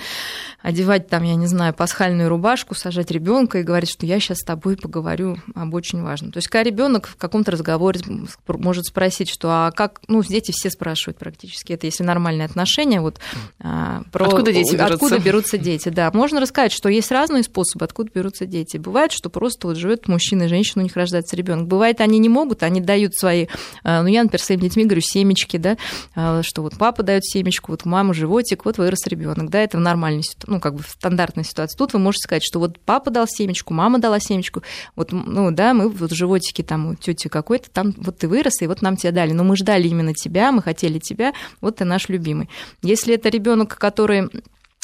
одевать 0.61 1.07
там, 1.07 1.23
я 1.23 1.35
не 1.35 1.47
знаю, 1.47 1.73
пасхальную 1.73 2.29
рубашку, 2.29 2.75
сажать 2.75 3.11
ребенка 3.11 3.59
и 3.59 3.63
говорить, 3.63 3.89
что 3.89 4.05
я 4.05 4.19
сейчас 4.19 4.39
с 4.39 4.43
тобой 4.43 4.77
поговорю 4.77 5.37
об 5.55 5.73
очень 5.73 6.01
важном. 6.01 6.31
То 6.31 6.37
есть 6.37 6.47
когда 6.47 6.63
ребенок 6.63 7.07
в 7.07 7.15
каком-то 7.15 7.51
разговоре 7.51 8.01
может 8.47 8.85
спросить, 8.85 9.29
что 9.29 9.49
а 9.49 9.71
как, 9.71 10.01
ну, 10.07 10.23
дети 10.23 10.51
все 10.51 10.69
спрашивают 10.69 11.17
практически, 11.17 11.73
это 11.73 11.85
если 11.85 12.03
нормальные 12.03 12.45
отношения, 12.45 13.01
вот 13.01 13.19
а, 13.59 14.03
про 14.11 14.25
откуда 14.25 14.51
дети 14.51 14.75
берутся? 14.75 14.93
Откуда 14.93 15.19
берутся 15.19 15.57
дети, 15.57 15.89
да. 15.89 16.11
Можно 16.13 16.39
рассказать, 16.39 16.71
что 16.71 16.89
есть 16.89 17.11
разные 17.11 17.43
способы, 17.43 17.85
откуда 17.85 18.11
берутся 18.13 18.45
дети. 18.45 18.77
Бывает, 18.77 19.11
что 19.11 19.29
просто 19.29 19.67
вот 19.67 19.77
живет 19.77 20.07
мужчина 20.07 20.43
и 20.43 20.47
женщина, 20.47 20.81
у 20.81 20.83
них 20.83 20.95
рождается 20.95 21.35
ребенок. 21.35 21.67
Бывает, 21.67 22.01
они 22.01 22.19
не 22.19 22.29
могут, 22.29 22.63
они 22.63 22.81
дают 22.81 23.15
свои, 23.15 23.47
а, 23.83 24.01
ну, 24.01 24.07
я, 24.07 24.23
например, 24.23 24.41
своим 24.41 24.61
детьми 24.61 24.85
говорю, 24.85 25.01
семечки, 25.01 25.57
да, 25.57 25.77
а, 26.15 26.43
что 26.43 26.61
вот 26.61 26.77
папа 26.77 27.03
дает 27.03 27.25
семечку, 27.25 27.71
вот 27.71 27.85
мама 27.85 28.13
животик, 28.13 28.65
вот 28.65 28.77
вырос 28.77 29.07
ребенок, 29.07 29.49
да, 29.49 29.61
это 29.61 29.77
в 29.77 29.81
нормальной 29.81 30.23
ну, 30.45 30.59
как 30.59 30.75
бы 30.75 30.83
в 30.83 30.89
стандартной 30.89 31.43
ситуации. 31.43 31.77
Тут 31.77 31.93
вы 31.93 31.99
можете 31.99 32.23
сказать, 32.23 32.43
что 32.43 32.59
вот 32.59 32.79
папа 32.79 33.11
дал 33.11 33.27
семечку, 33.27 33.73
мама 33.73 33.99
дала 33.99 34.19
семечку, 34.19 34.63
вот, 34.95 35.11
ну, 35.11 35.51
да, 35.51 35.73
мы 35.73 35.89
вот 35.89 36.11
в 36.11 36.15
животике 36.15 36.63
там 36.63 36.87
у 36.87 36.95
тети 36.95 37.27
какой-то, 37.27 37.69
там 37.69 37.93
вот 37.97 38.17
ты 38.17 38.27
вырос, 38.27 38.61
и 38.61 38.67
вот 38.67 38.81
нам 38.81 38.97
тебя 38.97 39.11
дали. 39.11 39.31
Но 39.31 39.43
мы 39.43 39.55
ждали 39.55 39.87
именно 39.87 40.13
тебя, 40.13 40.51
мы 40.51 40.61
хотели 40.61 40.99
тебя, 40.99 41.33
вот 41.61 41.77
ты 41.77 41.85
наш 41.85 42.09
любимый. 42.09 42.49
Если 42.81 43.15
это 43.15 43.29
ребенок, 43.29 43.77
который 43.77 44.29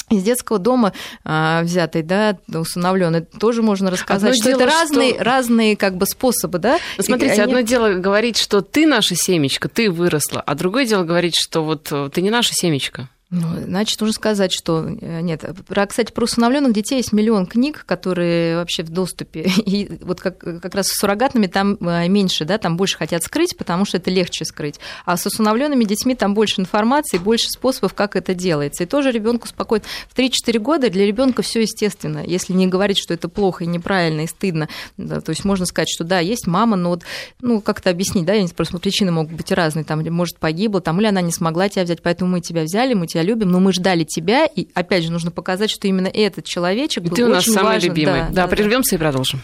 из 0.10 0.24
детского 0.24 0.60
дома 0.60 0.94
а, 1.24 1.64
взятый, 1.64 2.04
да, 2.04 2.38
усыновленный, 2.48 3.22
тоже 3.22 3.62
можно 3.62 3.90
рассказать, 3.90 4.32
одно 4.32 4.36
что 4.36 4.46
дело, 4.46 4.62
это 4.62 4.66
разные, 4.66 5.14
что... 5.14 5.24
разные 5.24 5.78
как 5.78 5.98
бы 5.98 6.06
способы, 6.06 6.60
да. 6.60 6.80
Смотрите, 7.00 7.34
они... 7.34 7.42
одно 7.42 7.60
дело 7.62 7.94
говорить, 7.94 8.38
что 8.38 8.62
ты 8.62 8.86
наша 8.86 9.16
семечка, 9.16 9.70
ты 9.70 9.90
выросла, 9.90 10.42
а 10.42 10.56
другое 10.56 10.86
дело 10.86 11.04
говорить, 11.04 11.36
что 11.38 11.64
вот 11.64 11.88
э, 11.92 12.10
ты 12.14 12.22
не 12.22 12.30
наша 12.30 12.54
семечка. 12.54 13.10
Ну, 13.36 13.48
значит, 13.66 14.00
нужно 14.00 14.14
сказать, 14.14 14.54
что 14.54 14.86
э, 14.86 15.22
нет. 15.22 15.44
Про, 15.66 15.88
кстати, 15.88 16.12
про 16.12 16.26
усыновленных 16.26 16.72
детей 16.72 16.98
есть 16.98 17.14
миллион 17.14 17.48
книг, 17.48 17.84
которые 17.84 18.58
вообще 18.58 18.84
в 18.84 18.90
доступе. 18.90 19.42
И 19.66 19.90
вот 20.02 20.22
как, 20.22 20.38
как 20.38 20.76
раз 20.76 20.88
с 20.88 21.00
суррогатными 21.00 21.48
там 21.48 21.76
э, 21.82 22.08
меньше, 22.10 22.46
да, 22.46 22.60
там 22.60 22.78
больше 22.78 22.96
хотят 22.96 23.24
скрыть, 23.24 23.58
потому 23.58 23.86
что 23.86 23.98
это 23.98 24.12
легче 24.12 24.46
скрыть. 24.46 24.80
А 25.06 25.18
с 25.18 25.26
усыновленными 25.26 25.84
детьми 25.84 26.14
там 26.14 26.36
больше 26.36 26.62
информации, 26.62 27.18
больше 27.18 27.50
способов, 27.50 27.96
как 27.96 28.16
это 28.16 28.36
делается. 28.36 28.84
И 28.84 28.86
тоже 28.86 29.10
ребенку 29.10 29.48
спокойно. 29.48 29.84
В 30.10 30.16
3-4 30.16 30.60
года 30.60 30.92
для 30.92 31.04
ребенка 31.04 31.42
все 31.42 31.62
естественно. 31.62 32.24
Если 32.24 32.54
не 32.54 32.68
говорить, 32.68 33.00
что 33.00 33.16
это 33.16 33.30
плохо 33.30 33.64
и 33.64 33.68
неправильно 33.68 34.22
и 34.22 34.28
стыдно, 34.28 34.70
да, 34.98 35.22
то 35.22 35.32
есть 35.32 35.44
можно 35.44 35.66
сказать, 35.66 35.90
что 35.90 36.04
да, 36.04 36.20
есть 36.20 36.46
мама, 36.46 36.76
но 36.76 36.90
вот, 36.90 37.02
ну, 37.42 37.62
как-то 37.62 37.90
объяснить, 37.90 38.26
да, 38.26 38.36
просто 38.56 38.78
причины 38.78 39.12
могут 39.12 39.34
быть 39.34 39.52
разные. 39.52 39.86
Там, 39.86 40.04
может, 40.14 40.38
погибла, 40.38 40.82
там, 40.82 41.00
или 41.00 41.08
она 41.08 41.22
не 41.22 41.32
смогла 41.32 41.68
тебя 41.68 41.84
взять, 41.84 42.04
поэтому 42.04 42.30
мы 42.30 42.40
тебя 42.40 42.62
взяли, 42.62 42.94
мы 42.94 43.08
тебя 43.08 43.23
любим, 43.24 43.50
но 43.50 43.60
мы 43.60 43.74
ждали 43.74 44.04
тебя, 44.04 44.46
и 44.46 44.68
опять 44.74 45.04
же 45.04 45.12
нужно 45.12 45.32
показать, 45.32 45.70
что 45.72 45.88
именно 45.88 46.08
этот 46.08 46.46
человечек 46.46 47.04
был 47.04 47.16
Ты 47.16 47.26
у 47.26 47.30
нас 47.30 47.44
очень 47.44 47.54
самый 47.54 47.74
важен. 47.76 47.90
любимый. 47.90 48.22
Да, 48.22 48.28
да, 48.30 48.42
да 48.44 48.48
прервемся 48.48 48.96
и 48.96 49.00
продолжим. 49.00 49.42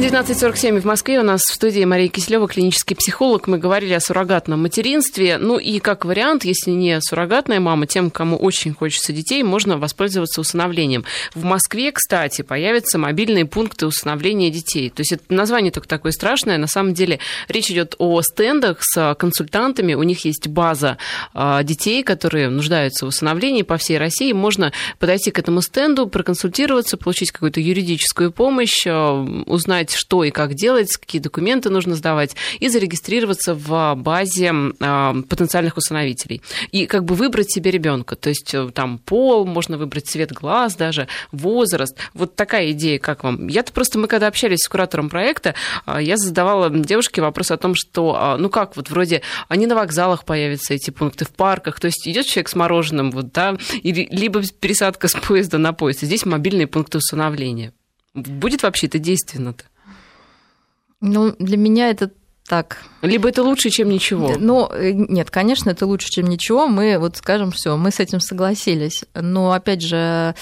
19.47 0.00 0.80
в 0.80 0.86
Москве. 0.86 1.20
У 1.20 1.22
нас 1.22 1.42
в 1.42 1.52
студии 1.52 1.84
Мария 1.84 2.08
Киселева, 2.08 2.48
клинический 2.48 2.96
психолог. 2.96 3.46
Мы 3.48 3.58
говорили 3.58 3.92
о 3.92 4.00
суррогатном 4.00 4.62
материнстве. 4.62 5.36
Ну 5.36 5.58
и 5.58 5.78
как 5.78 6.06
вариант, 6.06 6.46
если 6.46 6.70
не 6.70 6.98
суррогатная 7.02 7.60
мама, 7.60 7.86
тем, 7.86 8.10
кому 8.10 8.38
очень 8.38 8.72
хочется 8.72 9.12
детей, 9.12 9.42
можно 9.42 9.76
воспользоваться 9.76 10.40
усыновлением. 10.40 11.04
В 11.34 11.44
Москве, 11.44 11.92
кстати, 11.92 12.40
появятся 12.40 12.96
мобильные 12.96 13.44
пункты 13.44 13.86
усыновления 13.86 14.48
детей. 14.48 14.88
То 14.88 15.02
есть 15.02 15.12
это 15.12 15.24
название 15.28 15.70
только 15.70 15.86
такое 15.86 16.12
страшное. 16.12 16.56
На 16.56 16.66
самом 16.66 16.94
деле 16.94 17.18
речь 17.48 17.70
идет 17.70 17.94
о 17.98 18.22
стендах 18.22 18.78
с 18.80 19.14
консультантами. 19.16 19.92
У 19.92 20.02
них 20.02 20.24
есть 20.24 20.48
база 20.48 20.96
а, 21.34 21.62
детей, 21.62 22.02
которые 22.02 22.48
нуждаются 22.48 23.04
в 23.04 23.08
усыновлении 23.08 23.60
по 23.60 23.76
всей 23.76 23.98
России. 23.98 24.32
Можно 24.32 24.72
подойти 24.98 25.30
к 25.30 25.38
этому 25.38 25.60
стенду, 25.60 26.06
проконсультироваться, 26.06 26.96
получить 26.96 27.32
какую-то 27.32 27.60
юридическую 27.60 28.32
помощь, 28.32 28.86
а, 28.86 29.22
узнать 29.44 29.89
узнать, 29.90 29.94
что 29.94 30.24
и 30.24 30.30
как 30.30 30.54
делать, 30.54 30.96
какие 30.96 31.20
документы 31.20 31.70
нужно 31.70 31.94
сдавать, 31.94 32.36
и 32.60 32.68
зарегистрироваться 32.68 33.54
в 33.54 33.94
базе 33.96 34.52
а, 34.80 35.14
потенциальных 35.28 35.76
усыновителей. 35.76 36.42
И 36.72 36.86
как 36.86 37.04
бы 37.04 37.14
выбрать 37.14 37.50
себе 37.50 37.70
ребенка. 37.70 38.16
То 38.16 38.28
есть 38.28 38.54
э, 38.54 38.70
там 38.72 38.98
пол, 38.98 39.46
можно 39.46 39.78
выбрать 39.78 40.06
цвет 40.06 40.32
глаз 40.32 40.76
даже, 40.76 41.06
возраст. 41.32 41.96
Вот 42.14 42.36
такая 42.36 42.70
идея, 42.72 42.98
как 42.98 43.24
вам? 43.24 43.48
Я-то 43.48 43.72
просто, 43.72 43.98
мы 43.98 44.08
когда 44.08 44.26
общались 44.26 44.60
с 44.60 44.68
куратором 44.68 45.08
проекта, 45.08 45.54
а, 45.86 46.00
я 46.00 46.16
задавала 46.16 46.70
девушке 46.70 47.22
вопрос 47.22 47.50
о 47.50 47.56
том, 47.56 47.74
что, 47.74 48.16
а, 48.16 48.36
ну 48.36 48.48
как, 48.50 48.76
вот 48.76 48.90
вроде 48.90 49.22
они 49.48 49.66
на 49.66 49.74
вокзалах 49.74 50.24
появятся, 50.24 50.74
эти 50.74 50.90
пункты, 50.90 51.24
в 51.24 51.30
парках, 51.30 51.80
то 51.80 51.86
есть 51.86 52.06
идет 52.08 52.26
человек 52.26 52.48
с 52.48 52.54
мороженым, 52.54 53.10
вот, 53.10 53.32
да, 53.32 53.56
или, 53.82 54.08
либо 54.10 54.42
пересадка 54.60 55.08
с 55.08 55.14
поезда 55.14 55.58
на 55.58 55.72
поезд, 55.72 56.00
здесь 56.02 56.24
мобильные 56.24 56.66
пункты 56.66 56.98
усыновления. 56.98 57.72
Будет 58.14 58.62
вообще 58.62 58.86
это 58.86 58.98
действенно-то? 58.98 59.64
Ну, 61.00 61.34
для 61.38 61.56
меня 61.56 61.90
это 61.90 62.10
так. 62.50 62.78
Либо 63.02 63.28
это 63.28 63.44
лучше, 63.44 63.70
чем 63.70 63.88
ничего. 63.90 64.34
Ну, 64.36 64.68
э, 64.72 64.90
нет, 64.90 65.30
конечно, 65.30 65.70
это 65.70 65.86
лучше, 65.86 66.08
чем 66.10 66.26
ничего. 66.26 66.66
Мы 66.66 66.98
вот 66.98 67.16
скажем, 67.16 67.52
все, 67.52 67.76
мы 67.76 67.92
с 67.92 68.00
этим 68.00 68.18
согласились. 68.18 69.04
Но 69.14 69.52
опять 69.52 69.82
же, 69.82 70.34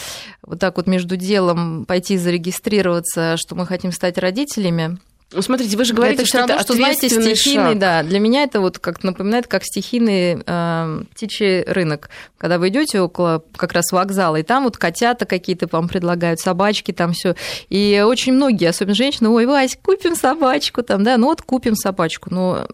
вот 0.43 0.59
так 0.59 0.79
вот 0.79 0.87
между 0.87 1.17
делом 1.17 1.85
пойти 1.85 2.17
зарегистрироваться, 2.17 3.37
что 3.37 3.55
мы 3.55 3.67
хотим 3.67 3.93
стать 3.93 4.17
родителями, 4.17 4.99
смотрите, 5.31 5.76
вы 5.76 5.85
же 5.85 5.95
говорите, 5.95 6.22
это 6.22 6.29
что 6.29 6.39
равно, 6.39 6.55
это 6.55 6.62
что, 6.64 6.74
знаете, 6.74 7.09
стихийный, 7.09 7.72
шаг. 7.72 7.79
да, 7.79 8.03
для 8.03 8.18
меня 8.18 8.43
это 8.43 8.61
вот 8.61 8.79
как 8.79 9.05
напоминает, 9.05 9.47
как 9.47 9.64
стихийный 9.64 10.43
э, 10.45 11.03
птичий 11.12 11.62
рынок. 11.64 12.11
Когда 12.39 12.59
вы 12.59 12.68
идете 12.68 13.01
около 13.01 13.43
как 13.57 13.72
раз 13.72 13.93
вокзала, 13.93 14.37
и 14.37 14.43
там 14.43 14.64
вот 14.64 14.76
котята 14.76 15.26
какие-то 15.26 15.68
вам 15.70 15.89
предлагают, 15.89 16.41
собачки 16.41 16.93
там 16.93 17.12
все. 17.12 17.35
И 17.68 18.03
очень 18.07 18.33
многие, 18.33 18.68
особенно 18.68 18.95
женщины, 18.95 19.29
ой, 19.29 19.47
Вась, 19.47 19.79
купим 19.83 20.14
собачку 20.14 20.83
там, 20.83 21.05
да, 21.05 21.16
ну 21.16 21.26
вот 21.26 21.43
купим 21.43 21.74
собачку. 21.76 22.31
Но 22.33 22.66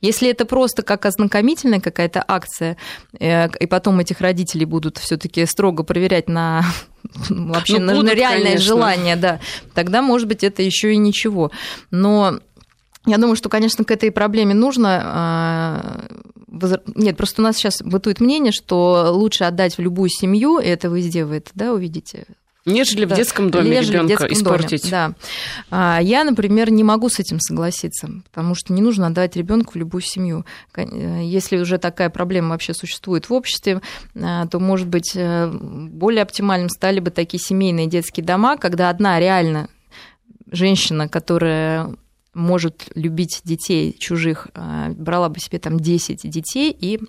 если 0.00 0.28
это 0.30 0.44
просто 0.44 0.82
как 0.82 1.06
ознакомительная 1.06 1.80
какая-то 1.80 2.24
акция, 2.26 2.76
э, 3.18 3.48
и 3.58 3.66
потом 3.66 4.00
этих 4.00 4.20
родителей 4.20 4.64
будут 4.64 4.98
все-таки 4.98 5.44
строго 5.46 5.82
проверять 5.82 6.28
на 6.28 6.64
вообще 7.28 7.78
ну, 7.78 7.92
будут, 7.92 8.06
на 8.06 8.14
реальное 8.14 8.52
конечно. 8.52 8.66
желание, 8.66 9.16
да, 9.16 9.40
тогда, 9.74 10.02
может 10.02 10.28
быть, 10.28 10.44
это 10.44 10.62
еще 10.62 10.92
и 10.92 10.96
ничего. 10.96 11.50
Но 11.90 12.40
я 13.06 13.18
думаю, 13.18 13.36
что, 13.36 13.48
конечно, 13.48 13.84
к 13.84 13.90
этой 13.90 14.10
проблеме 14.10 14.54
нужно 14.54 15.02
а, 15.04 16.00
нет, 16.94 17.16
просто 17.16 17.42
у 17.42 17.44
нас 17.44 17.56
сейчас 17.56 17.82
бытует 17.82 18.20
мнение, 18.20 18.52
что 18.52 19.10
лучше 19.12 19.44
отдать 19.44 19.76
в 19.76 19.80
любую 19.80 20.08
семью, 20.08 20.58
и 20.58 20.66
это 20.66 20.88
везде 20.88 21.24
вы 21.24 21.36
это 21.36 21.50
да, 21.54 21.72
увидите 21.72 22.26
Нежели 22.66 23.04
да. 23.04 23.14
в 23.14 23.18
детском 23.18 23.50
доме 23.50 23.80
ребенка 23.80 24.26
испортить. 24.28 24.82
Доме, 24.82 24.90
да. 24.90 25.14
А, 25.70 26.00
я, 26.02 26.24
например, 26.24 26.70
не 26.70 26.82
могу 26.82 27.08
с 27.08 27.20
этим 27.20 27.38
согласиться, 27.38 28.10
потому 28.24 28.56
что 28.56 28.72
не 28.72 28.82
нужно 28.82 29.06
отдавать 29.06 29.36
ребенку 29.36 29.72
в 29.74 29.76
любую 29.76 30.02
семью. 30.02 30.44
Э, 30.74 30.84
если 31.22 31.58
уже 31.58 31.78
такая 31.78 32.10
проблема 32.10 32.50
вообще 32.50 32.74
существует 32.74 33.28
в 33.28 33.32
обществе, 33.32 33.80
а, 34.20 34.46
то, 34.48 34.58
может 34.58 34.88
быть, 34.88 35.12
э, 35.14 35.48
более 35.48 36.22
оптимальным 36.22 36.68
стали 36.68 36.98
бы 36.98 37.10
такие 37.10 37.40
семейные 37.40 37.86
детские 37.86 38.26
дома, 38.26 38.56
когда 38.56 38.90
одна 38.90 39.20
реально 39.20 39.68
женщина, 40.50 41.08
которая 41.08 41.94
может 42.34 42.88
любить 42.94 43.40
детей 43.44 43.96
чужих, 43.98 44.48
а, 44.54 44.90
брала 44.90 45.28
бы 45.28 45.38
себе 45.38 45.58
там 45.58 45.78
10 45.78 46.28
детей 46.28 46.76
и 46.78 47.00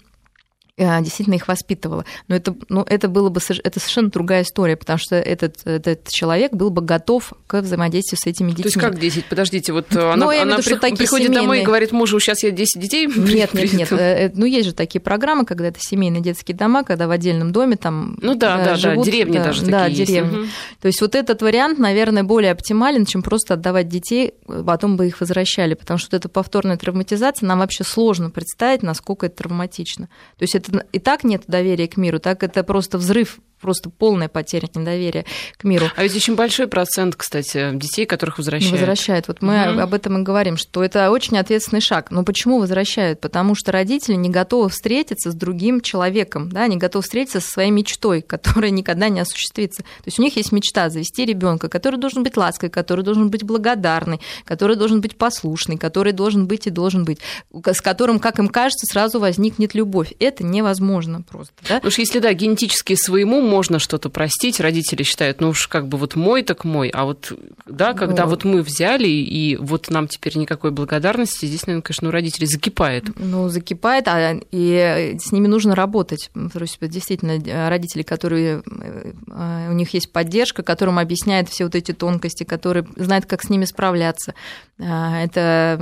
действительно 0.78 1.36
их 1.36 1.48
воспитывала. 1.48 2.06
Но 2.28 2.36
это, 2.36 2.56
ну, 2.70 2.84
это 2.84 3.08
было 3.08 3.30
бы 3.30 3.42
это 3.64 3.80
совершенно 3.80 4.10
другая 4.10 4.44
история, 4.44 4.76
потому 4.76 5.00
что 5.00 5.16
этот, 5.16 5.66
этот 5.66 6.08
человек 6.10 6.54
был 6.54 6.70
бы 6.70 6.84
готов 6.84 7.34
к 7.48 7.62
взаимодействию 7.62 8.20
с 8.22 8.28
этими 8.28 8.50
детьми. 8.50 8.64
То 8.64 8.68
есть 8.68 8.80
как 8.80 9.00
10? 9.00 9.26
Подождите, 9.26 9.74
вот 9.74 9.88
ну, 9.90 10.12
она, 10.12 10.42
она 10.42 10.58
виду, 10.58 10.80
при, 10.80 10.96
приходит 10.96 11.28
семейные... 11.28 11.42
домой 11.42 11.62
и 11.62 11.64
говорит 11.64 11.92
мужу, 11.92 12.20
сейчас 12.20 12.44
я 12.44 12.52
10 12.52 12.80
детей 12.80 13.08
Нет, 13.16 13.54
нет, 13.56 13.74
нет. 13.74 13.92
Э, 13.92 14.32
ну, 14.36 14.46
есть 14.46 14.68
же 14.68 14.74
такие 14.74 15.02
программы, 15.02 15.46
когда 15.46 15.68
это 15.68 15.80
семейные 15.82 16.22
детские 16.22 16.56
дома, 16.56 16.84
когда 16.84 17.08
в 17.08 17.12
отдельном 17.12 17.52
доме 17.52 17.76
там 17.76 18.18
Ну 18.22 18.36
да, 18.36 18.64
да, 18.64 18.76
живут, 18.76 19.06
да, 19.06 19.12
деревни 19.12 19.38
да, 19.38 19.46
даже 19.46 19.66
да, 19.66 19.86
такие 19.86 20.06
деревни. 20.06 20.42
Есть. 20.42 20.52
То 20.82 20.88
есть 20.88 21.02
вот 21.02 21.16
этот 21.16 21.42
вариант, 21.42 21.80
наверное, 21.80 22.24
более 22.24 22.52
оптимален, 22.52 23.06
чем 23.06 23.24
просто 23.24 23.56
отдавать 23.56 23.88
детей, 23.88 24.34
потом 24.46 24.96
бы 24.96 25.08
их 25.08 25.20
возвращали, 25.22 25.74
потому 25.74 25.98
что 25.98 26.16
это 26.16 26.30
повторная 26.30 26.78
травматизация, 26.78 27.48
нам 27.48 27.60
вообще 27.60 27.84
сложно 27.84 28.30
представить, 28.30 28.84
насколько 28.84 29.26
это 29.26 29.38
травматично. 29.38 30.06
То 30.38 30.44
есть 30.44 30.54
это 30.54 30.67
и 30.92 31.00
так 31.00 31.24
нет 31.24 31.44
доверия 31.48 31.88
к 31.88 31.98
миру, 31.98 32.20
так 32.20 32.44
это 32.44 32.64
просто 32.64 32.98
взрыв 32.98 33.40
просто 33.62 33.90
полная 33.90 34.28
потеря 34.28 34.70
недоверия 34.74 35.26
к 35.58 35.64
миру. 35.64 35.88
А 35.96 36.04
ведь 36.04 36.16
очень 36.16 36.36
большой 36.36 36.68
процент, 36.68 37.16
кстати, 37.16 37.72
детей, 37.74 38.06
которых 38.06 38.38
возвращают. 38.38 38.74
Возвращают. 38.74 39.28
Вот 39.28 39.42
мы 39.42 39.74
угу. 39.74 39.82
об 39.82 39.94
этом 39.94 40.20
и 40.20 40.24
говорим, 40.24 40.58
что 40.58 40.84
это 40.84 41.12
очень 41.12 41.38
ответственный 41.38 41.82
шаг. 41.82 42.12
Но 42.12 42.24
почему 42.24 42.60
возвращают? 42.60 43.20
Потому 43.20 43.56
что 43.56 43.72
родители 43.72 44.16
не 44.16 44.30
готовы 44.30 44.70
встретиться 44.70 45.32
с 45.32 45.36
другим 45.36 45.82
человеком, 45.82 46.52
да, 46.52 46.68
не 46.68 46.78
готовы 46.78 47.04
встретиться 47.04 47.40
со 47.40 47.50
своей 47.50 47.72
мечтой, 47.72 48.22
которая 48.22 48.72
никогда 48.72 49.10
не 49.10 49.20
осуществится. 49.20 49.82
То 49.82 50.06
есть 50.06 50.20
у 50.20 50.22
них 50.22 50.36
есть 50.36 50.52
мечта 50.52 50.90
завести 50.90 51.26
ребенка, 51.26 51.70
который 51.70 52.00
должен 52.00 52.24
быть 52.24 52.38
лаской, 52.38 52.70
который 52.70 53.04
должен 53.04 53.30
быть 53.30 53.44
благодарный, 53.44 54.20
который 54.46 54.76
должен 54.76 55.02
быть 55.02 55.18
послушный, 55.18 55.78
который 55.78 56.14
должен 56.14 56.48
быть 56.48 56.68
и 56.68 56.70
должен 56.70 57.06
быть, 57.06 57.20
с 57.66 57.82
которым, 57.82 58.20
как 58.20 58.40
им 58.40 58.50
кажется, 58.50 58.86
сразу 58.92 59.20
возникнет 59.20 59.74
любовь. 59.74 60.14
Это 60.20 60.44
невозможно 60.58 61.22
просто. 61.22 61.54
Да? 61.68 61.76
Потому 61.76 61.92
что 61.92 62.02
если, 62.02 62.20
да, 62.20 62.34
генетически 62.34 62.96
своему 62.96 63.42
можно 63.42 63.80
что-то 63.80 64.10
простить. 64.10 64.60
Родители 64.60 65.04
считают, 65.04 65.42
ну 65.42 65.50
уж 65.50 65.68
как 65.68 65.88
бы 65.88 65.98
вот 65.98 66.16
мой 66.16 66.44
так 66.44 66.64
мой. 66.66 66.90
А 66.90 67.06
вот, 67.06 67.32
да, 67.66 67.94
когда 67.94 68.26
вот, 68.26 68.44
вот 68.44 68.52
мы 68.52 68.62
взяли, 68.62 69.08
и 69.08 69.56
вот 69.56 69.90
нам 69.90 70.08
теперь 70.08 70.38
никакой 70.38 70.72
благодарности, 70.72 71.46
здесь, 71.46 71.66
наверное, 71.66 71.84
конечно, 71.84 72.10
у 72.10 72.12
родителей 72.12 72.48
закипает. 72.48 73.06
Ну, 73.18 73.50
закипает, 73.50 74.08
а 74.08 74.40
и 74.52 75.18
с 75.20 75.32
ними 75.32 75.48
нужно 75.48 75.76
работать. 75.76 76.30
То 76.34 76.60
есть, 76.60 76.78
действительно, 76.82 77.70
родители, 77.70 78.02
которые 78.02 78.64
э, 78.66 79.70
у 79.70 79.74
них 79.74 79.94
есть 79.94 80.12
поддержка, 80.12 80.64
которым 80.64 81.00
объясняет 81.00 81.50
все 81.50 81.66
вот 81.66 81.76
эти 81.76 81.92
тонкости, 81.92 82.44
которые 82.44 82.88
знают, 82.96 83.26
как 83.26 83.44
с 83.44 83.50
ними 83.50 83.66
справляться. 83.66 84.34
А, 84.80 85.24
это 85.24 85.80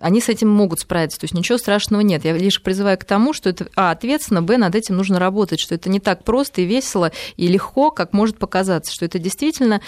они 0.00 0.20
с 0.20 0.28
этим 0.28 0.48
могут 0.48 0.80
справиться, 0.80 1.18
то 1.18 1.24
есть 1.24 1.34
ничего 1.34 1.58
страшного 1.58 2.02
нет. 2.02 2.24
Я 2.24 2.34
лишь 2.34 2.62
призываю 2.62 2.98
к 2.98 3.04
тому, 3.04 3.32
что 3.32 3.48
это, 3.48 3.66
а, 3.76 3.94
ответственно, 4.06 4.42
б, 4.42 4.56
над 4.56 4.74
этим 4.74 4.96
нужно 4.96 5.18
работать, 5.18 5.60
что 5.60 5.74
это 5.74 5.88
не 5.90 6.00
так 6.00 6.24
просто 6.24 6.62
и 6.62 6.64
весело, 6.64 7.12
и 7.36 7.48
легко, 7.48 7.90
как 7.90 8.12
может 8.12 8.38
показаться, 8.38 8.92
что 8.92 9.04
это 9.04 9.18
действительно 9.18 9.80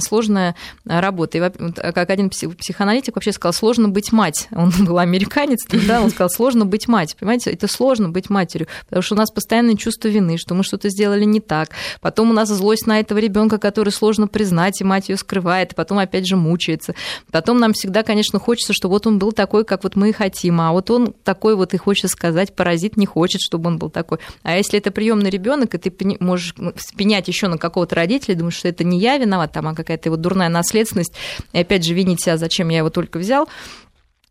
сложная 0.00 0.56
работа. 0.84 1.38
И 1.38 1.92
как 1.92 2.10
один 2.10 2.30
психоаналитик 2.30 3.16
вообще 3.16 3.32
сказал, 3.32 3.52
сложно 3.52 3.88
быть 3.88 4.12
мать. 4.12 4.48
Он 4.52 4.70
был 4.86 4.98
американец, 4.98 5.60
да, 5.86 6.00
он 6.00 6.10
сказал, 6.10 6.30
сложно 6.30 6.66
быть 6.66 6.88
мать. 6.88 7.16
Понимаете, 7.18 7.50
это 7.50 7.68
сложно 7.68 8.08
быть 8.08 8.30
матерью, 8.30 8.68
потому 8.88 9.02
что 9.02 9.14
у 9.14 9.18
нас 9.18 9.30
постоянное 9.30 9.76
чувство 9.76 10.08
вины, 10.08 10.36
что 10.38 10.54
мы 10.54 10.64
что-то 10.64 10.88
сделали 10.88 11.24
не 11.24 11.40
так. 11.40 11.70
Потом 12.00 12.30
у 12.30 12.32
нас 12.32 12.48
злость 12.48 12.86
на 12.86 13.00
этого 13.00 13.18
ребенка, 13.18 13.58
который 13.58 13.90
сложно 13.90 14.26
признать, 14.26 14.80
и 14.80 14.84
мать 14.84 15.08
ее 15.08 15.16
скрывает, 15.16 15.72
и 15.72 15.74
потом 15.74 15.98
опять 15.98 16.26
же 16.26 16.36
мучается. 16.36 16.94
Потом 17.30 17.58
нам 17.58 17.72
всегда, 17.72 18.02
конечно, 18.02 18.38
хочется, 18.38 18.72
что 18.72 18.88
вот 18.88 19.06
он 19.06 19.18
был 19.18 19.32
такой, 19.32 19.64
как 19.64 19.84
вот 19.84 19.96
мы 19.96 20.10
и 20.10 20.12
хотим, 20.12 20.60
а 20.60 20.72
вот 20.72 20.90
он 20.90 21.14
такой 21.24 21.54
вот 21.54 21.74
и 21.74 21.76
хочет 21.76 22.10
сказать, 22.10 22.54
паразит 22.54 22.96
не 22.96 23.06
хочет, 23.06 23.40
чтобы 23.50 23.68
он 23.68 23.78
был 23.78 23.90
такой. 23.90 24.18
А 24.44 24.56
если 24.56 24.78
это 24.78 24.92
приемный 24.92 25.28
ребенок, 25.28 25.74
и 25.74 25.78
ты 25.78 26.16
можешь 26.20 26.54
спенять 26.76 27.26
еще 27.26 27.48
на 27.48 27.58
какого-то 27.58 27.96
родителя, 27.96 28.36
думаешь, 28.36 28.54
что 28.54 28.68
это 28.68 28.84
не 28.84 29.00
я 29.00 29.18
виноват, 29.18 29.52
там, 29.52 29.66
а 29.66 29.74
какая-то 29.74 30.08
его 30.08 30.16
дурная 30.16 30.48
наследственность, 30.48 31.12
и 31.52 31.58
опять 31.58 31.84
же 31.84 31.92
винить 31.92 32.22
себя, 32.22 32.36
зачем 32.36 32.68
я 32.68 32.78
его 32.78 32.90
только 32.90 33.18
взял, 33.18 33.48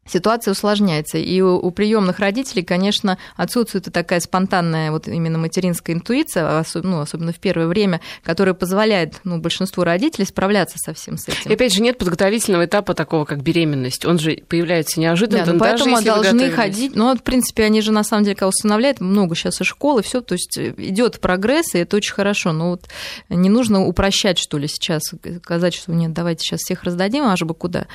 ситуация 0.09 0.51
усложняется. 0.51 1.17
И 1.17 1.41
у, 1.41 1.55
у 1.57 1.71
приемных 1.71 2.19
родителей, 2.19 2.63
конечно, 2.63 3.17
отсутствует 3.35 3.87
и 3.87 3.91
такая 3.91 4.19
спонтанная 4.19 4.91
вот 4.91 5.07
именно 5.07 5.37
материнская 5.37 5.95
интуиция, 5.95 6.59
особенно, 6.59 6.97
ну, 6.97 7.01
особенно 7.01 7.31
в 7.31 7.39
первое 7.39 7.67
время, 7.67 8.01
которая 8.23 8.53
позволяет 8.53 9.19
ну, 9.23 9.37
большинству 9.37 9.83
родителей 9.83 10.25
справляться 10.25 10.77
со 10.77 10.93
всем 10.93 11.17
с 11.17 11.27
этим. 11.27 11.51
И 11.51 11.53
опять 11.53 11.73
же, 11.73 11.81
нет 11.81 11.97
подготовительного 11.97 12.65
этапа 12.65 12.93
такого, 12.93 13.25
как 13.25 13.41
беременность. 13.41 14.05
Он 14.05 14.19
же 14.19 14.41
появляется 14.47 14.99
неожиданно. 14.99 15.45
Да, 15.45 15.53
ну, 15.53 15.59
поэтому 15.59 16.01
даже 16.01 16.05
должны 16.05 16.49
ходить. 16.51 16.95
Ну, 16.95 17.15
в 17.15 17.23
принципе, 17.23 17.63
они 17.63 17.81
же 17.81 17.91
на 17.91 18.03
самом 18.03 18.23
деле, 18.23 18.35
когда 18.35 18.47
устанавливают, 18.47 19.01
много 19.01 19.35
сейчас 19.35 19.61
и 19.61 19.63
школ, 19.63 19.99
и 19.99 20.01
все, 20.01 20.21
то 20.21 20.33
есть 20.33 20.57
идет 20.57 21.19
прогресс, 21.19 21.75
и 21.75 21.79
это 21.79 21.97
очень 21.97 22.13
хорошо. 22.13 22.51
Но 22.51 22.71
вот 22.71 22.87
не 23.29 23.49
нужно 23.49 23.85
упрощать, 23.85 24.37
что 24.37 24.57
ли, 24.57 24.67
сейчас, 24.67 25.03
сказать, 25.43 25.73
что 25.73 25.91
нет, 25.91 26.13
давайте 26.13 26.43
сейчас 26.43 26.61
всех 26.61 26.83
раздадим, 26.83 27.25
аж 27.25 27.41
бы 27.43 27.53
куда. 27.53 27.87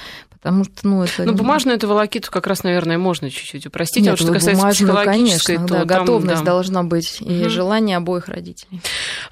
Потому 0.45 0.65
что, 0.65 0.73
ну, 0.83 1.03
это... 1.03 1.25
Ну, 1.25 1.33
бумажную 1.33 1.79
эту 1.79 1.89
волокиту 1.89 2.31
как 2.31 2.47
раз, 2.47 2.65
наверное, 2.65 2.99
можно 2.99 3.31
чуть-чуть 3.31 3.65
упростить. 3.67 4.03
Нет, 4.03 4.09
а 4.09 4.13
вот 4.13 4.21
что 4.21 4.31
касается 4.31 4.69
психологической, 4.69 5.57
конечно, 5.57 5.67
то 5.67 5.87
да, 5.87 5.95
там, 5.95 6.01
готовность 6.05 6.45
да. 6.45 6.45
должна 6.45 6.83
быть 6.83 7.17
и 7.23 7.41
угу. 7.41 7.49
желание 7.49 7.97
обоих 7.97 8.29
родителей. 8.29 8.83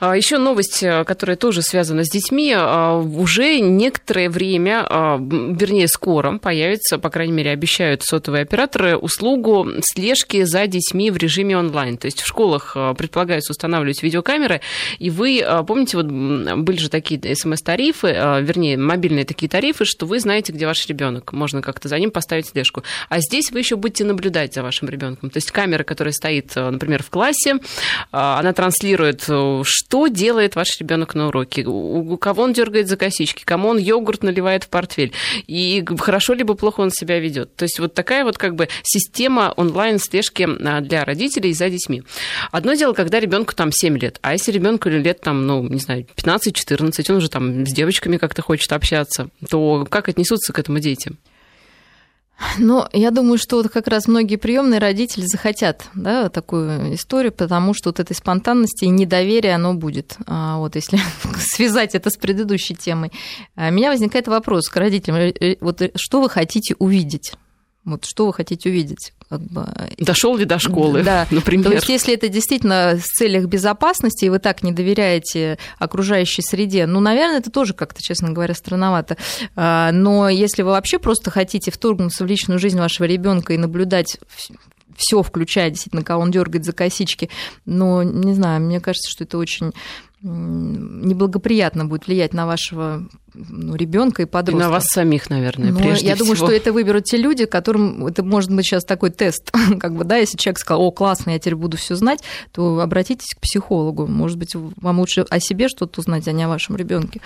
А, 0.00 0.16
Еще 0.16 0.38
новость, 0.38 0.82
э, 0.82 1.04
которая 1.04 1.36
тоже 1.36 1.60
связана 1.60 2.04
с 2.04 2.08
детьми. 2.08 2.54
А, 2.56 2.96
уже 2.96 3.60
некоторое 3.60 4.30
время, 4.30 4.86
а, 4.88 5.18
вернее, 5.18 5.86
скоро 5.86 6.38
появится, 6.38 6.96
по 6.96 7.10
крайней 7.10 7.34
мере, 7.34 7.50
обещают 7.50 8.02
сотовые 8.02 8.44
операторы, 8.44 8.96
услугу 8.96 9.68
слежки 9.82 10.44
за 10.44 10.66
детьми 10.66 11.10
в 11.10 11.18
режиме 11.18 11.58
онлайн. 11.58 11.98
То 11.98 12.06
есть 12.06 12.22
в 12.22 12.26
школах 12.26 12.74
предполагается 12.96 13.52
устанавливать 13.52 14.02
видеокамеры, 14.02 14.62
и 14.98 15.10
вы, 15.10 15.44
помните, 15.66 15.98
вот 15.98 16.06
были 16.06 16.78
же 16.78 16.88
такие 16.88 17.20
смс-тарифы, 17.34 18.40
вернее, 18.40 18.78
мобильные 18.78 19.26
такие 19.26 19.50
тарифы, 19.50 19.84
что 19.84 20.06
вы 20.06 20.18
знаете, 20.18 20.54
где 20.54 20.66
ваш 20.66 20.86
ребенок 20.86 21.01
ребенок, 21.03 21.32
можно 21.32 21.62
как-то 21.62 21.88
за 21.88 21.98
ним 21.98 22.11
поставить 22.11 22.46
слежку. 22.46 22.82
А 23.09 23.18
здесь 23.20 23.50
вы 23.50 23.59
еще 23.59 23.76
будете 23.76 24.05
наблюдать 24.05 24.55
за 24.55 24.62
вашим 24.62 24.88
ребенком. 24.88 25.30
То 25.30 25.38
есть 25.38 25.50
камера, 25.50 25.82
которая 25.82 26.12
стоит, 26.12 26.53
э, 26.55 26.70
например, 26.70 27.03
в 27.03 27.11
классе, 27.11 27.55
э, 27.55 27.59
она 28.12 28.53
транслирует, 28.53 29.24
э, 29.28 29.62
что 29.64 30.07
делает 30.07 30.55
ваш 30.55 30.78
ребенок 30.78 31.14
на 31.14 31.28
уроке, 31.28 31.64
у 31.66 32.16
кого 32.18 32.44
он 32.44 32.53
дергает 32.53 32.88
за 32.88 32.96
косички, 32.96 33.42
кому 33.44 33.68
он 33.68 33.78
йогурт 33.78 34.22
наливает 34.22 34.64
в 34.64 34.68
портфель, 34.68 35.12
и 35.46 35.84
хорошо 35.98 36.34
либо 36.34 36.55
плохо 36.55 36.80
он 36.80 36.90
себя 36.90 37.18
ведет. 37.18 37.55
То 37.57 37.64
есть 37.64 37.80
вот 37.80 37.94
такая 37.94 38.24
вот 38.24 38.38
как 38.38 38.55
бы 38.55 38.68
система 38.84 39.53
онлайн-слежки 39.57 40.48
для 40.82 41.05
родителей 41.05 41.53
за 41.53 41.68
детьми. 41.68 42.03
Одно 42.53 42.74
дело, 42.74 42.92
когда 42.92 43.18
ребенку 43.18 43.55
там 43.55 43.72
7 43.72 43.98
лет, 43.98 44.18
а 44.22 44.32
если 44.32 44.53
ребенку 44.53 44.88
лет 44.88 45.20
там, 45.20 45.46
ну, 45.46 45.66
не 45.68 45.80
знаю, 45.80 46.07
15-14, 46.16 47.11
он 47.11 47.16
уже 47.16 47.28
там 47.28 47.66
с 47.66 47.72
девочками 47.72 48.18
как-то 48.18 48.42
хочет 48.42 48.72
общаться, 48.72 49.28
то 49.48 49.86
как 49.88 50.09
отнесутся 50.09 50.53
к 50.53 50.59
этому 50.59 50.78
дети? 50.78 50.91
Детям? 50.93 51.18
Ну, 52.59 52.84
я 52.93 53.11
думаю, 53.11 53.38
что 53.38 53.57
вот 53.57 53.70
как 53.70 53.86
раз 53.86 54.09
многие 54.09 54.36
приемные 54.36 54.80
родители 54.80 55.24
захотят 55.26 55.88
да, 55.95 56.28
такую 56.28 56.95
историю, 56.95 57.32
потому 57.32 57.74
что 57.74 57.90
вот 57.90 58.01
этой 58.01 58.14
спонтанности 58.14 58.84
и 58.84 58.88
недоверия 58.88 59.55
оно 59.55 59.74
будет. 59.74 60.16
А 60.26 60.59
вот 60.59 60.74
если 60.74 60.99
связать 61.38 61.95
это 61.95 62.11
с 62.11 62.16
предыдущей 62.16 62.74
темой. 62.74 63.12
А 63.55 63.68
у 63.68 63.72
меня 63.72 63.90
возникает 63.90 64.28
вопрос 64.28 64.68
к 64.68 64.76
родителям. 64.76 65.18
Э, 65.18 65.32
э, 65.40 65.57
вот 65.61 65.82
э, 65.82 65.93
что 65.95 66.20
вы 66.20 66.28
хотите 66.28 66.74
увидеть? 66.78 67.32
Вот 67.84 68.05
что 68.05 68.26
вы 68.26 68.32
хотите 68.32 68.68
увидеть? 68.68 69.12
Как 69.33 69.41
бы... 69.41 69.66
Дошел 69.97 70.37
ли 70.37 70.45
до 70.45 70.59
школы, 70.59 71.03
да. 71.03 71.26
например? 71.30 71.64
То 71.64 71.72
есть, 71.72 71.89
если 71.89 72.12
это 72.12 72.28
действительно 72.28 72.99
в 73.03 73.07
целях 73.07 73.47
безопасности, 73.47 74.26
и 74.26 74.28
вы 74.28 74.39
так 74.41 74.62
не 74.62 74.72
доверяете 74.72 75.57
окружающей 75.78 76.43
среде, 76.43 76.85
ну, 76.85 77.01
наверное, 77.01 77.39
это 77.39 77.51
тоже 77.51 77.72
как-то, 77.72 78.03
честно 78.03 78.30
говоря, 78.30 78.53
странновато. 78.53 79.16
А, 79.57 79.91
но 79.91 80.28
если 80.28 80.61
вы 80.61 80.72
вообще 80.72 80.99
просто 80.99 81.30
хотите 81.30 81.70
вторгнуться 81.70 82.24
в 82.24 82.26
личную 82.26 82.59
жизнь 82.59 82.78
вашего 82.78 83.07
ребенка 83.07 83.55
и 83.55 83.57
наблюдать 83.57 84.18
все, 84.99 85.22
включая 85.22 85.70
действительно, 85.70 86.05
кого 86.05 86.24
он 86.24 86.30
дергает 86.30 86.66
за 86.66 86.74
косички, 86.74 87.30
но 87.64 88.03
не 88.03 88.35
знаю, 88.35 88.61
мне 88.61 88.80
кажется, 88.80 89.11
что 89.11 89.24
это 89.24 89.39
очень 89.39 89.72
неблагоприятно 90.22 91.84
будет 91.84 92.06
влиять 92.06 92.32
на 92.32 92.46
вашего 92.46 93.08
ну, 93.34 93.74
ребенка 93.74 94.22
и 94.22 94.24
подростка. 94.24 94.64
И 94.64 94.66
на 94.66 94.70
вас 94.70 94.84
самих, 94.86 95.30
наверное, 95.30 95.70
Но 95.70 95.78
ну, 95.78 95.84
прежде 95.84 96.06
Я 96.06 96.14
всего. 96.14 96.26
думаю, 96.26 96.36
что 96.36 96.52
это 96.52 96.72
выберут 96.72 97.04
те 97.04 97.16
люди, 97.16 97.44
которым 97.44 98.06
это 98.06 98.22
может 98.22 98.54
быть 98.54 98.66
сейчас 98.66 98.84
такой 98.84 99.10
тест, 99.10 99.50
как 99.80 99.96
бы, 99.96 100.04
да, 100.04 100.16
если 100.16 100.36
человек 100.36 100.58
сказал, 100.58 100.82
о, 100.82 100.92
классно, 100.92 101.30
я 101.30 101.38
теперь 101.38 101.56
буду 101.56 101.76
все 101.76 101.96
знать, 101.96 102.22
то 102.52 102.80
обратитесь 102.80 103.34
к 103.34 103.40
психологу. 103.40 104.06
Может 104.06 104.38
быть, 104.38 104.54
вам 104.54 105.00
лучше 105.00 105.22
о 105.28 105.40
себе 105.40 105.68
что-то 105.68 106.00
узнать, 106.00 106.28
а 106.28 106.32
не 106.32 106.44
о 106.44 106.48
вашем 106.48 106.76
ребенке. 106.76 107.20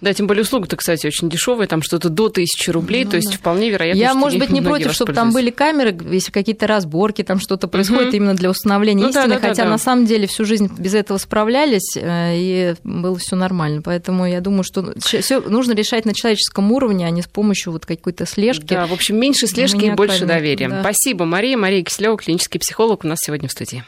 Да, 0.00 0.12
тем 0.12 0.26
более 0.26 0.42
услуга-то, 0.42 0.76
кстати, 0.76 1.06
очень 1.06 1.28
дешевая, 1.28 1.66
там 1.66 1.82
что-то 1.82 2.08
до 2.08 2.28
тысячи 2.28 2.70
рублей, 2.70 3.04
ну, 3.04 3.10
то 3.10 3.16
есть 3.16 3.32
да. 3.32 3.36
вполне 3.36 3.70
вероятно, 3.70 3.98
Я, 3.98 4.14
может 4.14 4.38
быть, 4.38 4.50
не 4.50 4.62
против, 4.62 4.92
чтобы 4.92 5.12
там 5.12 5.32
были 5.32 5.50
камеры, 5.50 5.96
если 6.10 6.30
какие-то 6.30 6.66
разборки, 6.66 7.22
там 7.22 7.40
что-то 7.40 7.66
происходит 7.68 8.08
угу. 8.08 8.16
именно 8.16 8.34
для 8.34 8.50
установления 8.50 9.04
ну, 9.04 9.08
истины, 9.10 9.28
да, 9.28 9.40
да, 9.40 9.48
хотя 9.48 9.64
да, 9.64 9.70
на 9.70 9.78
самом 9.78 10.06
деле 10.06 10.26
всю 10.26 10.44
жизнь 10.44 10.70
без 10.78 10.94
этого 10.94 11.18
справлялись, 11.18 11.96
э, 11.96 12.34
и 12.36 12.74
было 12.84 13.16
все 13.18 13.36
нормально. 13.36 13.82
Поэтому 13.82 14.26
я 14.26 14.40
думаю, 14.40 14.62
что 14.62 14.94
все 14.98 15.40
нужно 15.40 15.72
решать 15.72 16.04
на 16.04 16.14
человеческом 16.14 16.70
уровне, 16.72 17.06
а 17.06 17.10
не 17.10 17.22
с 17.22 17.26
помощью 17.26 17.72
вот 17.72 17.86
какой-то 17.86 18.26
слежки. 18.26 18.74
Да, 18.74 18.86
в 18.86 18.92
общем, 18.92 19.18
меньше 19.18 19.46
слежки 19.46 19.84
и 19.84 19.90
больше 19.90 20.26
доверия. 20.26 20.68
Да. 20.68 20.80
Спасибо, 20.80 21.24
Мария. 21.24 21.56
Мария 21.56 21.82
Киселева, 21.82 22.16
клинический 22.16 22.60
психолог, 22.60 23.04
у 23.04 23.08
нас 23.08 23.18
сегодня 23.20 23.48
в 23.48 23.52
студии. 23.52 23.84